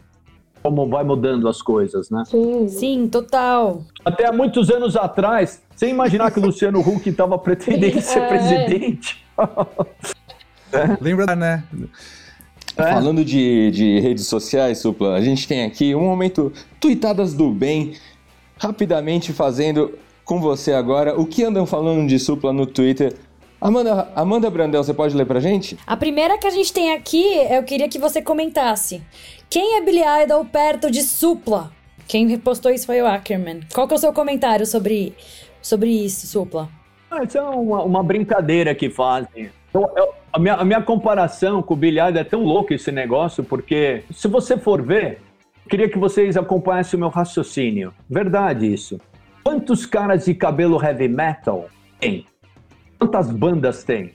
Como 0.64 0.88
vai 0.88 1.04
mudando 1.04 1.48
as 1.50 1.62
coisas, 1.62 2.10
né? 2.10 2.24
Sim, 2.26 2.68
Sim 2.70 3.08
total. 3.08 3.84
Até 4.04 4.28
há 4.28 4.32
muitos 4.32 4.72
anos 4.72 4.96
atrás, 4.96 5.62
sem 5.76 5.90
imaginar 5.90 6.32
que 6.32 6.40
o 6.40 6.42
Luciano 6.44 6.80
Huck 6.80 7.08
estava 7.10 7.38
pretendendo 7.38 8.02
ser 8.02 8.20
é. 8.20 8.28
presidente. 8.28 9.26
é. 10.72 10.98
Lembra, 11.02 11.36
né? 11.36 11.64
É. 12.78 12.94
Falando 12.94 13.26
de, 13.26 13.70
de 13.72 14.00
redes 14.00 14.26
sociais, 14.26 14.80
Supla, 14.80 15.16
a 15.16 15.22
gente 15.22 15.48
tem 15.48 15.66
aqui 15.66 15.94
um 15.94 16.02
momento 16.02 16.52
Tuitadas 16.80 17.34
do 17.34 17.52
Bem, 17.52 17.94
rapidamente 18.58 19.34
fazendo 19.34 20.00
com 20.24 20.40
você 20.40 20.72
agora 20.72 21.20
o 21.20 21.26
que 21.26 21.44
andam 21.44 21.66
falando 21.66 22.08
de 22.08 22.18
Supla 22.18 22.54
no 22.54 22.66
Twitter. 22.66 23.14
Amanda, 23.60 24.12
Amanda 24.16 24.50
Brandel, 24.50 24.84
você 24.84 24.94
pode 24.94 25.16
ler 25.16 25.26
pra 25.26 25.40
gente? 25.40 25.78
A 25.88 25.96
primeira 25.96 26.38
que 26.38 26.48
a 26.48 26.50
gente 26.50 26.74
tem 26.74 26.94
aqui, 26.94 27.24
eu 27.50 27.64
queria 27.64 27.88
que 27.88 27.98
você 27.98 28.22
comentasse. 28.22 29.02
Quem 29.54 29.78
é 29.78 29.82
Billy 29.82 30.02
Idol 30.24 30.44
perto 30.46 30.90
de 30.90 31.04
Supla? 31.04 31.72
Quem 32.08 32.28
repostou 32.28 32.72
isso 32.72 32.88
foi 32.88 33.00
o 33.04 33.06
Ackerman. 33.06 33.60
Qual 33.72 33.88
que 33.88 33.94
é 33.94 33.98
o 33.98 34.00
seu 34.00 34.12
comentário 34.12 34.66
sobre, 34.66 35.14
sobre 35.62 35.92
isso, 35.92 36.26
Supla? 36.26 36.68
Ah, 37.12 37.24
isso 37.24 37.38
é 37.38 37.42
uma, 37.44 37.84
uma 37.84 38.04
brincadeira 38.04 38.74
que 38.74 38.90
fazem. 38.90 39.52
Eu, 39.72 39.88
eu, 39.96 40.10
a, 40.34 40.40
minha, 40.40 40.56
a 40.56 40.66
minha 40.66 40.82
comparação 40.82 41.62
com 41.62 41.76
o 41.76 41.78
Billy 41.78 42.00
Idol 42.00 42.20
é 42.20 42.24
tão 42.24 42.44
louco 42.44 42.74
esse 42.74 42.92
negócio, 42.92 43.44
porque 43.44 44.04
se 44.12 44.28
você 44.28 44.58
for 44.58 44.82
ver, 44.82 45.22
queria 45.70 45.88
que 45.88 46.00
vocês 46.00 46.36
acompanhassem 46.36 46.98
o 46.98 47.02
meu 47.02 47.10
raciocínio. 47.10 47.94
Verdade 48.10 48.74
isso. 48.74 49.00
Quantos 49.44 49.86
caras 49.86 50.26
de 50.26 50.34
cabelo 50.34 50.84
heavy 50.84 51.08
metal 51.08 51.70
tem? 52.00 52.26
Quantas 52.98 53.30
bandas 53.30 53.84
tem? 53.84 54.14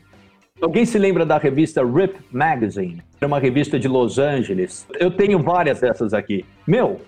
Alguém 0.61 0.85
se 0.85 0.99
lembra 0.99 1.25
da 1.25 1.39
revista 1.39 1.87
Rip 1.87 2.19
Magazine? 2.33 3.05
Era 3.21 3.27
uma 3.27 3.41
revista 3.41 3.79
de 3.79 3.89
Los 3.89 4.19
Angeles. 4.19 4.87
Eu 4.99 5.11
tenho 5.11 5.41
várias 5.41 5.81
dessas 5.81 6.15
aqui. 6.15 6.45
Meu, 6.67 7.01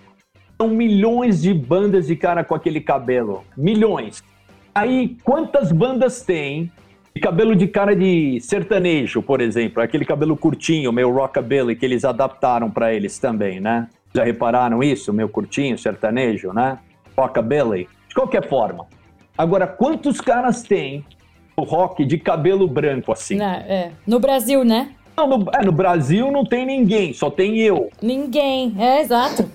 são 0.57 0.67
milhões 0.67 1.41
de 1.41 1.53
bandas 1.53 2.07
de 2.07 2.15
cara 2.15 2.43
com 2.43 2.53
aquele 2.53 2.81
cabelo. 2.81 3.43
Milhões. 3.55 4.21
Aí, 4.75 5.15
quantas 5.23 5.71
bandas 5.71 6.21
tem 6.21 6.69
de 7.15 7.21
cabelo 7.21 7.55
de 7.55 7.67
cara 7.67 7.95
de 7.95 8.39
sertanejo, 8.41 9.21
por 9.21 9.39
exemplo? 9.41 9.81
Aquele 9.81 10.05
cabelo 10.05 10.35
curtinho, 10.35 10.91
meio 10.91 11.11
rockabilly, 11.11 11.75
que 11.75 11.85
eles 11.85 12.03
adaptaram 12.03 12.69
para 12.69 12.93
eles 12.93 13.17
também, 13.17 13.59
né? 13.59 13.87
Já 14.13 14.25
repararam 14.25 14.83
isso? 14.83 15.13
Meio 15.13 15.29
curtinho, 15.29 15.77
sertanejo, 15.77 16.51
né? 16.51 16.77
Rockabilly. 17.17 17.87
De 18.09 18.15
qualquer 18.15 18.47
forma. 18.49 18.85
Agora, 19.37 19.65
quantos 19.65 20.19
caras 20.19 20.61
tem 20.61 21.05
o 21.55 21.63
rock 21.63 22.03
de 22.05 22.17
cabelo 22.17 22.67
branco, 22.67 23.11
assim. 23.11 23.37
Não, 23.37 23.45
é. 23.45 23.91
No 24.05 24.19
Brasil, 24.19 24.63
né? 24.65 24.91
Não, 25.15 25.27
no, 25.27 25.45
é, 25.53 25.63
no 25.63 25.71
Brasil 25.71 26.31
não 26.31 26.43
tem 26.45 26.65
ninguém, 26.65 27.13
só 27.13 27.29
tem 27.29 27.57
eu. 27.59 27.89
Ninguém, 28.01 28.75
é 28.77 29.01
exato. 29.01 29.49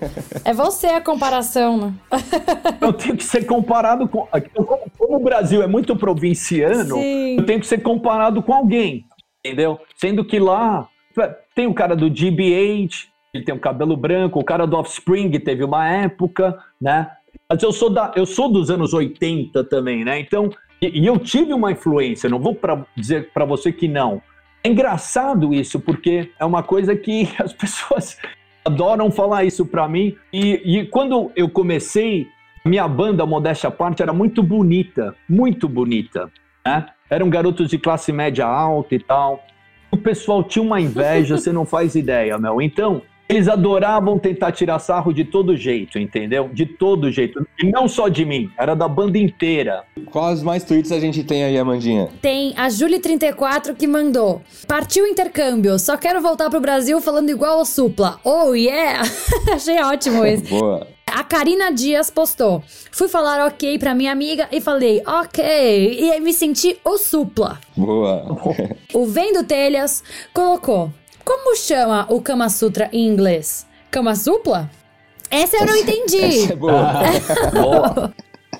é 0.45 0.53
você 0.53 0.87
a 0.87 1.01
comparação, 1.01 1.77
né? 1.77 1.93
eu 2.81 2.93
tenho 2.93 3.17
que 3.17 3.23
ser 3.23 3.45
comparado 3.45 4.07
com. 4.07 4.27
Como, 4.55 4.91
como 4.97 5.15
o 5.17 5.23
Brasil 5.23 5.61
é 5.61 5.67
muito 5.67 5.95
provinciano, 5.95 6.95
Sim. 6.95 7.37
eu 7.37 7.45
tenho 7.45 7.59
que 7.59 7.67
ser 7.67 7.79
comparado 7.79 8.41
com 8.41 8.53
alguém, 8.53 9.05
entendeu? 9.43 9.79
Sendo 9.95 10.23
que 10.23 10.39
lá 10.39 10.87
tem 11.55 11.67
o 11.67 11.73
cara 11.73 11.95
do 11.95 12.09
GBH, 12.09 13.09
ele 13.33 13.43
tem 13.43 13.55
o 13.55 13.59
cabelo 13.59 13.97
branco, 13.97 14.39
o 14.39 14.43
cara 14.43 14.65
do 14.65 14.77
Offspring 14.77 15.31
teve 15.39 15.63
uma 15.63 15.87
época, 15.87 16.57
né? 16.79 17.09
Mas 17.49 17.63
eu 17.63 17.71
sou, 17.71 17.89
da, 17.89 18.11
eu 18.15 18.25
sou 18.25 18.51
dos 18.51 18.69
anos 18.69 18.93
80 18.93 19.63
também, 19.65 20.03
né? 20.03 20.19
Então 20.19 20.49
e, 20.81 21.01
e 21.01 21.05
eu 21.05 21.17
tive 21.17 21.53
uma 21.53 21.71
influência, 21.71 22.29
não 22.29 22.39
vou 22.39 22.53
pra 22.53 22.85
dizer 22.95 23.31
para 23.33 23.45
você 23.45 23.71
que 23.71 23.87
não. 23.87 24.21
É 24.63 24.69
engraçado 24.69 25.53
isso, 25.53 25.79
porque 25.79 26.31
é 26.39 26.45
uma 26.45 26.63
coisa 26.63 26.95
que 26.95 27.29
as 27.39 27.53
pessoas 27.53 28.17
adoram 28.65 29.09
falar 29.09 29.45
isso 29.45 29.65
para 29.65 29.87
mim. 29.87 30.15
E, 30.31 30.79
e 30.79 30.85
quando 30.87 31.31
eu 31.35 31.49
comecei, 31.49 32.27
minha 32.65 32.87
banda, 32.87 33.25
modéstia 33.25 33.71
parte, 33.71 34.01
era 34.01 34.11
muito 34.11 34.43
bonita, 34.43 35.15
muito 35.27 35.69
bonita. 35.69 36.29
Né? 36.65 36.85
Eram 37.09 37.29
garotos 37.29 37.69
de 37.69 37.77
classe 37.77 38.11
média 38.11 38.45
alta 38.45 38.95
e 38.95 38.99
tal. 38.99 39.43
O 39.89 39.97
pessoal 39.97 40.43
tinha 40.43 40.63
uma 40.63 40.81
inveja, 40.81 41.37
você 41.37 41.51
não 41.51 41.65
faz 41.65 41.95
ideia, 41.95 42.37
meu. 42.37 42.61
Então, 42.61 43.01
eles 43.29 43.47
adoravam 43.47 44.17
tentar 44.17 44.51
tirar 44.51 44.79
sarro 44.79 45.13
de 45.13 45.25
todo 45.25 45.55
jeito, 45.55 45.99
entendeu? 45.99 46.49
De 46.51 46.65
todo 46.65 47.11
jeito. 47.11 47.45
E 47.61 47.69
não 47.69 47.87
só 47.87 48.07
de 48.07 48.23
mim, 48.23 48.49
era 48.57 48.75
da 48.75 48.87
banda 48.87 49.17
inteira. 49.17 49.83
Quais 50.11 50.41
mais 50.41 50.63
tweets 50.63 50.91
a 50.91 50.99
gente 50.99 51.23
tem 51.23 51.43
aí, 51.43 51.57
Amandinha? 51.57 52.09
Tem 52.21 52.53
a 52.55 52.67
Julie34 52.67 53.75
que 53.75 53.85
mandou. 53.87 54.41
Partiu 54.67 55.03
o 55.03 55.07
intercâmbio, 55.07 55.77
só 55.77 55.97
quero 55.97 56.21
voltar 56.21 56.49
pro 56.49 56.61
Brasil 56.61 57.01
falando 57.01 57.29
igual 57.29 57.59
ao 57.59 57.65
Supla. 57.65 58.19
Oh, 58.23 58.53
yeah! 58.53 59.01
Achei 59.51 59.81
ótimo 59.81 60.25
esse. 60.25 60.43
Boa. 60.43 60.87
A 61.07 61.23
Karina 61.23 61.71
Dias 61.71 62.09
postou. 62.09 62.61
Fui 62.91 63.07
falar 63.07 63.47
ok 63.47 63.79
pra 63.79 63.95
minha 63.95 64.11
amiga 64.11 64.47
e 64.51 64.61
falei 64.61 65.01
ok. 65.05 65.99
E 65.99 66.19
me 66.19 66.33
senti 66.33 66.77
o 66.83 66.97
supla. 66.97 67.59
Boa. 67.75 68.25
o 68.93 69.05
Vendo 69.05 69.43
Telhas 69.43 70.03
colocou. 70.33 70.91
Como 71.27 71.57
chama 71.57 72.07
o 72.09 72.21
Kama 72.21 72.47
Sutra 72.47 72.89
em 72.93 73.05
inglês? 73.05 73.67
Kama 73.91 74.15
Supla? 74.15 74.71
Essa 75.29 75.57
eu 75.57 75.65
não 75.65 75.75
entendi. 75.75 76.23
Essa 76.23 76.53
é 76.53 76.55
boa. 76.55 76.93
boa. 77.51 78.13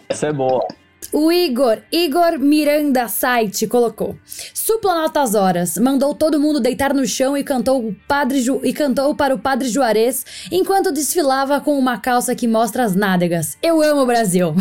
Essa 0.10 0.28
é 0.28 0.34
boa. 0.34 0.68
O 1.14 1.32
Igor, 1.32 1.78
Igor 1.90 2.38
Miranda 2.38 3.08
Site 3.08 3.68
colocou. 3.68 4.18
Supla 4.54 5.02
altas 5.02 5.34
horas, 5.34 5.78
mandou 5.78 6.14
todo 6.14 6.42
mundo 6.42 6.60
deitar 6.60 6.94
no 6.94 7.08
chão 7.08 7.38
e 7.38 7.44
cantou, 7.46 7.88
o 7.88 7.96
padre 8.06 8.42
Ju, 8.42 8.60
e 8.62 8.74
cantou 8.74 9.16
para 9.16 9.34
o 9.34 9.40
padre 9.40 9.70
Juarez 9.70 10.26
enquanto 10.52 10.92
desfilava 10.92 11.62
com 11.62 11.80
uma 11.80 11.98
calça 11.98 12.36
que 12.36 12.50
mostra 12.50 12.84
as 12.84 12.94
nádegas. 12.94 13.58
Eu 13.64 13.82
amo 13.82 14.02
o 14.02 14.06
Brasil. 14.06 14.54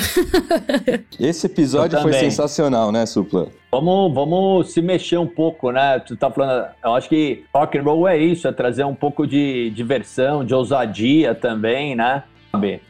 Esse 1.18 1.46
episódio 1.46 2.00
foi 2.00 2.12
sensacional, 2.12 2.92
né, 2.92 3.04
Supla? 3.04 3.48
Vamos, 3.76 4.14
vamos 4.14 4.72
se 4.72 4.80
mexer 4.80 5.18
um 5.18 5.26
pouco, 5.26 5.70
né? 5.70 5.98
Tu 5.98 6.16
tá 6.16 6.30
falando, 6.30 6.66
eu 6.82 6.94
acho 6.94 7.10
que 7.10 7.44
rock 7.54 7.76
and 7.76 7.82
roll 7.82 8.08
é 8.08 8.16
isso, 8.16 8.48
é 8.48 8.52
trazer 8.52 8.84
um 8.84 8.94
pouco 8.94 9.26
de 9.26 9.68
diversão, 9.68 10.42
de 10.42 10.54
ousadia 10.54 11.34
também, 11.34 11.94
né? 11.94 12.22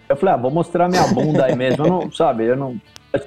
Eu 0.08 0.16
falei, 0.16 0.34
ah, 0.34 0.36
vou 0.36 0.50
mostrar 0.50 0.88
minha 0.88 1.08
bunda 1.08 1.46
aí 1.46 1.56
mesmo, 1.56 1.84
eu 1.84 1.90
não, 1.90 2.10
sabe, 2.14 2.44
eu 2.44 2.56
não 2.56 2.80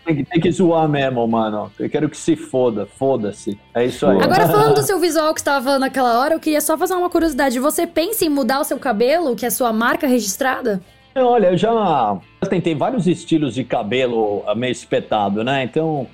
tem 0.05 0.15
que, 0.15 0.23
tem 0.23 0.39
que 0.39 0.51
zoar 0.53 0.87
mesmo, 0.87 1.27
mano. 1.27 1.69
Eu 1.77 1.89
quero 1.89 2.07
que 2.07 2.15
se 2.15 2.37
foda, 2.37 2.85
foda-se. 2.85 3.59
É 3.73 3.83
isso 3.83 4.07
aí. 4.07 4.21
Agora, 4.21 4.47
falando 4.47 4.75
do 4.75 4.83
seu 4.83 4.97
visual 4.97 5.33
que 5.33 5.41
você 5.41 5.45
tava 5.45 5.65
falando 5.65 5.81
naquela 5.81 6.17
hora, 6.17 6.35
eu 6.35 6.39
queria 6.39 6.61
só 6.61 6.77
fazer 6.77 6.93
uma 6.93 7.09
curiosidade. 7.09 7.59
Você 7.59 7.85
pensa 7.85 8.23
em 8.23 8.29
mudar 8.29 8.61
o 8.61 8.63
seu 8.63 8.79
cabelo, 8.79 9.35
que 9.35 9.43
é 9.43 9.49
a 9.49 9.51
sua 9.51 9.73
marca 9.73 10.07
registrada? 10.07 10.81
Olha, 11.13 11.47
eu 11.47 11.57
já 11.57 12.17
tentei 12.49 12.73
vários 12.73 13.05
estilos 13.05 13.53
de 13.53 13.65
cabelo 13.65 14.43
meio 14.55 14.71
espetado, 14.71 15.43
né? 15.43 15.63
Então, 15.63 16.07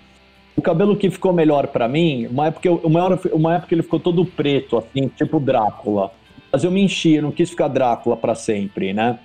o 0.55 0.61
cabelo 0.61 0.95
que 0.95 1.09
ficou 1.09 1.33
melhor 1.33 1.67
para 1.67 1.87
mim, 1.87 2.27
uma 2.27 2.47
época, 2.47 2.71
uma, 2.71 3.19
uma 3.33 3.55
época 3.55 3.73
ele 3.73 3.83
ficou 3.83 3.99
todo 3.99 4.25
preto, 4.25 4.77
assim, 4.77 5.07
tipo 5.09 5.39
Drácula. 5.39 6.11
Mas 6.51 6.63
eu 6.63 6.71
me 6.71 6.81
enchi, 6.81 7.15
eu 7.15 7.23
não 7.23 7.31
quis 7.31 7.49
ficar 7.49 7.67
Drácula 7.67 8.15
para 8.15 8.35
sempre, 8.35 8.93
né? 8.93 9.19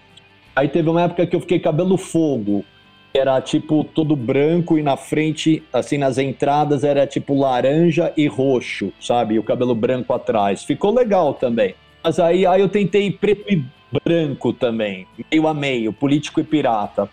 Aí 0.54 0.68
teve 0.68 0.88
uma 0.88 1.02
época 1.02 1.26
que 1.26 1.36
eu 1.36 1.40
fiquei 1.40 1.60
cabelo 1.60 1.96
fogo 1.96 2.64
era 3.12 3.40
tipo 3.40 3.82
todo 3.82 4.14
branco 4.14 4.78
e 4.78 4.82
na 4.82 4.96
frente, 4.96 5.62
assim 5.72 5.98
nas 5.98 6.16
entradas 6.18 6.84
era 6.84 7.06
tipo 7.06 7.34
laranja 7.38 8.12
e 8.16 8.26
roxo, 8.26 8.92
sabe? 9.00 9.34
E 9.34 9.38
o 9.38 9.42
cabelo 9.42 9.74
branco 9.74 10.12
atrás. 10.12 10.64
Ficou 10.64 10.94
legal 10.94 11.34
também. 11.34 11.74
Mas 12.02 12.18
aí, 12.18 12.46
aí 12.46 12.60
eu 12.60 12.68
tentei 12.68 13.10
preto 13.10 13.52
e 13.52 13.64
branco 14.04 14.52
também, 14.52 15.06
meio 15.30 15.48
a 15.48 15.54
meio, 15.54 15.92
político 15.92 16.40
e 16.40 16.44
pirata. 16.44 17.08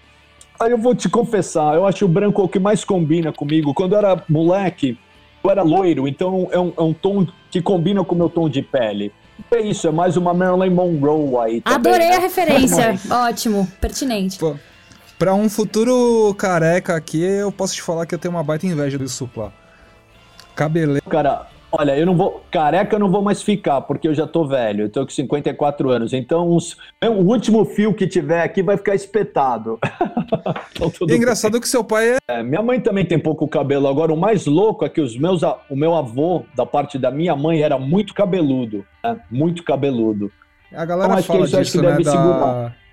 Aí 0.59 0.71
eu 0.71 0.77
vou 0.77 0.95
te 0.95 1.07
confessar, 1.07 1.75
eu 1.75 1.85
acho 1.85 2.05
o 2.05 2.07
branco 2.07 2.41
o 2.41 2.49
que 2.49 2.59
mais 2.59 2.83
combina 2.83 3.31
comigo. 3.31 3.73
Quando 3.73 3.93
eu 3.93 3.99
era 3.99 4.23
moleque, 4.27 4.97
eu 5.43 5.51
era 5.51 5.61
loiro, 5.61 6.07
então 6.07 6.47
é 6.51 6.59
um, 6.59 6.73
é 6.75 6.81
um 6.81 6.93
tom 6.93 7.27
que 7.51 7.61
combina 7.61 8.03
com 8.03 8.15
o 8.15 8.17
meu 8.17 8.29
tom 8.29 8.49
de 8.49 8.61
pele. 8.61 9.11
É 9.51 9.61
isso, 9.61 9.87
é 9.87 9.91
mais 9.91 10.17
uma 10.17 10.33
Marilyn 10.33 10.73
Monroe 10.73 11.35
aí. 11.45 11.61
Também, 11.61 11.93
Adorei 11.93 12.09
né? 12.09 12.15
a 12.15 12.19
referência. 12.19 12.99
Ótimo, 13.09 13.67
pertinente. 13.79 14.39
Pô. 14.39 14.55
Pra 15.17 15.33
um 15.33 15.49
futuro 15.49 16.33
careca 16.35 16.95
aqui, 16.95 17.21
eu 17.21 17.51
posso 17.51 17.75
te 17.75 17.81
falar 17.81 18.05
que 18.05 18.13
eu 18.13 18.19
tenho 18.19 18.33
uma 18.33 18.43
baita 18.43 18.65
inveja 18.65 18.97
do 18.97 19.07
Supla. 19.07 19.53
Cabeleiro. 20.55 21.07
Cara, 21.09 21.47
olha, 21.71 21.97
eu 21.97 22.05
não 22.05 22.15
vou. 22.15 22.43
Careca 22.51 22.95
eu 22.95 22.99
não 22.99 23.09
vou 23.09 23.21
mais 23.21 23.41
ficar, 23.41 23.81
porque 23.81 24.07
eu 24.07 24.13
já 24.13 24.25
tô 24.25 24.47
velho. 24.47 24.85
Eu 24.85 24.89
tô 24.89 25.03
com 25.03 25.09
54 25.11 25.89
anos. 25.89 26.13
Então, 26.13 26.55
os, 26.55 26.77
o 27.03 27.23
último 27.23 27.65
fio 27.65 27.93
que 27.93 28.07
tiver 28.07 28.41
aqui 28.41 28.61
vai 28.61 28.77
ficar 28.77 28.95
espetado. 28.95 29.79
então, 30.75 31.07
é 31.09 31.15
engraçado 31.15 31.53
bem. 31.53 31.61
que 31.61 31.67
seu 31.67 31.83
pai 31.83 32.15
é... 32.15 32.17
é. 32.27 32.43
Minha 32.43 32.61
mãe 32.61 32.79
também 32.79 33.05
tem 33.05 33.19
pouco 33.19 33.47
cabelo. 33.47 33.87
Agora, 33.87 34.13
o 34.13 34.17
mais 34.17 34.45
louco 34.45 34.85
é 34.85 34.89
que 34.89 35.01
os 35.01 35.17
meus, 35.17 35.41
o 35.69 35.75
meu 35.75 35.95
avô, 35.95 36.43
da 36.55 36.65
parte 36.65 36.97
da 36.97 37.11
minha 37.11 37.35
mãe, 37.35 37.61
era 37.61 37.77
muito 37.77 38.13
cabeludo. 38.13 38.85
Né? 39.03 39.19
Muito 39.29 39.63
cabeludo. 39.63 40.31
A 40.73 40.85
galera 40.85 41.13
então, 41.13 41.23
fala 41.23 41.47
que 41.47 41.57
disso, 41.57 41.81
né? 41.81 41.97
Da... 41.97 42.11
Segurar. 42.11 42.86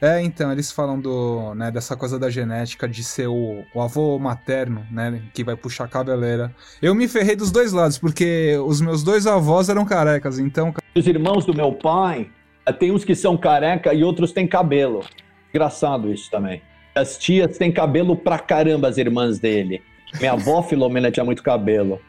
É, 0.00 0.22
então, 0.22 0.50
eles 0.50 0.72
falam 0.72 0.98
do, 0.98 1.54
né, 1.54 1.70
dessa 1.70 1.94
coisa 1.94 2.18
da 2.18 2.30
genética 2.30 2.88
de 2.88 3.04
ser 3.04 3.26
o, 3.26 3.64
o, 3.74 3.82
avô 3.82 4.18
materno, 4.18 4.86
né, 4.90 5.22
que 5.34 5.44
vai 5.44 5.54
puxar 5.54 5.84
a 5.84 5.88
cabeleira. 5.88 6.54
Eu 6.80 6.94
me 6.94 7.06
ferrei 7.06 7.36
dos 7.36 7.50
dois 7.50 7.72
lados, 7.72 7.98
porque 7.98 8.56
os 8.64 8.80
meus 8.80 9.02
dois 9.02 9.26
avós 9.26 9.68
eram 9.68 9.84
carecas, 9.84 10.38
então... 10.38 10.72
Os 10.96 11.06
irmãos 11.06 11.44
do 11.44 11.54
meu 11.54 11.72
pai, 11.72 12.30
eh, 12.64 12.72
tem 12.72 12.90
uns 12.90 13.04
que 13.04 13.14
são 13.14 13.36
careca 13.36 13.92
e 13.92 14.02
outros 14.02 14.32
têm 14.32 14.46
cabelo. 14.46 15.04
Engraçado 15.52 16.10
isso 16.10 16.30
também. 16.30 16.62
As 16.94 17.18
tias 17.18 17.58
têm 17.58 17.70
cabelo 17.70 18.16
pra 18.16 18.38
caramba, 18.38 18.88
as 18.88 18.96
irmãs 18.96 19.38
dele. 19.38 19.82
Minha 20.18 20.32
avó 20.32 20.62
Filomena 20.64 21.10
tinha 21.10 21.24
muito 21.24 21.42
cabelo. 21.42 22.00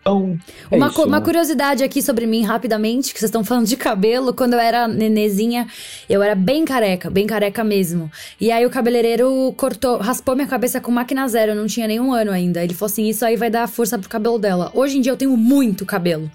Então, 0.00 0.38
é 0.70 0.76
uma, 0.76 0.88
isso, 0.88 1.04
uma 1.04 1.18
né? 1.18 1.24
curiosidade 1.24 1.84
aqui 1.84 2.00
sobre 2.00 2.26
mim, 2.26 2.42
rapidamente, 2.42 3.12
que 3.12 3.20
vocês 3.20 3.28
estão 3.28 3.44
falando 3.44 3.66
de 3.66 3.76
cabelo. 3.76 4.32
Quando 4.32 4.54
eu 4.54 4.58
era 4.58 4.88
nenezinha, 4.88 5.66
eu 6.08 6.22
era 6.22 6.34
bem 6.34 6.64
careca, 6.64 7.10
bem 7.10 7.26
careca 7.26 7.62
mesmo. 7.62 8.10
E 8.40 8.50
aí 8.50 8.64
o 8.64 8.70
cabeleireiro 8.70 9.52
cortou, 9.56 9.98
raspou 9.98 10.34
minha 10.34 10.48
cabeça 10.48 10.80
com 10.80 10.90
máquina 10.90 11.28
zero, 11.28 11.52
eu 11.52 11.56
não 11.56 11.66
tinha 11.66 11.86
nenhum 11.86 12.12
ano 12.12 12.30
ainda. 12.30 12.64
Ele 12.64 12.72
falou 12.72 12.90
assim: 12.90 13.08
isso 13.08 13.24
aí 13.24 13.36
vai 13.36 13.50
dar 13.50 13.68
força 13.68 13.98
pro 13.98 14.08
cabelo 14.08 14.38
dela. 14.38 14.70
Hoje 14.74 14.96
em 14.96 15.00
dia 15.00 15.12
eu 15.12 15.16
tenho 15.16 15.36
muito 15.36 15.84
cabelo. 15.84 16.30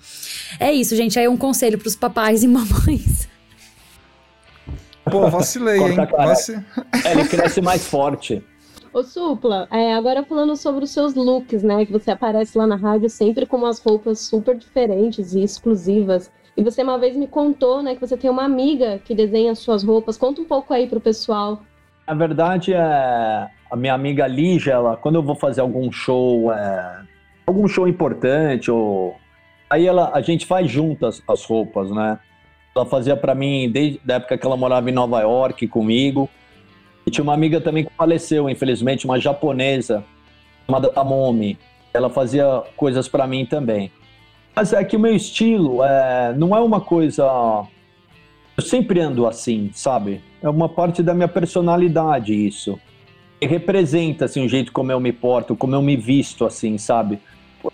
É 0.59 0.72
isso, 0.72 0.95
gente. 0.95 1.18
Aí 1.18 1.26
é 1.26 1.30
um 1.30 1.38
conselho 1.38 1.78
pros 1.78 1.95
papais 1.95 2.43
e 2.43 2.47
mamães. 2.49 3.28
Pô, 5.09 5.30
vacilei, 5.30 5.80
hein? 5.80 5.95
Vaci... 5.95 6.53
É, 7.03 7.11
ele 7.11 7.26
cresce 7.26 7.61
mais 7.61 7.86
forte. 7.88 8.43
Ô 8.96 9.04
Supla, 9.04 9.68
é, 9.72 9.93
agora 9.93 10.24
falando 10.24 10.56
sobre 10.56 10.86
os 10.86 10.91
seus 10.91 11.16
looks, 11.16 11.62
né? 11.62 11.86
Que 11.86 11.91
você 11.91 12.12
aparece 12.12 12.58
lá 12.58 12.66
na 12.66 12.78
rádio 12.78 13.10
sempre 13.10 13.46
com 13.46 13.58
umas 13.58 13.78
roupas 13.78 14.22
super 14.22 14.56
diferentes 14.56 15.34
e 15.34 15.43
exclusivas. 15.43 16.32
E 16.56 16.64
você 16.64 16.82
uma 16.82 16.98
vez 16.98 17.14
me 17.14 17.28
contou, 17.28 17.84
né, 17.84 17.96
que 17.96 18.00
você 18.00 18.16
tem 18.16 18.30
uma 18.30 18.46
amiga 18.46 19.02
que 19.04 19.14
desenha 19.14 19.54
suas 19.54 19.84
roupas. 19.84 20.18
Conta 20.18 20.39
um 20.39 20.46
pouco 20.46 20.74
aí 20.74 20.88
pro 20.88 21.02
pessoal. 21.02 21.62
Na 22.08 22.14
verdade, 22.14 22.74
é 22.74 23.50
a 23.70 23.76
minha 23.76 23.93
amiga 23.93 24.26
Lígia, 24.28 24.72
ela, 24.72 24.96
quando 24.96 25.16
eu 25.16 25.24
vou 25.24 25.36
fazer 25.36 25.60
algum 25.60 25.91
show, 25.91 26.54
é, 26.54 27.02
algum 27.46 27.68
show 27.68 27.89
importante, 27.89 28.72
ou 28.72 29.18
aí 29.70 29.86
ela, 29.86 30.12
a 30.14 30.22
gente 30.22 30.46
faz 30.46 30.72
juntas 30.72 31.22
as 31.28 31.43
roupas, 31.43 31.91
né? 31.91 32.18
Ela 32.74 32.86
fazia 32.86 33.18
para 33.18 33.36
mim 33.36 33.70
desde 33.70 34.00
a 34.10 34.16
época 34.16 34.38
que 34.38 34.46
ela 34.46 34.56
morava 34.56 34.89
em 34.89 34.93
Nova 34.93 35.20
York 35.20 35.68
comigo. 35.68 36.30
E 37.06 37.12
tinha 37.12 37.24
uma 37.24 37.34
amiga 37.34 37.62
também 37.62 37.86
que 37.86 37.91
faleceu, 37.95 38.49
infelizmente, 38.49 39.06
uma 39.06 39.20
japonesa 39.20 40.03
chamada 40.66 40.89
Tamomi. 40.89 41.58
Ela 41.93 42.10
fazia 42.10 42.64
coisas 42.76 43.08
para 43.08 43.28
mim 43.28 43.45
também. 43.45 43.91
Mas 44.56 44.74
é 44.74 44.84
que 44.84 44.95
o 44.95 44.99
meu 44.99 45.16
estilo 45.16 45.84
é, 45.84 46.34
não 46.36 46.56
é 46.56 46.60
uma 46.60 46.82
coisa. 46.82 47.24
Eu 48.58 48.64
sempre 48.64 49.01
ando 49.01 49.28
assim, 49.28 49.70
sabe? 49.74 50.22
É 50.41 50.49
uma 50.49 50.70
parte 50.70 51.03
da 51.03 51.14
minha 51.14 51.28
personalidade 51.28 52.34
isso. 52.34 52.80
E 53.39 53.45
representa 53.45 54.26
assim, 54.26 54.45
o 54.45 54.49
jeito 54.49 54.72
como 54.72 54.91
eu 54.91 54.99
me 54.99 55.12
porto, 55.12 55.56
como 55.56 55.76
eu 55.76 55.82
me 55.82 55.97
visto, 55.97 56.45
assim, 56.45 56.78
sabe? 56.78 57.20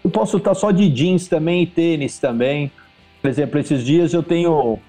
Eu 0.04 0.10
posso 0.10 0.38
estar 0.38 0.56
só 0.56 0.72
de 0.72 0.90
jeans 0.90 1.28
também 1.28 1.64
e 1.64 1.68
tênis 1.68 2.18
também. 2.18 2.72
Por 3.22 3.30
exemplo, 3.30 3.60
esses 3.60 3.84
dias 3.84 4.14
eu 4.14 4.24
tenho 4.24 4.80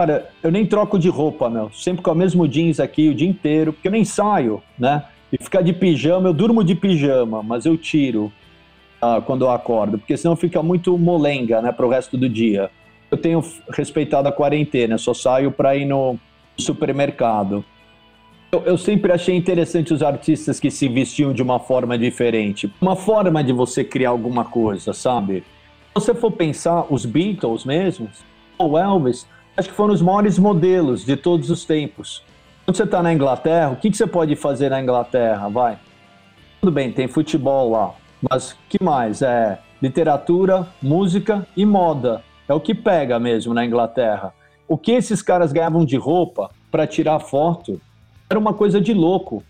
Cara, 0.00 0.30
eu 0.42 0.50
nem 0.50 0.64
troco 0.64 0.98
de 0.98 1.10
roupa, 1.10 1.50
meu. 1.50 1.70
Sempre 1.74 2.00
com 2.00 2.10
o 2.10 2.14
mesmo 2.14 2.48
jeans 2.48 2.80
aqui 2.80 3.10
o 3.10 3.14
dia 3.14 3.28
inteiro, 3.28 3.70
porque 3.70 3.86
eu 3.86 3.92
nem 3.92 4.02
saio, 4.02 4.62
né? 4.78 5.04
E 5.30 5.36
ficar 5.36 5.60
de 5.60 5.74
pijama, 5.74 6.26
eu 6.26 6.32
durmo 6.32 6.64
de 6.64 6.74
pijama, 6.74 7.42
mas 7.42 7.66
eu 7.66 7.76
tiro 7.76 8.32
ah, 8.98 9.20
quando 9.20 9.44
eu 9.44 9.50
acordo, 9.50 9.98
porque 9.98 10.16
senão 10.16 10.34
fica 10.36 10.62
muito 10.62 10.96
molenga, 10.96 11.60
né, 11.60 11.70
pro 11.70 11.90
resto 11.90 12.16
do 12.16 12.30
dia. 12.30 12.70
Eu 13.10 13.18
tenho 13.18 13.44
respeitado 13.70 14.26
a 14.26 14.32
quarentena, 14.32 14.96
só 14.96 15.12
saio 15.12 15.52
para 15.52 15.76
ir 15.76 15.84
no 15.84 16.18
supermercado. 16.56 17.62
Eu, 18.50 18.62
eu, 18.62 18.78
sempre 18.78 19.12
achei 19.12 19.36
interessante 19.36 19.92
os 19.92 20.02
artistas 20.02 20.58
que 20.58 20.70
se 20.70 20.88
vestiam 20.88 21.34
de 21.34 21.42
uma 21.42 21.58
forma 21.58 21.98
diferente. 21.98 22.72
Uma 22.80 22.96
forma 22.96 23.44
de 23.44 23.52
você 23.52 23.84
criar 23.84 24.08
alguma 24.08 24.46
coisa, 24.46 24.94
sabe? 24.94 25.44
Se 25.88 25.94
você 25.94 26.14
for 26.14 26.32
pensar, 26.32 26.86
os 26.88 27.04
Beatles 27.04 27.66
mesmos, 27.66 28.24
o 28.58 28.78
Elvis, 28.78 29.26
acho 29.60 29.68
que 29.68 29.74
foram 29.74 29.94
os 29.94 30.02
maiores 30.02 30.38
modelos 30.38 31.04
de 31.04 31.16
todos 31.16 31.50
os 31.50 31.64
tempos. 31.64 32.22
Quando 32.64 32.76
você 32.76 32.84
está 32.84 33.02
na 33.02 33.12
Inglaterra, 33.12 33.70
o 33.70 33.76
que, 33.76 33.90
que 33.90 33.96
você 33.96 34.06
pode 34.06 34.34
fazer 34.34 34.70
na 34.70 34.80
Inglaterra? 34.80 35.48
Vai. 35.48 35.78
Tudo 36.60 36.72
bem, 36.72 36.90
tem 36.90 37.06
futebol 37.06 37.70
lá, 37.70 37.94
mas 38.28 38.56
que 38.68 38.82
mais? 38.82 39.22
É 39.22 39.58
literatura, 39.80 40.66
música 40.82 41.46
e 41.56 41.64
moda. 41.64 42.22
É 42.48 42.54
o 42.54 42.60
que 42.60 42.74
pega 42.74 43.18
mesmo 43.18 43.54
na 43.54 43.64
Inglaterra. 43.64 44.32
O 44.66 44.76
que 44.76 44.92
esses 44.92 45.22
caras 45.22 45.52
ganhavam 45.52 45.84
de 45.84 45.96
roupa 45.96 46.50
para 46.70 46.86
tirar 46.86 47.18
foto 47.20 47.80
era 48.28 48.38
uma 48.38 48.54
coisa 48.54 48.80
de 48.80 48.94
louco. 48.94 49.42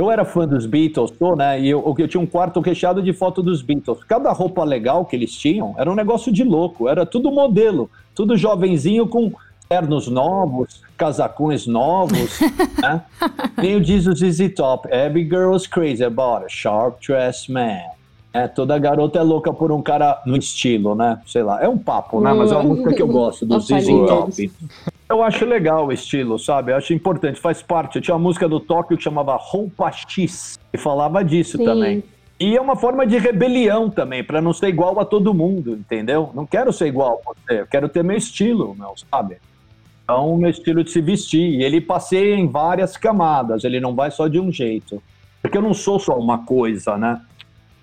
Eu 0.00 0.10
era 0.10 0.24
fã 0.24 0.48
dos 0.48 0.64
Beatles, 0.64 1.10
tô, 1.10 1.36
né? 1.36 1.60
E 1.60 1.68
eu, 1.68 1.94
eu 1.98 2.08
tinha 2.08 2.18
um 2.22 2.24
quarto 2.24 2.58
recheado 2.60 3.02
de 3.02 3.12
foto 3.12 3.42
dos 3.42 3.60
Beatles. 3.60 4.02
Cada 4.04 4.32
roupa 4.32 4.64
legal 4.64 5.04
que 5.04 5.14
eles 5.14 5.30
tinham 5.30 5.74
era 5.76 5.90
um 5.90 5.94
negócio 5.94 6.32
de 6.32 6.42
louco. 6.42 6.88
Era 6.88 7.04
tudo 7.04 7.30
modelo, 7.30 7.90
tudo 8.14 8.34
jovenzinho 8.34 9.06
com 9.06 9.30
ternos 9.68 10.08
novos, 10.08 10.80
casacões 10.96 11.66
novos, 11.66 12.40
né? 12.80 13.02
Nem 13.58 13.76
o 13.76 13.80
diz 13.82 14.06
o 14.06 14.14
ZZ 14.14 14.54
Top. 14.56 14.88
Every 14.90 15.28
girl's 15.28 15.66
crazy 15.66 16.02
about 16.02 16.46
a 16.46 16.48
sharp 16.48 16.98
dressed 17.06 17.52
man. 17.52 17.82
É, 18.32 18.48
toda 18.48 18.78
garota 18.78 19.18
é 19.18 19.22
louca 19.22 19.52
por 19.52 19.70
um 19.70 19.82
cara 19.82 20.22
no 20.24 20.38
estilo, 20.38 20.94
né? 20.94 21.20
Sei 21.26 21.42
lá, 21.42 21.62
é 21.62 21.68
um 21.68 21.76
papo, 21.76 22.22
né? 22.22 22.32
Mas 22.32 22.50
é 22.50 22.54
uma 22.54 22.64
música 22.64 22.94
que 22.94 23.02
eu 23.02 23.08
gosto 23.08 23.44
do 23.44 23.60
ZZ 23.60 23.86
Top. 24.08 24.50
Eu 25.10 25.24
acho 25.24 25.44
legal 25.44 25.88
o 25.88 25.92
estilo, 25.92 26.38
sabe? 26.38 26.70
Eu 26.70 26.76
acho 26.76 26.94
importante, 26.94 27.40
faz 27.40 27.60
parte. 27.60 27.96
Eu 27.96 28.02
tinha 28.02 28.14
uma 28.14 28.22
música 28.22 28.48
do 28.48 28.60
Tóquio 28.60 28.96
que 28.96 29.02
chamava 29.02 29.34
Roupa 29.34 29.90
X, 29.90 30.56
e 30.72 30.78
falava 30.78 31.24
disso 31.24 31.56
Sim. 31.56 31.64
também. 31.64 32.04
E 32.38 32.56
é 32.56 32.60
uma 32.60 32.76
forma 32.76 33.04
de 33.04 33.18
rebelião 33.18 33.90
também, 33.90 34.22
para 34.22 34.40
não 34.40 34.52
ser 34.52 34.68
igual 34.68 35.00
a 35.00 35.04
todo 35.04 35.34
mundo, 35.34 35.72
entendeu? 35.72 36.30
Não 36.32 36.46
quero 36.46 36.72
ser 36.72 36.86
igual 36.86 37.20
a 37.26 37.34
você, 37.34 37.60
eu 37.60 37.66
quero 37.66 37.88
ter 37.88 38.04
meu 38.04 38.16
estilo, 38.16 38.72
meu, 38.78 38.94
sabe? 39.10 39.38
Então, 40.04 40.36
meu 40.36 40.48
estilo 40.48 40.84
de 40.84 40.92
se 40.92 41.00
vestir. 41.00 41.58
E 41.58 41.64
ele 41.64 41.80
passeia 41.80 42.36
em 42.36 42.46
várias 42.46 42.96
camadas, 42.96 43.64
ele 43.64 43.80
não 43.80 43.96
vai 43.96 44.12
só 44.12 44.28
de 44.28 44.38
um 44.38 44.52
jeito. 44.52 45.02
Porque 45.42 45.58
eu 45.58 45.62
não 45.62 45.74
sou 45.74 45.98
só 45.98 46.16
uma 46.16 46.44
coisa, 46.46 46.96
né? 46.96 47.20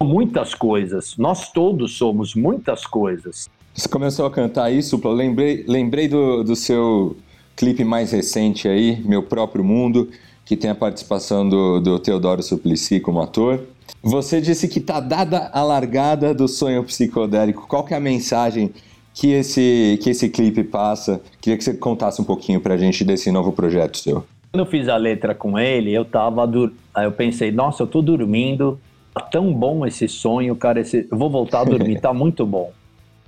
Muitas 0.02 0.56
coisas. 0.56 1.18
Nós 1.18 1.52
todos 1.52 1.98
somos 1.98 2.36
muitas 2.36 2.86
coisas. 2.86 3.50
Você 3.78 3.88
começou 3.88 4.26
a 4.26 4.32
cantar 4.32 4.72
isso, 4.72 5.00
eu 5.04 5.12
lembrei, 5.12 5.64
lembrei 5.68 6.08
do, 6.08 6.44
do 6.44 6.56
seu 6.56 7.16
clipe 7.56 7.84
mais 7.84 8.12
recente 8.12 8.68
aí, 8.68 9.00
Meu 9.06 9.22
Próprio 9.22 9.64
Mundo, 9.64 10.10
que 10.44 10.58
tem 10.58 10.72
a 10.72 10.74
participação 10.74 11.48
do, 11.48 11.80
do 11.80 12.00
Teodoro 12.00 12.42
Suplicy 12.42 13.00
como 13.00 13.22
ator. 13.22 13.62
Você 14.02 14.42
disse 14.42 14.68
que 14.68 14.80
tá 14.80 15.00
dada 15.00 15.52
a 15.54 15.62
largada 15.62 16.34
do 16.34 16.48
sonho 16.48 16.84
psicodélico. 16.86 17.68
Qual 17.68 17.84
que 17.84 17.94
é 17.94 17.98
a 17.98 18.00
mensagem 18.00 18.74
que 19.14 19.34
esse, 19.34 20.00
que 20.02 20.10
esse 20.10 20.28
clipe 20.28 20.64
passa? 20.64 21.22
Queria 21.40 21.56
que 21.56 21.64
você 21.64 21.76
contasse 21.76 22.20
um 22.20 22.26
pouquinho 22.26 22.60
pra 22.60 22.78
gente 22.78 23.06
desse 23.06 23.32
novo 23.32 23.52
projeto 23.52 24.00
seu. 24.00 24.26
Quando 24.52 24.66
eu 24.66 24.72
fiz 24.72 24.90
a 24.90 24.98
letra 24.98 25.36
com 25.36 25.60
ele, 25.60 25.94
eu 25.94 26.04
tava. 26.04 26.48
Dur... 26.48 26.74
Aí 26.96 27.06
eu 27.06 27.12
pensei, 27.12 27.52
nossa, 27.52 27.84
eu 27.84 27.88
tô 27.88 28.02
dormindo, 28.02 28.80
tá 29.14 29.22
tão 29.22 29.54
bom 29.54 29.86
esse 29.86 30.08
sonho, 30.08 30.56
cara. 30.56 30.80
Esse... 30.80 31.08
Eu 31.12 31.18
vou 31.18 31.30
voltar 31.30 31.62
a 31.62 31.64
dormir, 31.64 32.02
tá 32.02 32.12
muito 32.12 32.44
bom. 32.44 32.72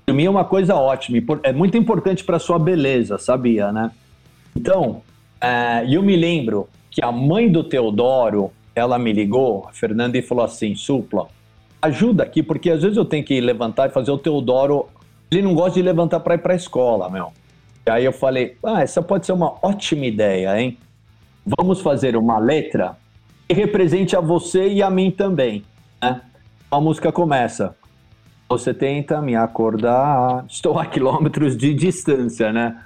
Dormir 0.09 0.25
é 0.25 0.29
uma 0.29 0.45
coisa 0.45 0.75
ótima, 0.75 1.19
é 1.43 1.53
muito 1.53 1.77
importante 1.77 2.23
para 2.23 2.39
sua 2.39 2.57
beleza, 2.57 3.19
sabia, 3.19 3.71
né? 3.71 3.91
Então, 4.55 5.03
é, 5.39 5.85
eu 5.87 6.01
me 6.01 6.15
lembro 6.15 6.67
que 6.89 7.03
a 7.03 7.11
mãe 7.11 7.47
do 7.47 7.63
Teodoro, 7.63 8.51
ela 8.73 8.97
me 8.97 9.13
ligou, 9.13 9.67
a 9.69 9.71
Fernanda, 9.71 10.17
e 10.17 10.23
falou 10.23 10.43
assim: 10.43 10.75
Supla, 10.75 11.27
ajuda 11.79 12.23
aqui, 12.23 12.41
porque 12.41 12.71
às 12.71 12.81
vezes 12.81 12.97
eu 12.97 13.05
tenho 13.05 13.23
que 13.23 13.39
levantar 13.39 13.87
e 13.87 13.93
fazer 13.93 14.09
o 14.09 14.17
Teodoro. 14.17 14.87
Ele 15.29 15.43
não 15.43 15.53
gosta 15.53 15.73
de 15.73 15.83
levantar 15.83 16.21
para 16.21 16.33
ir 16.33 16.39
para 16.39 16.53
a 16.53 16.55
escola, 16.55 17.07
meu. 17.07 17.31
E 17.85 17.91
aí 17.91 18.03
eu 18.03 18.11
falei: 18.11 18.57
ah, 18.63 18.81
essa 18.81 19.03
pode 19.03 19.27
ser 19.27 19.33
uma 19.33 19.57
ótima 19.61 20.07
ideia, 20.07 20.59
hein? 20.59 20.75
Vamos 21.45 21.81
fazer 21.81 22.17
uma 22.17 22.39
letra 22.39 22.97
que 23.47 23.53
represente 23.53 24.15
a 24.15 24.19
você 24.19 24.69
e 24.69 24.81
a 24.81 24.89
mim 24.89 25.11
também, 25.11 25.63
né? 26.01 26.21
A 26.71 26.81
música 26.81 27.11
começa. 27.11 27.75
Você 28.49 28.73
tenta 28.73 29.21
me 29.21 29.35
acordar, 29.35 30.43
estou 30.49 30.79
a 30.79 30.85
quilômetros 30.85 31.55
de 31.55 31.71
distância, 31.71 32.51
né? 32.51 32.83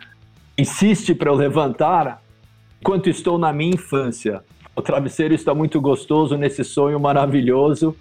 Insiste 0.58 1.16
para 1.16 1.30
eu 1.30 1.36
levantar 1.36 2.22
enquanto 2.82 3.10
estou 3.10 3.38
na 3.38 3.54
minha 3.54 3.74
infância. 3.74 4.44
O 4.76 4.82
travesseiro 4.82 5.34
está 5.34 5.56
muito 5.56 5.80
gostoso 5.80 6.36
nesse 6.36 6.66
sonho 6.66 7.00
maravilhoso. 7.00 7.96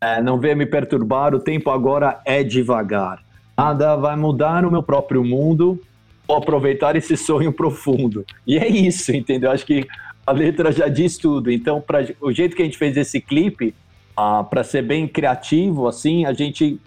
É, 0.00 0.22
não 0.22 0.38
venha 0.38 0.54
me 0.54 0.64
perturbar, 0.64 1.34
o 1.34 1.40
tempo 1.40 1.70
agora 1.70 2.20
é 2.24 2.44
devagar. 2.44 3.22
Nada 3.58 3.96
vai 3.96 4.14
mudar 4.14 4.62
no 4.62 4.70
meu 4.70 4.82
próprio 4.82 5.24
mundo. 5.24 5.80
Vou 6.28 6.36
aproveitar 6.36 6.94
esse 6.94 7.16
sonho 7.16 7.52
profundo. 7.52 8.24
E 8.46 8.56
é 8.56 8.68
isso, 8.68 9.10
entendeu? 9.12 9.50
Acho 9.50 9.66
que 9.66 9.84
a 10.24 10.30
letra 10.30 10.70
já 10.70 10.86
diz 10.86 11.18
tudo. 11.18 11.50
Então, 11.50 11.80
pra, 11.80 12.06
o 12.20 12.30
jeito 12.30 12.54
que 12.54 12.62
a 12.62 12.64
gente 12.64 12.78
fez 12.78 12.96
esse 12.96 13.20
clipe, 13.20 13.74
ah, 14.16 14.44
para 14.44 14.62
ser 14.62 14.82
bem 14.82 15.08
criativo, 15.08 15.88
assim, 15.88 16.24
a 16.24 16.32
gente, 16.32 16.80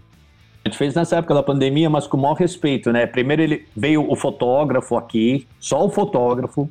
a 0.66 0.70
gente 0.70 0.78
fez 0.78 0.96
nessa 0.96 1.18
época 1.18 1.34
da 1.34 1.44
pandemia, 1.44 1.90
mas 1.90 2.08
com 2.08 2.18
o 2.18 2.22
maior 2.22 2.36
respeito, 2.36 2.92
né? 2.92 3.06
Primeiro 3.06 3.42
ele 3.42 3.68
veio 3.76 4.10
o 4.10 4.16
fotógrafo 4.16 4.96
aqui, 4.96 5.48
só 5.60 5.86
o 5.86 5.90
fotógrafo, 5.90 6.70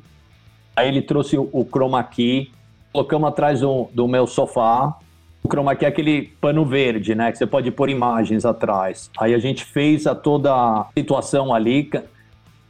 Aí 0.75 0.87
ele 0.87 1.01
trouxe 1.01 1.37
o, 1.37 1.67
chroma 1.71 2.03
key, 2.03 2.51
colocamos 2.91 3.29
atrás 3.29 3.61
do, 3.61 3.87
do 3.93 4.07
meu 4.07 4.25
sofá. 4.25 4.97
O 5.43 5.47
chroma 5.47 5.75
key 5.75 5.85
é 5.85 5.87
aquele 5.87 6.33
pano 6.41 6.65
verde, 6.65 7.13
né? 7.13 7.31
Que 7.31 7.37
você 7.37 7.45
pode 7.45 7.69
pôr 7.69 7.89
imagens 7.89 8.43
atrás. 8.43 9.11
Aí 9.19 9.33
a 9.33 9.39
gente 9.39 9.63
fez 9.63 10.07
a 10.07 10.15
toda 10.15 10.51
a 10.51 10.87
situação 10.97 11.53
ali. 11.53 11.89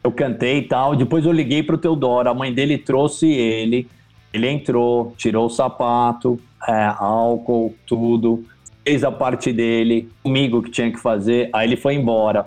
Eu 0.03 0.11
cantei 0.11 0.59
e 0.59 0.61
tal. 0.63 0.95
Depois 0.95 1.25
eu 1.25 1.31
liguei 1.31 1.63
pro 1.63 1.77
Teodoro. 1.77 2.29
A 2.29 2.33
mãe 2.33 2.53
dele 2.53 2.77
trouxe 2.77 3.31
ele. 3.31 3.87
Ele 4.33 4.49
entrou, 4.49 5.13
tirou 5.15 5.45
o 5.45 5.49
sapato, 5.49 6.39
é, 6.67 6.91
álcool, 6.97 7.73
tudo. 7.85 8.43
Fez 8.85 9.03
a 9.03 9.11
parte 9.11 9.53
dele, 9.53 10.09
comigo 10.21 10.61
que 10.61 10.69
tinha 10.69 10.91
que 10.91 10.99
fazer. 10.99 11.49
Aí 11.53 11.67
ele 11.67 11.77
foi 11.77 11.95
embora. 11.95 12.45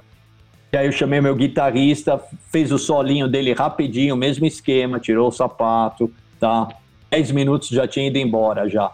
E 0.73 0.77
aí 0.77 0.87
eu 0.87 0.93
chamei 0.93 1.21
meu 1.21 1.35
guitarrista, 1.35 2.21
fez 2.51 2.71
o 2.71 2.79
solinho 2.79 3.29
dele 3.29 3.53
rapidinho, 3.53 4.17
mesmo 4.17 4.45
esquema, 4.45 5.01
tirou 5.01 5.29
o 5.29 5.33
sapato, 5.33 6.13
tá? 6.39 6.69
10 7.11 7.31
minutos 7.31 7.69
já 7.69 7.87
tinha 7.87 8.09
ido 8.09 8.19
embora 8.19 8.69
já. 8.69 8.93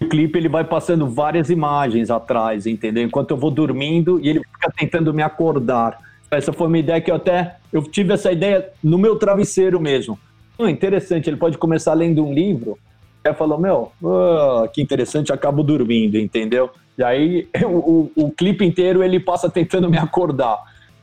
O 0.00 0.08
clipe 0.08 0.36
ele 0.36 0.48
vai 0.48 0.64
passando 0.64 1.08
várias 1.08 1.48
imagens 1.48 2.10
atrás, 2.10 2.66
entendeu? 2.66 3.04
Enquanto 3.04 3.30
eu 3.30 3.36
vou 3.36 3.50
dormindo 3.50 4.20
e 4.20 4.28
ele 4.28 4.40
fica 4.40 4.72
tentando 4.76 5.14
me 5.14 5.22
acordar. 5.22 5.98
Essa 6.30 6.52
foi 6.52 6.66
uma 6.66 6.78
ideia 6.78 7.00
que 7.00 7.10
eu 7.10 7.14
até 7.14 7.56
eu 7.72 7.82
tive 7.82 8.12
essa 8.12 8.32
ideia 8.32 8.68
no 8.82 8.98
meu 8.98 9.16
travesseiro 9.16 9.80
mesmo. 9.80 10.18
Oh, 10.58 10.66
interessante, 10.66 11.30
ele 11.30 11.36
pode 11.36 11.56
começar 11.56 11.94
lendo 11.94 12.24
um 12.26 12.34
livro. 12.34 12.78
Aí 13.24 13.34
falou, 13.34 13.58
meu, 13.58 13.92
oh, 14.02 14.68
que 14.68 14.82
interessante, 14.82 15.32
acabo 15.32 15.62
dormindo, 15.62 16.18
entendeu? 16.18 16.70
E 16.98 17.04
aí 17.04 17.48
o, 17.64 18.10
o, 18.16 18.24
o 18.24 18.30
clipe 18.30 18.64
inteiro 18.64 19.02
ele 19.02 19.20
passa 19.20 19.48
tentando 19.48 19.88
me 19.88 19.98
acordar 19.98 20.58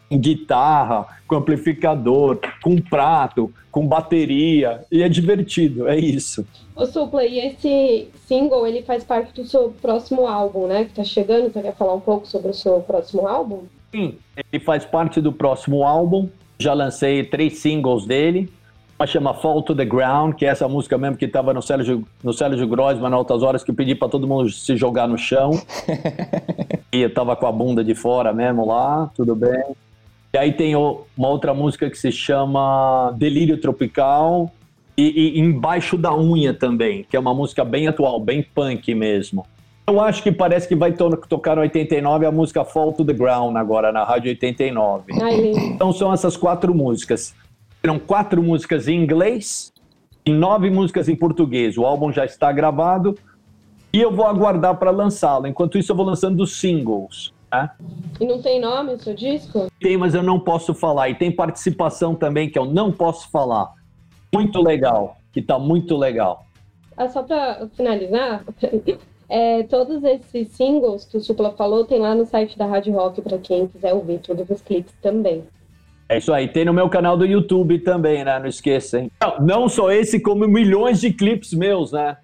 com 0.10 0.18
guitarra, 0.18 1.06
com 1.28 1.36
amplificador, 1.36 2.40
com 2.64 2.82
prato, 2.82 3.54
com 3.72 3.88
bateria, 3.88 4.84
e 4.92 5.04
é 5.04 5.08
divertido, 5.08 5.88
é 5.88 5.98
isso. 5.98 6.46
Ô 6.76 6.86
Supla, 6.86 7.24
e 7.24 7.40
esse 7.40 8.08
single, 8.26 8.66
ele 8.66 8.82
faz 8.82 9.04
parte 9.04 9.34
do 9.34 9.48
seu 9.48 9.72
próximo 9.82 10.28
álbum, 10.28 10.66
né, 10.66 10.86
que 10.86 10.94
tá 10.94 11.04
chegando, 11.04 11.54
você 11.54 11.62
quer 11.62 11.76
falar 11.76 11.94
um 11.94 12.00
pouco 12.00 12.28
sobre 12.28 12.50
o 12.50 12.54
seu 12.54 12.82
próximo 12.82 13.28
álbum? 13.28 13.64
Sim, 13.92 14.18
ele 14.52 14.64
faz 14.64 14.84
parte 14.84 15.22
do 15.22 15.32
próximo 15.32 15.84
álbum, 15.84 16.28
já 16.58 16.74
lancei 16.74 17.24
três 17.24 17.60
singles 17.60 18.06
dele, 18.06 18.52
chama 19.08 19.34
Fall 19.34 19.64
to 19.64 19.76
the 19.76 19.86
Ground, 19.86 20.36
que 20.36 20.46
é 20.46 20.50
essa 20.50 20.68
música 20.68 20.98
mesmo 20.98 21.16
que 21.16 21.26
estava 21.26 21.54
no 21.54 21.62
Sérgio, 21.62 22.04
no 22.24 22.34
Sérgio 22.34 22.68
Grossman, 22.68 23.14
Altas 23.14 23.42
Horas, 23.42 23.64
que 23.64 23.72
eu 23.72 23.76
pedi 23.76 23.96
para 23.96 24.10
todo 24.10 24.28
mundo 24.28 24.50
se 24.50 24.76
jogar 24.76 25.08
no 25.08 25.18
chão. 25.18 25.52
e 26.92 27.02
eu 27.02 27.14
tava 27.14 27.36
com 27.36 27.48
a 27.48 27.52
bunda 27.52 27.84
de 27.84 27.96
fora 27.96 28.34
mesmo 28.34 28.66
lá, 28.66 29.10
tudo 29.16 29.36
bem. 29.36 29.64
E 30.34 30.38
aí 30.38 30.52
tem 30.52 30.76
uma 30.76 31.28
outra 31.28 31.54
música 31.54 31.90
que 31.90 31.98
se 31.98 32.12
chama 32.12 33.12
Delírio 33.18 33.58
Tropical 33.58 34.52
e, 34.98 35.38
e 35.38 35.40
Embaixo 35.40 35.98
da 35.98 36.14
Unha 36.16 36.54
também, 36.54 37.06
que 37.10 37.16
é 37.16 37.20
uma 37.20 37.34
música 37.34 37.64
bem 37.64 37.88
atual, 37.88 38.20
bem 38.20 38.44
punk 38.44 38.94
mesmo. 38.94 39.46
Eu 39.88 40.00
acho 40.00 40.22
que 40.22 40.32
parece 40.32 40.68
que 40.68 40.76
vai 40.76 40.92
to 40.92 41.18
tocar 41.28 41.56
no 41.56 41.62
89 41.64 42.26
a 42.26 42.32
música 42.32 42.64
Fall 42.64 42.94
to 42.94 43.04
the 43.04 43.14
Ground 43.14 43.56
agora 43.56 43.92
na 43.92 44.04
Rádio 44.04 44.30
89. 44.30 45.14
Ai. 45.20 45.52
Então 45.56 45.92
são 45.92 46.14
essas 46.14 46.38
quatro 46.38 46.76
músicas. 46.76 47.34
Serão 47.82 47.98
quatro 47.98 48.44
músicas 48.44 48.88
em 48.88 49.02
inglês 49.02 49.72
e 50.26 50.32
nove 50.32 50.70
músicas 50.70 51.08
em 51.08 51.16
português. 51.16 51.78
O 51.78 51.86
álbum 51.86 52.12
já 52.12 52.26
está 52.26 52.52
gravado 52.52 53.18
e 53.92 54.00
eu 54.02 54.14
vou 54.14 54.28
aguardar 54.28 54.78
para 54.78 54.92
lançá-lo. 54.92 55.48
Enquanto 55.48 55.78
isso, 55.78 55.92
eu 55.92 55.96
vou 55.96 56.06
lançando 56.06 56.42
os 56.42 56.60
singles. 56.60 57.34
Tá? 57.50 57.76
E 58.20 58.26
não 58.26 58.42
tem 58.42 58.62
nome 58.62 58.94
o 58.94 59.00
seu 59.00 59.16
disco? 59.16 59.72
Tem, 59.80 59.98
mas 59.98 60.14
eu 60.14 60.22
não 60.22 60.40
posso 60.40 60.74
falar. 60.74 61.10
E 61.10 61.16
tem 61.16 61.32
participação 61.32 62.14
também 62.14 62.50
que 62.50 62.60
eu 62.60 62.66
não 62.66 62.92
posso 62.92 63.30
falar. 63.32 63.74
Muito 64.32 64.62
legal, 64.62 65.18
que 65.34 65.42
tá 65.42 65.58
muito 65.58 65.98
legal. 65.98 66.46
Ah, 66.96 67.08
só 67.08 67.24
para 67.24 67.68
finalizar, 67.76 68.44
é, 69.28 69.64
todos 69.64 70.04
esses 70.04 70.50
singles 70.50 71.06
que 71.06 71.18
o 71.18 71.22
Supla 71.22 71.52
falou 71.54 71.86
tem 71.86 71.98
lá 72.00 72.14
no 72.14 72.26
site 72.26 72.58
da 72.58 72.68
Rádio 72.68 72.94
Rock 72.94 73.22
para 73.22 73.40
quem 73.40 73.68
quiser 73.68 73.94
ouvir 73.94 74.20
todos 74.20 74.48
os 74.50 74.62
clipes 74.62 74.94
também. 75.02 75.44
É 76.10 76.18
isso 76.18 76.34
aí, 76.34 76.48
tem 76.48 76.66
no 76.66 76.74
meu 76.74 76.90
canal 76.90 77.16
do 77.16 77.24
YouTube 77.24 77.78
também, 77.80 78.26
né? 78.26 78.40
Não 78.40 78.48
esqueça, 78.48 79.00
hein? 79.00 79.12
Não, 79.22 79.40
não 79.40 79.70
só 79.70 79.92
esse, 79.92 80.20
como 80.20 80.48
milhões 80.48 81.00
de 81.00 81.14
clipes 81.14 81.54
meus, 81.54 81.92
né? 81.92 82.18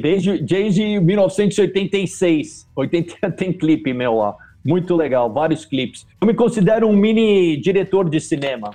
desde, 0.00 0.38
desde 0.38 1.00
1986. 1.00 2.68
80 2.76 3.30
tem 3.32 3.52
clipe 3.52 3.92
meu 3.92 4.14
lá. 4.14 4.36
Muito 4.64 4.94
legal, 4.94 5.32
vários 5.32 5.64
clipes. 5.64 6.06
Eu 6.20 6.26
me 6.26 6.34
considero 6.34 6.86
um 6.86 6.94
mini 6.94 7.56
diretor 7.56 8.08
de 8.08 8.20
cinema, 8.20 8.70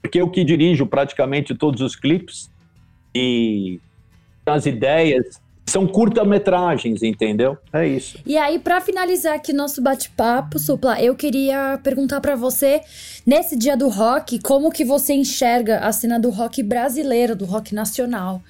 porque 0.00 0.20
eu 0.20 0.30
que 0.30 0.44
dirijo 0.44 0.86
praticamente 0.86 1.52
todos 1.52 1.80
os 1.80 1.96
clipes 1.96 2.48
e 3.12 3.80
as 4.46 4.66
ideias 4.66 5.40
são 5.66 5.86
curta-metragens, 5.86 7.02
entendeu? 7.02 7.58
É 7.72 7.86
isso. 7.86 8.18
E 8.24 8.36
aí, 8.36 8.58
para 8.58 8.80
finalizar 8.80 9.34
aqui 9.34 9.52
nosso 9.52 9.82
bate-papo, 9.82 10.58
Supla, 10.58 11.00
eu 11.02 11.14
queria 11.14 11.78
perguntar 11.82 12.20
para 12.20 12.36
você, 12.36 12.80
nesse 13.26 13.56
dia 13.56 13.76
do 13.76 13.88
rock, 13.88 14.40
como 14.40 14.70
que 14.70 14.84
você 14.84 15.14
enxerga 15.14 15.80
a 15.80 15.92
cena 15.92 16.18
do 16.18 16.30
rock 16.30 16.62
brasileiro, 16.62 17.34
do 17.34 17.44
rock 17.44 17.74
nacional? 17.74 18.40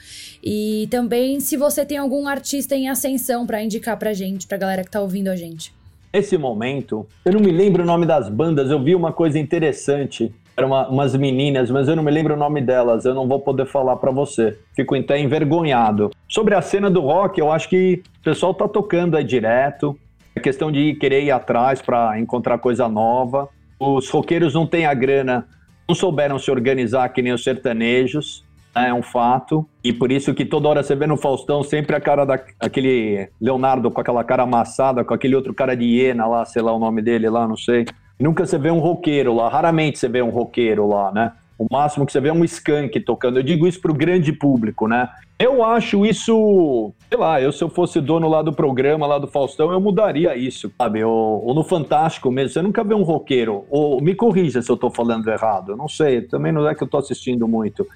E 0.44 0.86
também 0.90 1.40
se 1.40 1.56
você 1.56 1.84
tem 1.84 1.98
algum 1.98 2.28
artista 2.28 2.76
em 2.76 2.88
ascensão 2.88 3.46
para 3.46 3.62
indicar 3.62 3.98
pra 3.98 4.12
gente, 4.12 4.46
pra 4.46 4.58
galera 4.58 4.84
que 4.84 4.90
tá 4.90 5.00
ouvindo 5.00 5.28
a 5.28 5.36
gente. 5.36 5.74
Nesse 6.12 6.38
momento, 6.38 7.06
eu 7.24 7.32
não 7.32 7.40
me 7.40 7.50
lembro 7.50 7.82
o 7.82 7.86
nome 7.86 8.06
das 8.06 8.28
bandas, 8.28 8.70
eu 8.70 8.82
vi 8.82 8.94
uma 8.94 9.12
coisa 9.12 9.38
interessante. 9.38 10.32
Eram 10.56 10.68
uma, 10.68 10.88
umas 10.88 11.14
meninas, 11.14 11.70
mas 11.70 11.86
eu 11.86 11.94
não 11.94 12.02
me 12.02 12.10
lembro 12.10 12.34
o 12.34 12.36
nome 12.36 12.60
delas, 12.60 13.04
eu 13.04 13.14
não 13.14 13.28
vou 13.28 13.40
poder 13.40 13.66
falar 13.66 13.96
para 13.96 14.10
você. 14.10 14.58
Fico 14.74 14.94
até 14.94 15.18
envergonhado. 15.18 16.10
Sobre 16.28 16.54
a 16.54 16.62
cena 16.62 16.90
do 16.90 17.00
rock, 17.00 17.38
eu 17.38 17.52
acho 17.52 17.68
que 17.68 18.02
o 18.20 18.22
pessoal 18.22 18.54
tá 18.54 18.66
tocando 18.66 19.16
aí 19.16 19.24
direto. 19.24 19.98
É 20.34 20.40
questão 20.40 20.72
de 20.72 20.94
querer 20.94 21.22
ir 21.24 21.30
atrás 21.30 21.82
para 21.82 22.18
encontrar 22.18 22.58
coisa 22.58 22.88
nova. 22.88 23.48
Os 23.78 24.08
roqueiros 24.08 24.54
não 24.54 24.66
têm 24.66 24.86
a 24.86 24.94
grana, 24.94 25.46
não 25.86 25.94
souberam 25.94 26.38
se 26.38 26.50
organizar 26.50 27.08
que 27.10 27.20
nem 27.20 27.32
os 27.32 27.44
sertanejos 27.44 28.46
né, 28.76 28.88
é 28.90 28.94
um 28.94 29.02
fato. 29.02 29.66
E 29.82 29.92
por 29.92 30.12
isso 30.12 30.34
que 30.34 30.44
toda 30.44 30.68
hora 30.68 30.82
você 30.82 30.94
vê 30.94 31.06
no 31.06 31.16
Faustão 31.16 31.62
sempre 31.62 31.96
a 31.96 32.00
cara 32.00 32.24
daquele 32.24 33.28
Leonardo 33.40 33.90
com 33.90 34.00
aquela 34.00 34.22
cara 34.22 34.42
amassada, 34.42 35.02
com 35.02 35.14
aquele 35.14 35.34
outro 35.34 35.54
cara 35.54 35.74
de 35.74 35.84
hiena 35.84 36.26
lá, 36.26 36.44
sei 36.44 36.60
lá 36.60 36.72
o 36.72 36.78
nome 36.78 37.00
dele 37.00 37.28
lá, 37.30 37.48
não 37.48 37.56
sei. 37.56 37.86
Nunca 38.18 38.46
você 38.46 38.58
vê 38.58 38.70
um 38.70 38.78
roqueiro 38.78 39.34
lá, 39.34 39.48
raramente 39.48 39.98
você 39.98 40.08
vê 40.08 40.22
um 40.22 40.30
roqueiro 40.30 40.88
lá, 40.88 41.12
né? 41.12 41.32
O 41.58 41.66
máximo 41.70 42.04
que 42.04 42.12
você 42.12 42.20
vê 42.20 42.28
é 42.28 42.32
um 42.32 42.44
skunk 42.44 43.00
tocando. 43.00 43.38
Eu 43.38 43.42
digo 43.42 43.66
isso 43.66 43.80
pro 43.80 43.94
grande 43.94 44.30
público, 44.30 44.86
né? 44.86 45.08
Eu 45.38 45.64
acho 45.64 46.04
isso, 46.04 46.92
sei 47.08 47.18
lá, 47.18 47.40
eu 47.40 47.52
se 47.52 47.62
eu 47.62 47.68
fosse 47.68 48.00
dono 48.00 48.28
lá 48.28 48.42
do 48.42 48.52
programa, 48.52 49.06
lá 49.06 49.18
do 49.18 49.26
Faustão, 49.26 49.70
eu 49.70 49.80
mudaria 49.80 50.36
isso, 50.36 50.70
sabe? 50.76 51.02
Ou, 51.04 51.44
ou 51.44 51.54
no 51.54 51.62
Fantástico 51.62 52.30
mesmo, 52.30 52.50
você 52.50 52.62
nunca 52.62 52.84
vê 52.84 52.94
um 52.94 53.02
roqueiro. 53.02 53.64
Ou 53.70 54.00
me 54.00 54.14
corrija 54.14 54.60
se 54.60 54.70
eu 54.70 54.76
tô 54.76 54.90
falando 54.90 55.28
errado, 55.28 55.72
eu 55.72 55.76
não 55.76 55.88
sei, 55.88 56.22
também 56.22 56.52
não 56.52 56.68
é 56.68 56.74
que 56.74 56.82
eu 56.82 56.88
tô 56.88 56.98
assistindo 56.98 57.46
muito. 57.48 57.86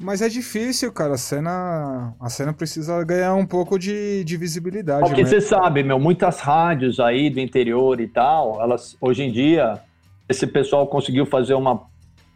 Mas 0.00 0.22
é 0.22 0.28
difícil, 0.28 0.92
cara. 0.92 1.14
A 1.14 1.18
cena, 1.18 2.14
a 2.20 2.28
cena 2.28 2.52
precisa 2.52 3.02
ganhar 3.02 3.34
um 3.34 3.44
pouco 3.44 3.78
de, 3.78 4.22
de 4.22 4.36
visibilidade. 4.36 5.06
Porque 5.06 5.26
você 5.26 5.40
sabe, 5.40 5.82
meu, 5.82 5.98
muitas 5.98 6.40
rádios 6.40 7.00
aí 7.00 7.28
do 7.28 7.40
interior 7.40 8.00
e 8.00 8.06
tal, 8.06 8.62
elas 8.62 8.96
hoje 9.00 9.24
em 9.24 9.32
dia, 9.32 9.80
esse 10.28 10.46
pessoal 10.46 10.86
conseguiu 10.86 11.26
fazer 11.26 11.54
uma, 11.54 11.82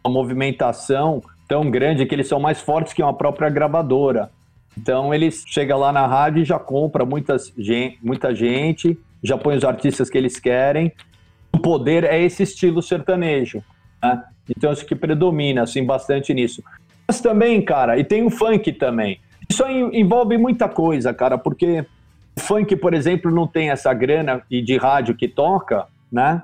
uma 0.03 0.13
movimentação 0.13 1.21
tão 1.47 1.69
grande 1.71 2.05
que 2.05 2.13
eles 2.13 2.27
são 2.27 2.39
mais 2.39 2.59
fortes 2.59 2.91
que 2.91 3.01
uma 3.01 3.13
própria 3.13 3.49
gravadora. 3.49 4.29
Então 4.77 5.13
eles 5.13 5.43
chegam 5.47 5.79
lá 5.79 5.91
na 5.91 6.05
rádio 6.05 6.41
e 6.41 6.45
já 6.45 6.59
compra 6.59 7.05
muitas, 7.05 7.53
muita 8.01 8.33
gente, 8.35 8.97
já 9.23 9.37
põe 9.37 9.55
os 9.55 9.63
artistas 9.63 10.09
que 10.09 10.17
eles 10.17 10.39
querem. 10.39 10.91
O 11.53 11.59
poder 11.59 12.03
é 12.03 12.21
esse 12.21 12.43
estilo 12.43 12.81
sertanejo. 12.81 13.63
Né? 14.01 14.23
Então 14.49 14.73
isso 14.73 14.85
que 14.85 14.95
predomina 14.95 15.63
assim 15.63 15.85
bastante 15.85 16.33
nisso. 16.33 16.63
Mas 17.07 17.21
também, 17.21 17.61
cara, 17.63 17.97
e 17.97 18.03
tem 18.03 18.25
o 18.25 18.29
funk 18.29 18.71
também. 18.73 19.19
Isso 19.49 19.63
envolve 19.67 20.37
muita 20.37 20.67
coisa, 20.69 21.13
cara, 21.13 21.37
porque 21.37 21.85
o 22.35 22.39
funk, 22.39 22.75
por 22.75 22.93
exemplo, 22.93 23.29
não 23.29 23.45
tem 23.45 23.69
essa 23.69 23.93
grana 23.93 24.41
e 24.49 24.61
de 24.61 24.77
rádio 24.77 25.15
que 25.15 25.27
toca, 25.27 25.85
né? 26.11 26.43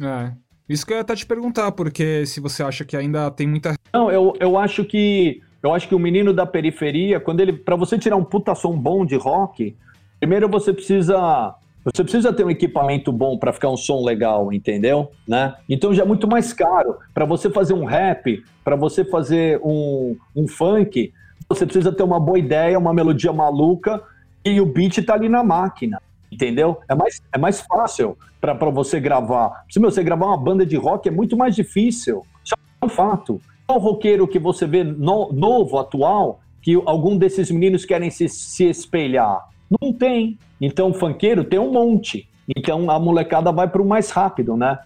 É. 0.00 0.32
Isso 0.68 0.86
que 0.86 0.92
eu 0.92 0.96
ia 0.96 1.02
até 1.02 1.14
te 1.14 1.26
perguntar, 1.26 1.72
porque 1.72 2.24
se 2.26 2.40
você 2.40 2.62
acha 2.62 2.84
que 2.84 2.96
ainda 2.96 3.30
tem 3.30 3.46
muita. 3.46 3.74
Não, 3.92 4.10
eu, 4.10 4.34
eu 4.40 4.58
acho 4.58 4.84
que. 4.84 5.42
Eu 5.62 5.72
acho 5.72 5.88
que 5.88 5.94
o 5.94 5.98
menino 5.98 6.32
da 6.32 6.46
periferia, 6.46 7.20
quando 7.20 7.40
ele. 7.40 7.52
para 7.52 7.76
você 7.76 7.98
tirar 7.98 8.16
um 8.16 8.24
puta 8.24 8.54
som 8.54 8.78
bom 8.78 9.04
de 9.04 9.16
rock, 9.16 9.76
primeiro 10.20 10.48
você 10.48 10.72
precisa 10.72 11.54
você 11.84 12.02
precisa 12.02 12.32
ter 12.32 12.44
um 12.44 12.50
equipamento 12.50 13.12
bom 13.12 13.36
para 13.36 13.52
ficar 13.52 13.68
um 13.68 13.76
som 13.76 14.02
legal, 14.02 14.52
entendeu? 14.52 15.12
Né? 15.28 15.54
Então 15.68 15.92
já 15.92 16.02
é 16.02 16.06
muito 16.06 16.26
mais 16.26 16.52
caro. 16.52 16.96
Para 17.12 17.26
você 17.26 17.50
fazer 17.50 17.74
um 17.74 17.84
rap, 17.84 18.42
para 18.64 18.74
você 18.74 19.04
fazer 19.04 19.60
um, 19.62 20.16
um 20.34 20.48
funk, 20.48 21.12
você 21.48 21.66
precisa 21.66 21.92
ter 21.92 22.02
uma 22.02 22.18
boa 22.18 22.38
ideia, 22.38 22.78
uma 22.78 22.94
melodia 22.94 23.32
maluca 23.32 24.02
e 24.44 24.60
o 24.60 24.66
beat 24.66 25.04
tá 25.04 25.14
ali 25.14 25.28
na 25.28 25.44
máquina, 25.44 26.00
entendeu? 26.32 26.80
É 26.88 26.94
mais, 26.94 27.20
é 27.30 27.38
mais 27.38 27.60
fácil 27.60 28.16
para 28.40 28.54
você 28.70 28.98
gravar. 28.98 29.64
Se 29.70 29.78
você 29.78 30.02
gravar 30.02 30.26
uma 30.26 30.38
banda 30.38 30.64
de 30.64 30.76
rock 30.76 31.08
é 31.08 31.12
muito 31.12 31.36
mais 31.36 31.54
difícil. 31.54 32.24
Isso 32.42 32.54
é 32.80 32.86
um 32.86 32.88
fato. 32.88 33.40
Qual 33.66 33.78
roqueiro 33.78 34.26
que 34.26 34.38
você 34.38 34.66
vê 34.66 34.84
no, 34.84 35.32
novo, 35.32 35.78
atual, 35.78 36.40
que 36.62 36.80
algum 36.86 37.16
desses 37.16 37.50
meninos 37.50 37.84
querem 37.84 38.10
se, 38.10 38.28
se 38.28 38.64
espelhar? 38.64 39.53
Não 39.80 39.92
tem. 39.92 40.38
Então, 40.60 40.92
funkeiro 40.92 41.44
tem 41.44 41.58
um 41.58 41.72
monte. 41.72 42.28
Então, 42.56 42.90
a 42.90 42.98
molecada 42.98 43.50
vai 43.50 43.68
para 43.68 43.82
o 43.82 43.86
mais 43.86 44.10
rápido, 44.10 44.56
né? 44.56 44.78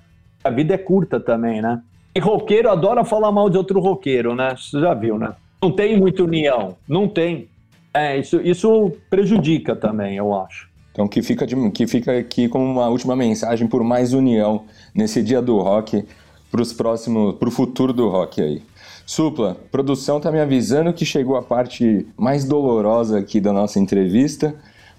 A 0.43 0.51
vida 0.51 0.75
é 0.75 0.79
curta 0.79 1.19
também, 1.19 1.61
né? 1.61 1.83
E 2.15 2.21
roqueiro 2.21 2.71
adora 2.71 3.05
falar 3.05 3.31
mal 3.33 3.51
de 3.51 3.57
outro 3.57 3.81
roqueiro, 3.81 4.35
né? 4.35 4.55
Você 4.57 4.81
já 4.81 4.95
viu, 4.95 5.19
né? 5.19 5.35
Não 5.61 5.71
tem 5.71 5.99
muita 5.99 6.23
união. 6.23 6.77
Não 6.89 7.09
tem. 7.09 7.49
É, 7.93 8.17
isso, 8.17 8.41
isso 8.41 8.93
prejudica 9.11 9.75
também, 9.75 10.17
eu 10.17 10.35
acho. 10.35 10.69
Então, 10.93 11.07
que 11.07 11.23
fica, 11.23 11.47
de, 11.47 11.71
que 11.71 11.87
fica 11.87 12.19
aqui 12.19 12.49
como 12.49 12.65
uma 12.65 12.89
última 12.89 13.15
mensagem 13.15 13.69
por 13.69 13.85
mais 13.85 14.13
união 14.13 14.65
nesse 14.95 15.23
dia 15.23 15.41
do 15.41 15.59
rock 15.59 16.05
para 16.51 16.61
os 16.61 16.73
próximos, 16.73 17.37
para 17.37 17.49
o 17.49 17.53
futuro 17.53 17.93
do 17.93 18.09
rock 18.09 18.41
aí. 18.41 18.63
Supla, 19.09 19.57
produção 19.71 20.21
tá 20.21 20.31
me 20.31 20.39
avisando 20.39 20.93
que 20.93 21.07
chegou 21.07 21.37
a 21.37 21.43
parte 21.43 22.07
mais 22.15 22.45
dolorosa 22.45 23.19
aqui 23.19 23.41
da 23.41 23.55
nossa 23.55 23.81
entrevista 23.81 24.55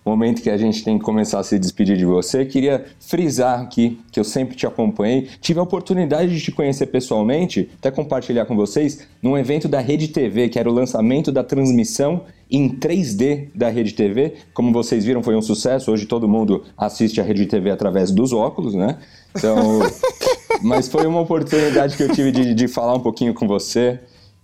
momento 0.09 0.41
que 0.41 0.49
a 0.49 0.57
gente 0.57 0.83
tem 0.83 0.97
que 0.97 1.05
começar 1.05 1.39
a 1.39 1.43
se 1.43 1.59
despedir 1.59 1.97
de 1.97 2.05
você. 2.05 2.45
Queria 2.45 2.85
frisar 2.99 3.61
aqui 3.61 3.99
que 4.11 4.19
eu 4.19 4.23
sempre 4.23 4.55
te 4.55 4.65
acompanhei, 4.65 5.27
tive 5.39 5.59
a 5.59 5.63
oportunidade 5.63 6.33
de 6.33 6.41
te 6.41 6.51
conhecer 6.51 6.87
pessoalmente, 6.87 7.69
até 7.77 7.91
compartilhar 7.91 8.45
com 8.45 8.55
vocês, 8.55 9.07
num 9.21 9.37
evento 9.37 9.67
da 9.67 9.79
Rede 9.79 10.07
TV, 10.07 10.49
que 10.49 10.59
era 10.59 10.69
o 10.69 10.73
lançamento 10.73 11.31
da 11.31 11.43
transmissão 11.43 12.23
em 12.49 12.69
3D 12.69 13.49
da 13.53 13.69
Rede 13.69 13.93
TV. 13.93 14.33
Como 14.53 14.71
vocês 14.71 15.05
viram, 15.05 15.21
foi 15.21 15.35
um 15.35 15.41
sucesso. 15.41 15.91
Hoje 15.91 16.05
todo 16.05 16.27
mundo 16.27 16.63
assiste 16.77 17.21
a 17.21 17.23
Rede 17.23 17.45
TV 17.45 17.69
através 17.69 18.11
dos 18.11 18.33
óculos, 18.33 18.73
né? 18.73 18.97
Então, 19.35 19.79
mas 20.61 20.87
foi 20.87 21.05
uma 21.05 21.21
oportunidade 21.21 21.95
que 21.95 22.03
eu 22.03 22.11
tive 22.11 22.31
de, 22.31 22.53
de 22.53 22.67
falar 22.67 22.93
um 22.93 22.99
pouquinho 22.99 23.33
com 23.33 23.47
você. 23.47 23.99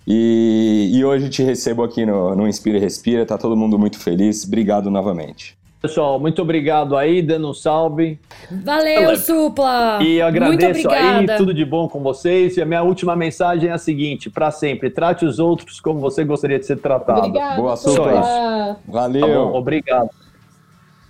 E, 0.07 0.91
e 0.93 1.03
hoje 1.03 1.29
te 1.29 1.41
recebo 1.43 1.83
aqui 1.83 2.05
no, 2.05 2.35
no 2.35 2.47
Inspira 2.47 2.77
e 2.77 2.81
Respira, 2.81 3.25
tá 3.25 3.37
todo 3.37 3.55
mundo 3.55 3.79
muito 3.79 3.99
feliz. 3.99 4.43
Obrigado 4.45 4.91
novamente. 4.91 5.57
Pessoal, 5.81 6.19
muito 6.19 6.41
obrigado 6.41 6.97
aí, 6.97 7.21
dando 7.21 7.49
um 7.49 7.53
salve. 7.53 8.19
Valeu, 8.49 9.15
Supla! 9.17 9.99
E 10.01 10.15
eu 10.15 10.25
agradeço 10.25 10.89
aí, 10.89 11.27
tudo 11.37 11.53
de 11.53 11.63
bom 11.63 11.87
com 11.87 12.01
vocês. 12.01 12.57
E 12.57 12.61
a 12.61 12.65
minha 12.65 12.81
última 12.81 13.15
mensagem 13.15 13.69
é 13.69 13.73
a 13.73 13.77
seguinte: 13.77 14.27
para 14.29 14.49
sempre, 14.49 14.89
trate 14.89 15.25
os 15.25 15.37
outros 15.37 15.79
como 15.79 15.99
você 15.99 16.23
gostaria 16.23 16.57
de 16.57 16.65
ser 16.65 16.77
tratado. 16.77 17.27
Obrigado, 17.27 17.57
Boa, 17.57 17.77
Supla! 17.77 18.77
Valeu! 18.87 19.21
Tá 19.21 19.27
bom, 19.27 19.53
obrigado. 19.53 20.09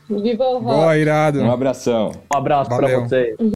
Viva 0.09 0.43
o 0.43 0.59
rock. 0.59 0.65
Boa, 0.65 0.97
irado. 0.97 1.41
Um 1.41 1.51
abração. 1.51 2.11
Um 2.33 2.37
abraço 2.37 2.69
para 2.69 2.99
vocês. 2.99 3.54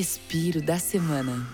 Respiro 0.00 0.62
da 0.62 0.78
semana. 0.78 1.46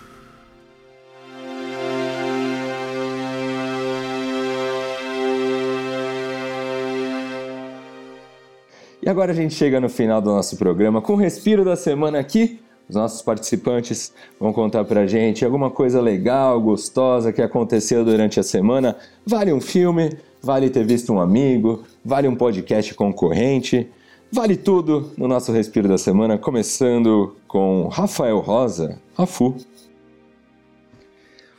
E 9.01 9.09
agora 9.09 9.33
a 9.33 9.35
gente 9.35 9.53
chega 9.53 9.81
no 9.81 9.89
final 9.89 10.21
do 10.21 10.29
nosso 10.29 10.55
programa 10.55 11.01
com 11.01 11.11
o 11.11 11.15
respiro 11.17 11.65
da 11.65 11.75
semana 11.75 12.19
aqui. 12.19 12.61
Os 12.87 12.95
nossos 12.95 13.21
participantes 13.21 14.13
vão 14.39 14.53
contar 14.53 14.85
pra 14.85 15.05
gente 15.05 15.43
alguma 15.43 15.69
coisa 15.69 15.99
legal, 15.99 16.61
gostosa 16.61 17.33
que 17.33 17.41
aconteceu 17.41 18.05
durante 18.05 18.39
a 18.39 18.43
semana. 18.43 18.95
Vale 19.25 19.51
um 19.51 19.59
filme, 19.59 20.17
vale 20.41 20.69
ter 20.69 20.85
visto 20.85 21.11
um 21.11 21.19
amigo, 21.19 21.83
vale 22.05 22.29
um 22.29 22.35
podcast 22.37 22.93
concorrente. 22.93 23.89
Vale 24.31 24.57
tudo 24.57 25.13
no 25.17 25.27
nosso 25.27 25.51
Respiro 25.51 25.87
da 25.87 25.97
Semana, 25.97 26.37
começando 26.37 27.35
com 27.47 27.87
Rafael 27.87 28.39
Rosa, 28.39 28.99
Rafu. 29.17 29.55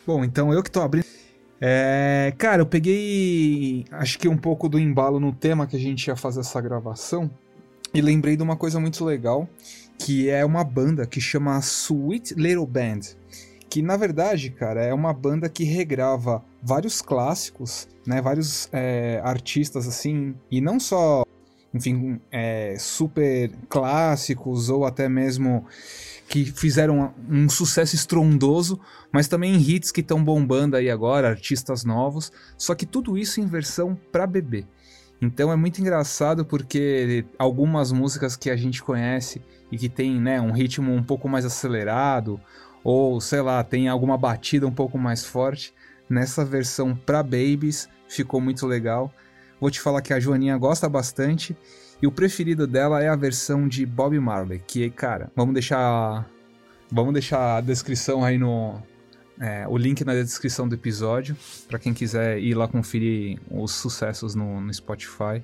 Bom, 0.06 0.22
então 0.22 0.52
eu 0.52 0.62
que 0.62 0.70
tô 0.70 0.80
abrindo. 0.80 1.06
É, 1.60 2.32
cara, 2.38 2.62
eu 2.62 2.66
peguei 2.66 3.84
acho 3.90 4.18
que 4.18 4.28
um 4.28 4.36
pouco 4.36 4.68
do 4.68 4.78
embalo 4.78 5.18
no 5.18 5.32
tema 5.32 5.66
que 5.66 5.76
a 5.76 5.78
gente 5.78 6.06
ia 6.06 6.14
fazer 6.14 6.40
essa 6.40 6.60
gravação 6.60 7.30
e 7.92 8.00
lembrei 8.00 8.36
de 8.36 8.42
uma 8.42 8.56
coisa 8.56 8.78
muito 8.78 9.04
legal, 9.04 9.48
que 9.98 10.28
é 10.28 10.44
uma 10.44 10.62
banda 10.62 11.06
que 11.06 11.20
chama 11.20 11.58
Sweet 11.58 12.34
Little 12.34 12.66
Band, 12.66 13.00
que 13.68 13.82
na 13.82 13.96
verdade, 13.96 14.50
cara, 14.50 14.84
é 14.84 14.92
uma 14.92 15.12
banda 15.12 15.48
que 15.48 15.64
regrava 15.64 16.44
vários 16.62 17.00
clássicos, 17.00 17.88
né, 18.06 18.20
vários 18.20 18.68
é, 18.72 19.20
artistas 19.24 19.88
assim, 19.88 20.34
e 20.50 20.60
não 20.60 20.78
só 20.78 21.24
enfim, 21.72 22.20
é, 22.30 22.76
super 22.78 23.50
clássicos 23.68 24.68
ou 24.68 24.84
até 24.84 25.08
mesmo 25.08 25.66
que 26.28 26.44
fizeram 26.44 27.14
um 27.28 27.48
sucesso 27.48 27.94
estrondoso, 27.94 28.78
mas 29.10 29.28
também 29.28 29.56
hits 29.56 29.90
que 29.90 30.00
estão 30.00 30.22
bombando 30.22 30.76
aí 30.76 30.90
agora, 30.90 31.28
artistas 31.28 31.84
novos, 31.84 32.30
só 32.56 32.74
que 32.74 32.84
tudo 32.84 33.16
isso 33.16 33.40
em 33.40 33.46
versão 33.46 33.98
para 34.12 34.26
bebê. 34.26 34.66
Então 35.20 35.50
é 35.50 35.56
muito 35.56 35.80
engraçado 35.80 36.44
porque 36.44 37.24
algumas 37.38 37.90
músicas 37.90 38.36
que 38.36 38.50
a 38.50 38.56
gente 38.56 38.82
conhece 38.82 39.42
e 39.72 39.76
que 39.76 39.88
tem 39.88 40.20
né, 40.20 40.40
um 40.40 40.52
ritmo 40.52 40.92
um 40.92 41.02
pouco 41.02 41.28
mais 41.28 41.44
acelerado, 41.44 42.40
ou 42.84 43.20
sei 43.20 43.40
lá, 43.40 43.64
tem 43.64 43.88
alguma 43.88 44.16
batida 44.16 44.66
um 44.66 44.72
pouco 44.72 44.96
mais 44.96 45.24
forte, 45.24 45.74
nessa 46.08 46.44
versão 46.44 46.94
para 46.94 47.22
babies 47.22 47.88
ficou 48.08 48.40
muito 48.40 48.66
legal. 48.66 49.12
Vou 49.60 49.70
te 49.70 49.80
falar 49.80 50.02
que 50.02 50.12
a 50.12 50.20
Joaninha 50.20 50.56
gosta 50.56 50.88
bastante 50.88 51.56
e 52.00 52.06
o 52.06 52.12
preferido 52.12 52.66
dela 52.66 53.02
é 53.02 53.08
a 53.08 53.16
versão 53.16 53.66
de 53.66 53.84
Bob 53.84 54.18
Marley, 54.18 54.62
que 54.66 54.88
cara, 54.90 55.30
vamos 55.34 55.52
deixar 55.52 56.28
vamos 56.90 57.12
deixar 57.12 57.56
a 57.56 57.60
descrição 57.60 58.24
aí 58.24 58.38
no 58.38 58.80
é, 59.40 59.66
o 59.68 59.76
link 59.76 60.04
na 60.04 60.14
descrição 60.14 60.68
do 60.68 60.74
episódio 60.74 61.36
para 61.68 61.78
quem 61.78 61.92
quiser 61.94 62.38
ir 62.38 62.54
lá 62.54 62.66
conferir 62.66 63.38
os 63.50 63.72
sucessos 63.72 64.34
no, 64.34 64.60
no 64.60 64.72
Spotify. 64.72 65.42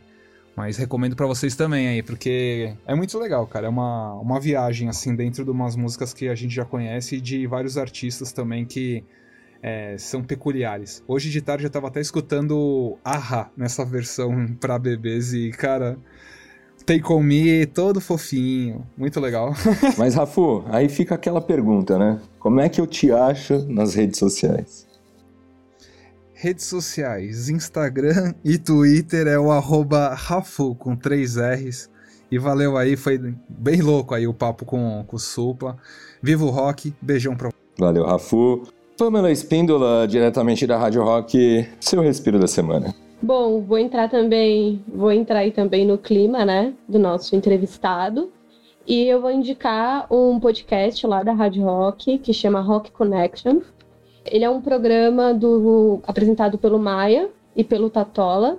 Mas 0.56 0.76
recomendo 0.76 1.16
para 1.16 1.26
vocês 1.26 1.56
também 1.56 1.88
aí, 1.88 2.02
porque 2.02 2.74
é 2.86 2.94
muito 2.94 3.18
legal, 3.18 3.44
cara. 3.44 3.66
É 3.66 3.68
uma, 3.68 4.14
uma 4.14 4.38
viagem, 4.38 4.88
assim, 4.88 5.14
dentro 5.14 5.44
de 5.44 5.50
umas 5.50 5.74
músicas 5.74 6.14
que 6.14 6.28
a 6.28 6.34
gente 6.34 6.54
já 6.54 6.64
conhece 6.64 7.16
e 7.16 7.20
de 7.20 7.44
vários 7.44 7.76
artistas 7.76 8.32
também 8.32 8.64
que 8.64 9.02
é, 9.64 9.96
são 9.96 10.22
peculiares. 10.22 11.02
Hoje 11.08 11.30
de 11.30 11.40
tarde 11.40 11.64
eu 11.64 11.70
tava 11.70 11.88
até 11.88 11.98
escutando 11.98 12.98
Aha 13.02 13.50
nessa 13.56 13.82
versão 13.82 14.46
para 14.60 14.78
bebês 14.78 15.32
e, 15.32 15.50
cara, 15.52 15.96
Take 16.84 17.10
On 17.10 17.22
Me, 17.22 17.64
todo 17.64 17.98
fofinho, 17.98 18.86
muito 18.94 19.18
legal. 19.18 19.54
Mas, 19.96 20.14
Rafu, 20.14 20.62
aí 20.68 20.90
fica 20.90 21.14
aquela 21.14 21.40
pergunta, 21.40 21.98
né? 21.98 22.20
Como 22.38 22.60
é 22.60 22.68
que 22.68 22.78
eu 22.78 22.86
te 22.86 23.10
acho 23.10 23.64
nas 23.66 23.94
redes 23.94 24.18
sociais? 24.18 24.86
Redes 26.34 26.66
sociais, 26.66 27.48
Instagram 27.48 28.34
e 28.44 28.58
Twitter 28.58 29.26
é 29.26 29.38
o 29.38 29.50
arroba 29.50 30.12
Rafu 30.12 30.74
com 30.74 30.94
três 30.94 31.36
R's. 31.36 31.88
E 32.30 32.38
valeu 32.38 32.76
aí, 32.76 32.96
foi 32.96 33.18
bem 33.48 33.80
louco 33.80 34.14
aí 34.14 34.26
o 34.26 34.34
papo 34.34 34.66
com, 34.66 35.04
com 35.06 35.16
o 35.16 35.18
Supla. 35.18 35.78
Viva 36.22 36.44
o 36.44 36.50
rock, 36.50 36.92
beijão 37.00 37.34
pra 37.34 37.48
Valeu, 37.78 38.04
Rafu. 38.04 38.62
Pamela 38.96 39.30
Espíndola, 39.30 40.06
diretamente 40.06 40.66
da 40.66 40.76
Rádio 40.76 41.02
Rock, 41.02 41.68
seu 41.80 42.00
respiro 42.00 42.38
da 42.38 42.46
semana. 42.46 42.94
Bom, 43.20 43.60
vou 43.60 43.78
entrar 43.78 44.08
também, 44.08 44.84
vou 44.86 45.10
entrar 45.10 45.40
aí 45.40 45.50
também 45.50 45.84
no 45.84 45.98
clima, 45.98 46.44
né, 46.44 46.72
do 46.88 46.98
nosso 46.98 47.34
entrevistado. 47.34 48.30
E 48.86 49.06
eu 49.08 49.20
vou 49.20 49.30
indicar 49.30 50.06
um 50.12 50.38
podcast 50.38 51.06
lá 51.06 51.22
da 51.22 51.32
Rádio 51.32 51.64
Rock 51.64 52.18
que 52.18 52.32
chama 52.32 52.60
Rock 52.60 52.92
Connection. 52.92 53.60
Ele 54.24 54.44
é 54.44 54.50
um 54.50 54.60
programa 54.60 55.34
do 55.34 56.00
apresentado 56.06 56.56
pelo 56.58 56.78
Maia 56.78 57.30
e 57.56 57.64
pelo 57.64 57.90
Tatola. 57.90 58.58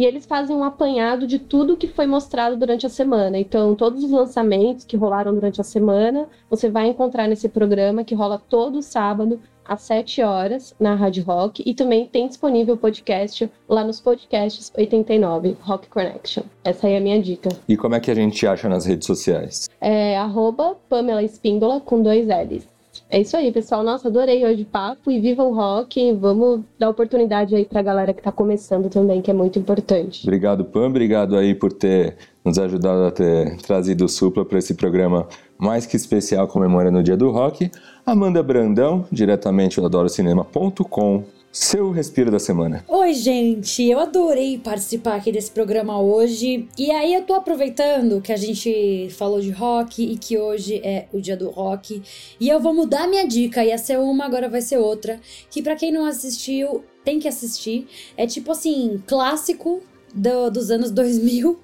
E 0.00 0.04
eles 0.06 0.24
fazem 0.24 0.56
um 0.56 0.64
apanhado 0.64 1.26
de 1.26 1.38
tudo 1.38 1.76
que 1.76 1.86
foi 1.86 2.06
mostrado 2.06 2.56
durante 2.56 2.86
a 2.86 2.88
semana. 2.88 3.38
Então, 3.38 3.74
todos 3.74 4.02
os 4.02 4.10
lançamentos 4.10 4.82
que 4.82 4.96
rolaram 4.96 5.34
durante 5.34 5.60
a 5.60 5.64
semana, 5.64 6.26
você 6.48 6.70
vai 6.70 6.86
encontrar 6.86 7.28
nesse 7.28 7.50
programa 7.50 8.02
que 8.02 8.14
rola 8.14 8.40
todo 8.48 8.80
sábado 8.80 9.38
às 9.62 9.82
7 9.82 10.22
horas 10.22 10.74
na 10.80 10.94
Rádio 10.94 11.22
Rock 11.22 11.62
e 11.66 11.74
também 11.74 12.06
tem 12.06 12.26
disponível 12.26 12.76
o 12.76 12.78
podcast 12.78 13.50
lá 13.68 13.84
nos 13.84 14.00
podcasts 14.00 14.72
89, 14.74 15.58
Rock 15.60 15.86
Connection. 15.90 16.44
Essa 16.64 16.86
aí 16.86 16.94
é 16.94 16.96
a 16.96 17.00
minha 17.02 17.20
dica. 17.20 17.50
E 17.68 17.76
como 17.76 17.94
é 17.94 18.00
que 18.00 18.10
a 18.10 18.14
gente 18.14 18.46
acha 18.46 18.70
nas 18.70 18.86
redes 18.86 19.06
sociais? 19.06 19.68
É 19.82 20.16
arroba 20.16 20.78
Pamela 20.88 21.22
Espíndola 21.22 21.78
com 21.78 22.02
dois 22.02 22.26
L's. 22.26 22.66
É 23.10 23.20
isso 23.20 23.36
aí, 23.36 23.50
pessoal. 23.50 23.82
Nossa, 23.82 24.06
adorei 24.06 24.44
hoje 24.46 24.62
o 24.62 24.66
papo 24.66 25.10
e 25.10 25.18
viva 25.18 25.42
o 25.42 25.52
rock. 25.52 26.12
Vamos 26.12 26.60
dar 26.78 26.88
oportunidade 26.88 27.56
aí 27.56 27.64
pra 27.64 27.82
galera 27.82 28.14
que 28.14 28.22
tá 28.22 28.30
começando 28.30 28.88
também, 28.88 29.20
que 29.20 29.30
é 29.30 29.34
muito 29.34 29.58
importante. 29.58 30.22
Obrigado, 30.22 30.64
Pam. 30.64 30.86
Obrigado 30.86 31.36
aí 31.36 31.52
por 31.52 31.72
ter 31.72 32.16
nos 32.44 32.56
ajudado 32.56 33.04
a 33.04 33.10
ter 33.10 33.56
trazido 33.58 34.04
o 34.04 34.08
Supla 34.08 34.44
para 34.44 34.58
esse 34.58 34.74
programa 34.74 35.26
mais 35.58 35.86
que 35.86 35.96
especial 35.96 36.46
comemorando 36.46 36.98
o 36.98 37.02
Dia 37.02 37.16
do 37.16 37.30
Rock. 37.30 37.70
Amanda 38.06 38.42
Brandão, 38.42 39.04
diretamente 39.10 39.80
do 39.80 39.86
adorocinema.com 39.86 41.24
seu 41.52 41.90
respiro 41.90 42.30
da 42.30 42.38
semana. 42.38 42.84
Oi, 42.86 43.12
gente, 43.12 43.82
eu 43.82 43.98
adorei 43.98 44.56
participar 44.58 45.16
aqui 45.16 45.32
desse 45.32 45.50
programa 45.50 46.00
hoje. 46.00 46.68
E 46.78 46.90
aí 46.92 47.12
eu 47.12 47.22
tô 47.22 47.34
aproveitando 47.34 48.20
que 48.20 48.32
a 48.32 48.36
gente 48.36 49.08
falou 49.10 49.40
de 49.40 49.50
rock 49.50 50.02
e 50.02 50.16
que 50.16 50.38
hoje 50.38 50.80
é 50.84 51.08
o 51.12 51.20
dia 51.20 51.36
do 51.36 51.50
rock. 51.50 52.02
E 52.38 52.48
eu 52.48 52.60
vou 52.60 52.72
mudar 52.72 53.08
minha 53.08 53.26
dica, 53.26 53.64
ia 53.64 53.78
ser 53.78 53.98
uma, 53.98 54.24
agora 54.24 54.48
vai 54.48 54.62
ser 54.62 54.78
outra. 54.78 55.20
Que 55.50 55.60
para 55.60 55.74
quem 55.74 55.90
não 55.90 56.04
assistiu, 56.04 56.84
tem 57.04 57.18
que 57.18 57.26
assistir. 57.26 57.88
É 58.16 58.26
tipo 58.26 58.52
assim, 58.52 59.02
clássico 59.06 59.82
do, 60.14 60.50
dos 60.50 60.70
anos 60.70 60.90
2000. 60.90 61.58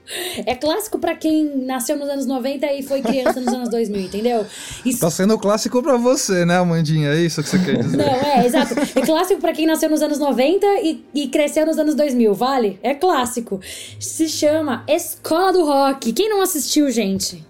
É 0.46 0.54
clássico 0.54 0.98
para 0.98 1.14
quem 1.14 1.64
nasceu 1.64 1.96
nos 1.96 2.08
anos 2.08 2.26
90 2.26 2.72
e 2.72 2.82
foi 2.82 3.02
criança 3.02 3.40
nos 3.40 3.52
anos 3.52 3.68
2000, 3.68 4.00
entendeu? 4.00 4.46
Isso... 4.84 5.00
Tá 5.00 5.10
sendo 5.10 5.38
clássico 5.38 5.82
para 5.82 5.96
você, 5.96 6.44
né, 6.44 6.58
Amandinha? 6.58 7.10
É 7.10 7.20
isso 7.20 7.42
que 7.42 7.48
você 7.48 7.58
quer 7.58 7.78
dizer? 7.78 7.96
Não, 7.96 8.04
é, 8.04 8.46
exato. 8.46 8.74
É 8.94 9.00
clássico 9.02 9.40
para 9.40 9.52
quem 9.52 9.66
nasceu 9.66 9.90
nos 9.90 10.02
anos 10.02 10.18
90 10.18 10.66
e, 10.82 11.04
e 11.14 11.28
cresceu 11.28 11.66
nos 11.66 11.78
anos 11.78 11.94
2000, 11.94 12.34
vale? 12.34 12.78
É 12.82 12.94
clássico. 12.94 13.60
Se 13.98 14.28
chama 14.28 14.84
Escola 14.88 15.52
do 15.52 15.64
Rock. 15.64 16.12
Quem 16.12 16.28
não 16.28 16.40
assistiu, 16.42 16.90
gente? 16.90 17.44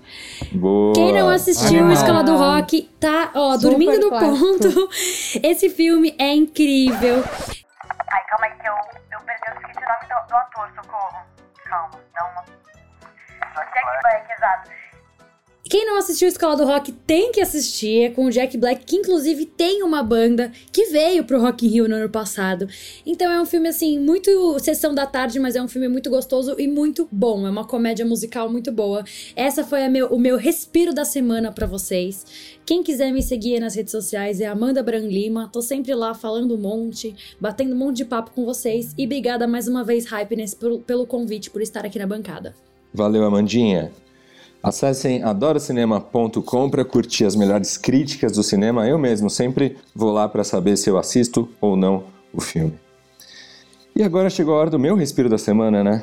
Boa. 0.52 0.94
Quem 0.94 1.12
não 1.12 1.28
assistiu 1.28 1.78
Animal. 1.78 1.92
Escola 1.92 2.22
do 2.22 2.36
Rock 2.36 2.88
tá, 3.00 3.30
ó, 3.34 3.54
Super 3.54 3.70
dormindo 3.70 3.98
no 4.00 4.08
clássico. 4.08 4.38
ponto. 4.38 4.88
Esse 5.42 5.68
filme 5.68 6.14
é 6.18 6.34
incrível. 6.34 7.22
O 9.86 9.92
nome 9.92 10.06
do, 10.06 10.26
do 10.26 10.36
ator, 10.36 10.70
socorro. 10.74 11.24
Calma, 11.64 12.00
não. 12.14 12.44
Jack 13.72 14.00
Black, 14.02 14.32
exato. 14.32 14.70
Quem 15.68 15.84
não 15.84 15.98
assistiu 15.98 16.28
Escola 16.28 16.56
do 16.56 16.64
Rock 16.64 16.92
tem 16.92 17.32
que 17.32 17.40
assistir, 17.40 18.02
é 18.02 18.10
com 18.10 18.26
o 18.26 18.30
Jack 18.30 18.56
Black, 18.56 18.84
que 18.84 18.94
inclusive 18.94 19.44
tem 19.44 19.82
uma 19.82 20.00
banda 20.00 20.52
que 20.70 20.86
veio 20.86 21.24
pro 21.24 21.40
Rock 21.40 21.66
in 21.66 21.70
Rio 21.70 21.88
no 21.88 21.96
ano 21.96 22.08
passado. 22.08 22.68
Então 23.04 23.28
é 23.32 23.40
um 23.40 23.44
filme, 23.44 23.68
assim, 23.68 23.98
muito 23.98 24.56
sessão 24.60 24.94
da 24.94 25.06
tarde, 25.06 25.40
mas 25.40 25.56
é 25.56 25.62
um 25.62 25.66
filme 25.66 25.88
muito 25.88 26.08
gostoso 26.08 26.54
e 26.56 26.68
muito 26.68 27.08
bom. 27.10 27.44
É 27.44 27.50
uma 27.50 27.64
comédia 27.64 28.06
musical 28.06 28.48
muito 28.48 28.70
boa. 28.70 29.02
Essa 29.34 29.64
foi 29.64 29.88
meu, 29.88 30.06
o 30.06 30.20
meu 30.20 30.36
respiro 30.36 30.94
da 30.94 31.04
semana 31.04 31.50
para 31.50 31.66
vocês. 31.66 32.24
Quem 32.64 32.84
quiser 32.84 33.12
me 33.12 33.22
seguir 33.22 33.58
nas 33.58 33.74
redes 33.74 33.90
sociais 33.90 34.40
é 34.40 34.46
Amanda 34.46 34.84
Bran 34.84 35.08
Lima. 35.08 35.50
Tô 35.52 35.60
sempre 35.60 35.92
lá 35.96 36.14
falando 36.14 36.54
um 36.54 36.58
monte, 36.58 37.12
batendo 37.40 37.74
um 37.74 37.78
monte 37.78 37.96
de 37.96 38.04
papo 38.04 38.30
com 38.30 38.44
vocês. 38.44 38.94
E 38.96 39.04
obrigada 39.04 39.48
mais 39.48 39.66
uma 39.66 39.82
vez, 39.82 40.06
Hypeness, 40.06 40.54
pelo 40.54 41.06
convite, 41.08 41.50
por 41.50 41.60
estar 41.60 41.84
aqui 41.84 41.98
na 41.98 42.06
bancada. 42.06 42.54
Valeu, 42.94 43.24
Amandinha. 43.24 43.90
Acessem 44.66 45.22
adorocinema.com 45.22 46.68
para 46.68 46.84
curtir 46.84 47.24
as 47.24 47.36
melhores 47.36 47.76
críticas 47.76 48.32
do 48.32 48.42
cinema. 48.42 48.84
Eu 48.84 48.98
mesmo 48.98 49.30
sempre 49.30 49.76
vou 49.94 50.10
lá 50.10 50.28
para 50.28 50.42
saber 50.42 50.76
se 50.76 50.90
eu 50.90 50.98
assisto 50.98 51.48
ou 51.60 51.76
não 51.76 52.02
o 52.32 52.40
filme. 52.40 52.72
E 53.94 54.02
agora 54.02 54.28
chegou 54.28 54.54
a 54.54 54.58
hora 54.58 54.70
do 54.70 54.76
meu 54.76 54.96
respiro 54.96 55.28
da 55.28 55.38
semana, 55.38 55.84
né? 55.84 56.02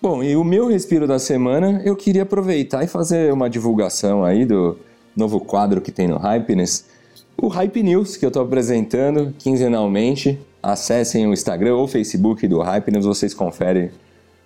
Bom, 0.00 0.22
e 0.22 0.34
o 0.34 0.42
meu 0.42 0.66
respiro 0.68 1.06
da 1.06 1.18
semana 1.18 1.82
eu 1.84 1.94
queria 1.94 2.22
aproveitar 2.22 2.82
e 2.82 2.86
fazer 2.86 3.34
uma 3.34 3.50
divulgação 3.50 4.24
aí 4.24 4.46
do 4.46 4.78
novo 5.14 5.38
quadro 5.38 5.82
que 5.82 5.92
tem 5.92 6.08
no 6.08 6.16
Hypeness, 6.16 6.86
o 7.36 7.48
Hype 7.48 7.82
News 7.82 8.16
que 8.16 8.24
eu 8.24 8.28
estou 8.28 8.42
apresentando 8.42 9.34
quinzenalmente. 9.38 10.40
Acessem 10.62 11.26
o 11.26 11.34
Instagram 11.34 11.74
ou 11.74 11.86
Facebook 11.86 12.48
do 12.48 12.62
Hypeness, 12.62 13.04
vocês 13.04 13.34
conferem 13.34 13.90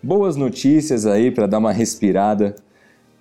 boas 0.02 0.34
notícias 0.34 1.06
aí 1.06 1.30
para 1.30 1.46
dar 1.46 1.58
uma 1.58 1.70
respirada 1.70 2.56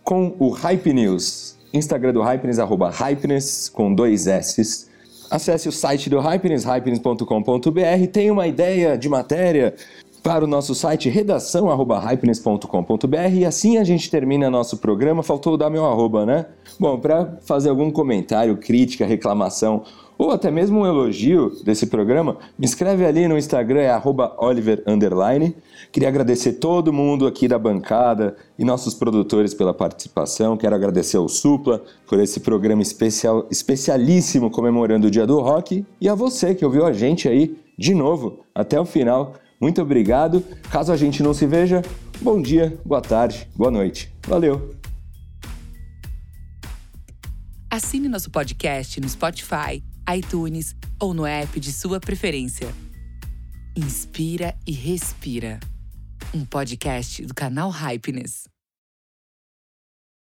com 0.04 0.36
o 0.40 0.50
Hype 0.50 0.92
News. 0.94 1.56
Instagram 1.74 2.14
do 2.14 2.22
Hypeness, 2.22 2.60
arroba 2.60 2.92
Hypeness, 2.92 3.70
com 3.70 3.94
dois 3.94 4.26
S's. 4.28 4.90
Acesse 5.32 5.68
o 5.68 5.72
site 5.72 6.10
do 6.10 6.20
Hypeness, 6.20 6.64
hypeness.com.br. 6.64 8.08
Tem 8.12 8.30
uma 8.30 8.46
ideia 8.46 8.96
de 8.98 9.10
matéria 9.10 9.74
para 10.22 10.46
o 10.46 10.48
nosso 10.48 10.76
site 10.76 11.10
redação@hypeness.com.br 11.10 13.34
e 13.34 13.46
assim 13.46 13.78
a 13.78 13.84
gente 13.84 14.12
termina 14.12 14.50
nosso 14.50 14.78
programa. 14.78 15.24
Faltou 15.24 15.58
dar 15.58 15.70
meu 15.70 15.86
arroba, 15.86 16.26
né? 16.26 16.46
Bom, 16.80 16.98
para 17.00 17.38
fazer 17.42 17.70
algum 17.70 17.92
comentário, 17.92 18.58
crítica, 18.58 19.06
reclamação 19.06 19.84
ou 20.18 20.32
até 20.32 20.52
mesmo 20.52 20.80
um 20.80 20.86
elogio 20.86 21.52
desse 21.64 21.88
programa, 21.88 22.38
me 22.58 22.66
escreve 22.66 23.06
ali 23.06 23.28
no 23.28 23.38
Instagram, 23.38 23.82
é 23.82 24.02
Oliver 24.38 24.84
Queria 25.92 26.10
agradecer 26.10 26.54
todo 26.54 26.94
mundo 26.94 27.28
aqui 27.28 27.48
da 27.48 27.60
bancada 27.60 28.36
e 28.58 28.66
nossos 28.66 28.94
produtores 28.94 29.54
pela 29.54 29.74
participação. 29.74 30.58
Quero 30.58 30.76
agradecer 30.76 31.18
ao 31.18 31.28
Supla 31.30 31.84
por 32.08 32.20
esse 32.20 32.40
programa 32.40 32.82
especial, 32.82 33.48
especialíssimo 33.52 34.50
comemorando 34.50 35.08
o 35.08 35.12
Dia 35.12 35.28
do 35.28 35.40
Rock 35.40 35.86
e 36.00 36.10
a 36.10 36.16
você 36.16 36.56
que 36.56 36.66
ouviu 36.66 36.86
a 36.86 36.94
gente 36.94 37.28
aí 37.28 37.58
de 37.78 37.94
novo 37.94 38.40
até 38.54 38.80
o 38.80 38.86
final. 38.86 39.34
Muito 39.60 39.82
obrigado. 39.82 40.44
Caso 40.72 40.92
a 40.92 40.98
gente 40.98 41.24
não 41.24 41.34
se 41.34 41.46
veja, 41.46 41.82
bom 42.22 42.42
dia, 42.42 42.78
boa 42.84 43.02
tarde, 43.02 43.48
boa 43.56 43.72
noite. 43.72 44.14
Valeu! 44.28 44.76
Assine 47.70 48.08
nosso 48.08 48.30
podcast 48.30 49.00
no 49.02 49.10
Spotify 49.10 49.84
iTunes 50.10 50.76
ou 51.00 51.14
no 51.14 51.26
app 51.26 51.60
de 51.60 51.72
sua 51.72 52.00
preferência. 52.00 52.74
Inspira 53.76 54.56
e 54.66 54.72
respira. 54.72 55.60
um 56.34 56.46
podcast 56.46 57.26
do 57.26 57.34
canal 57.34 57.70
Hypeness. 57.70 58.53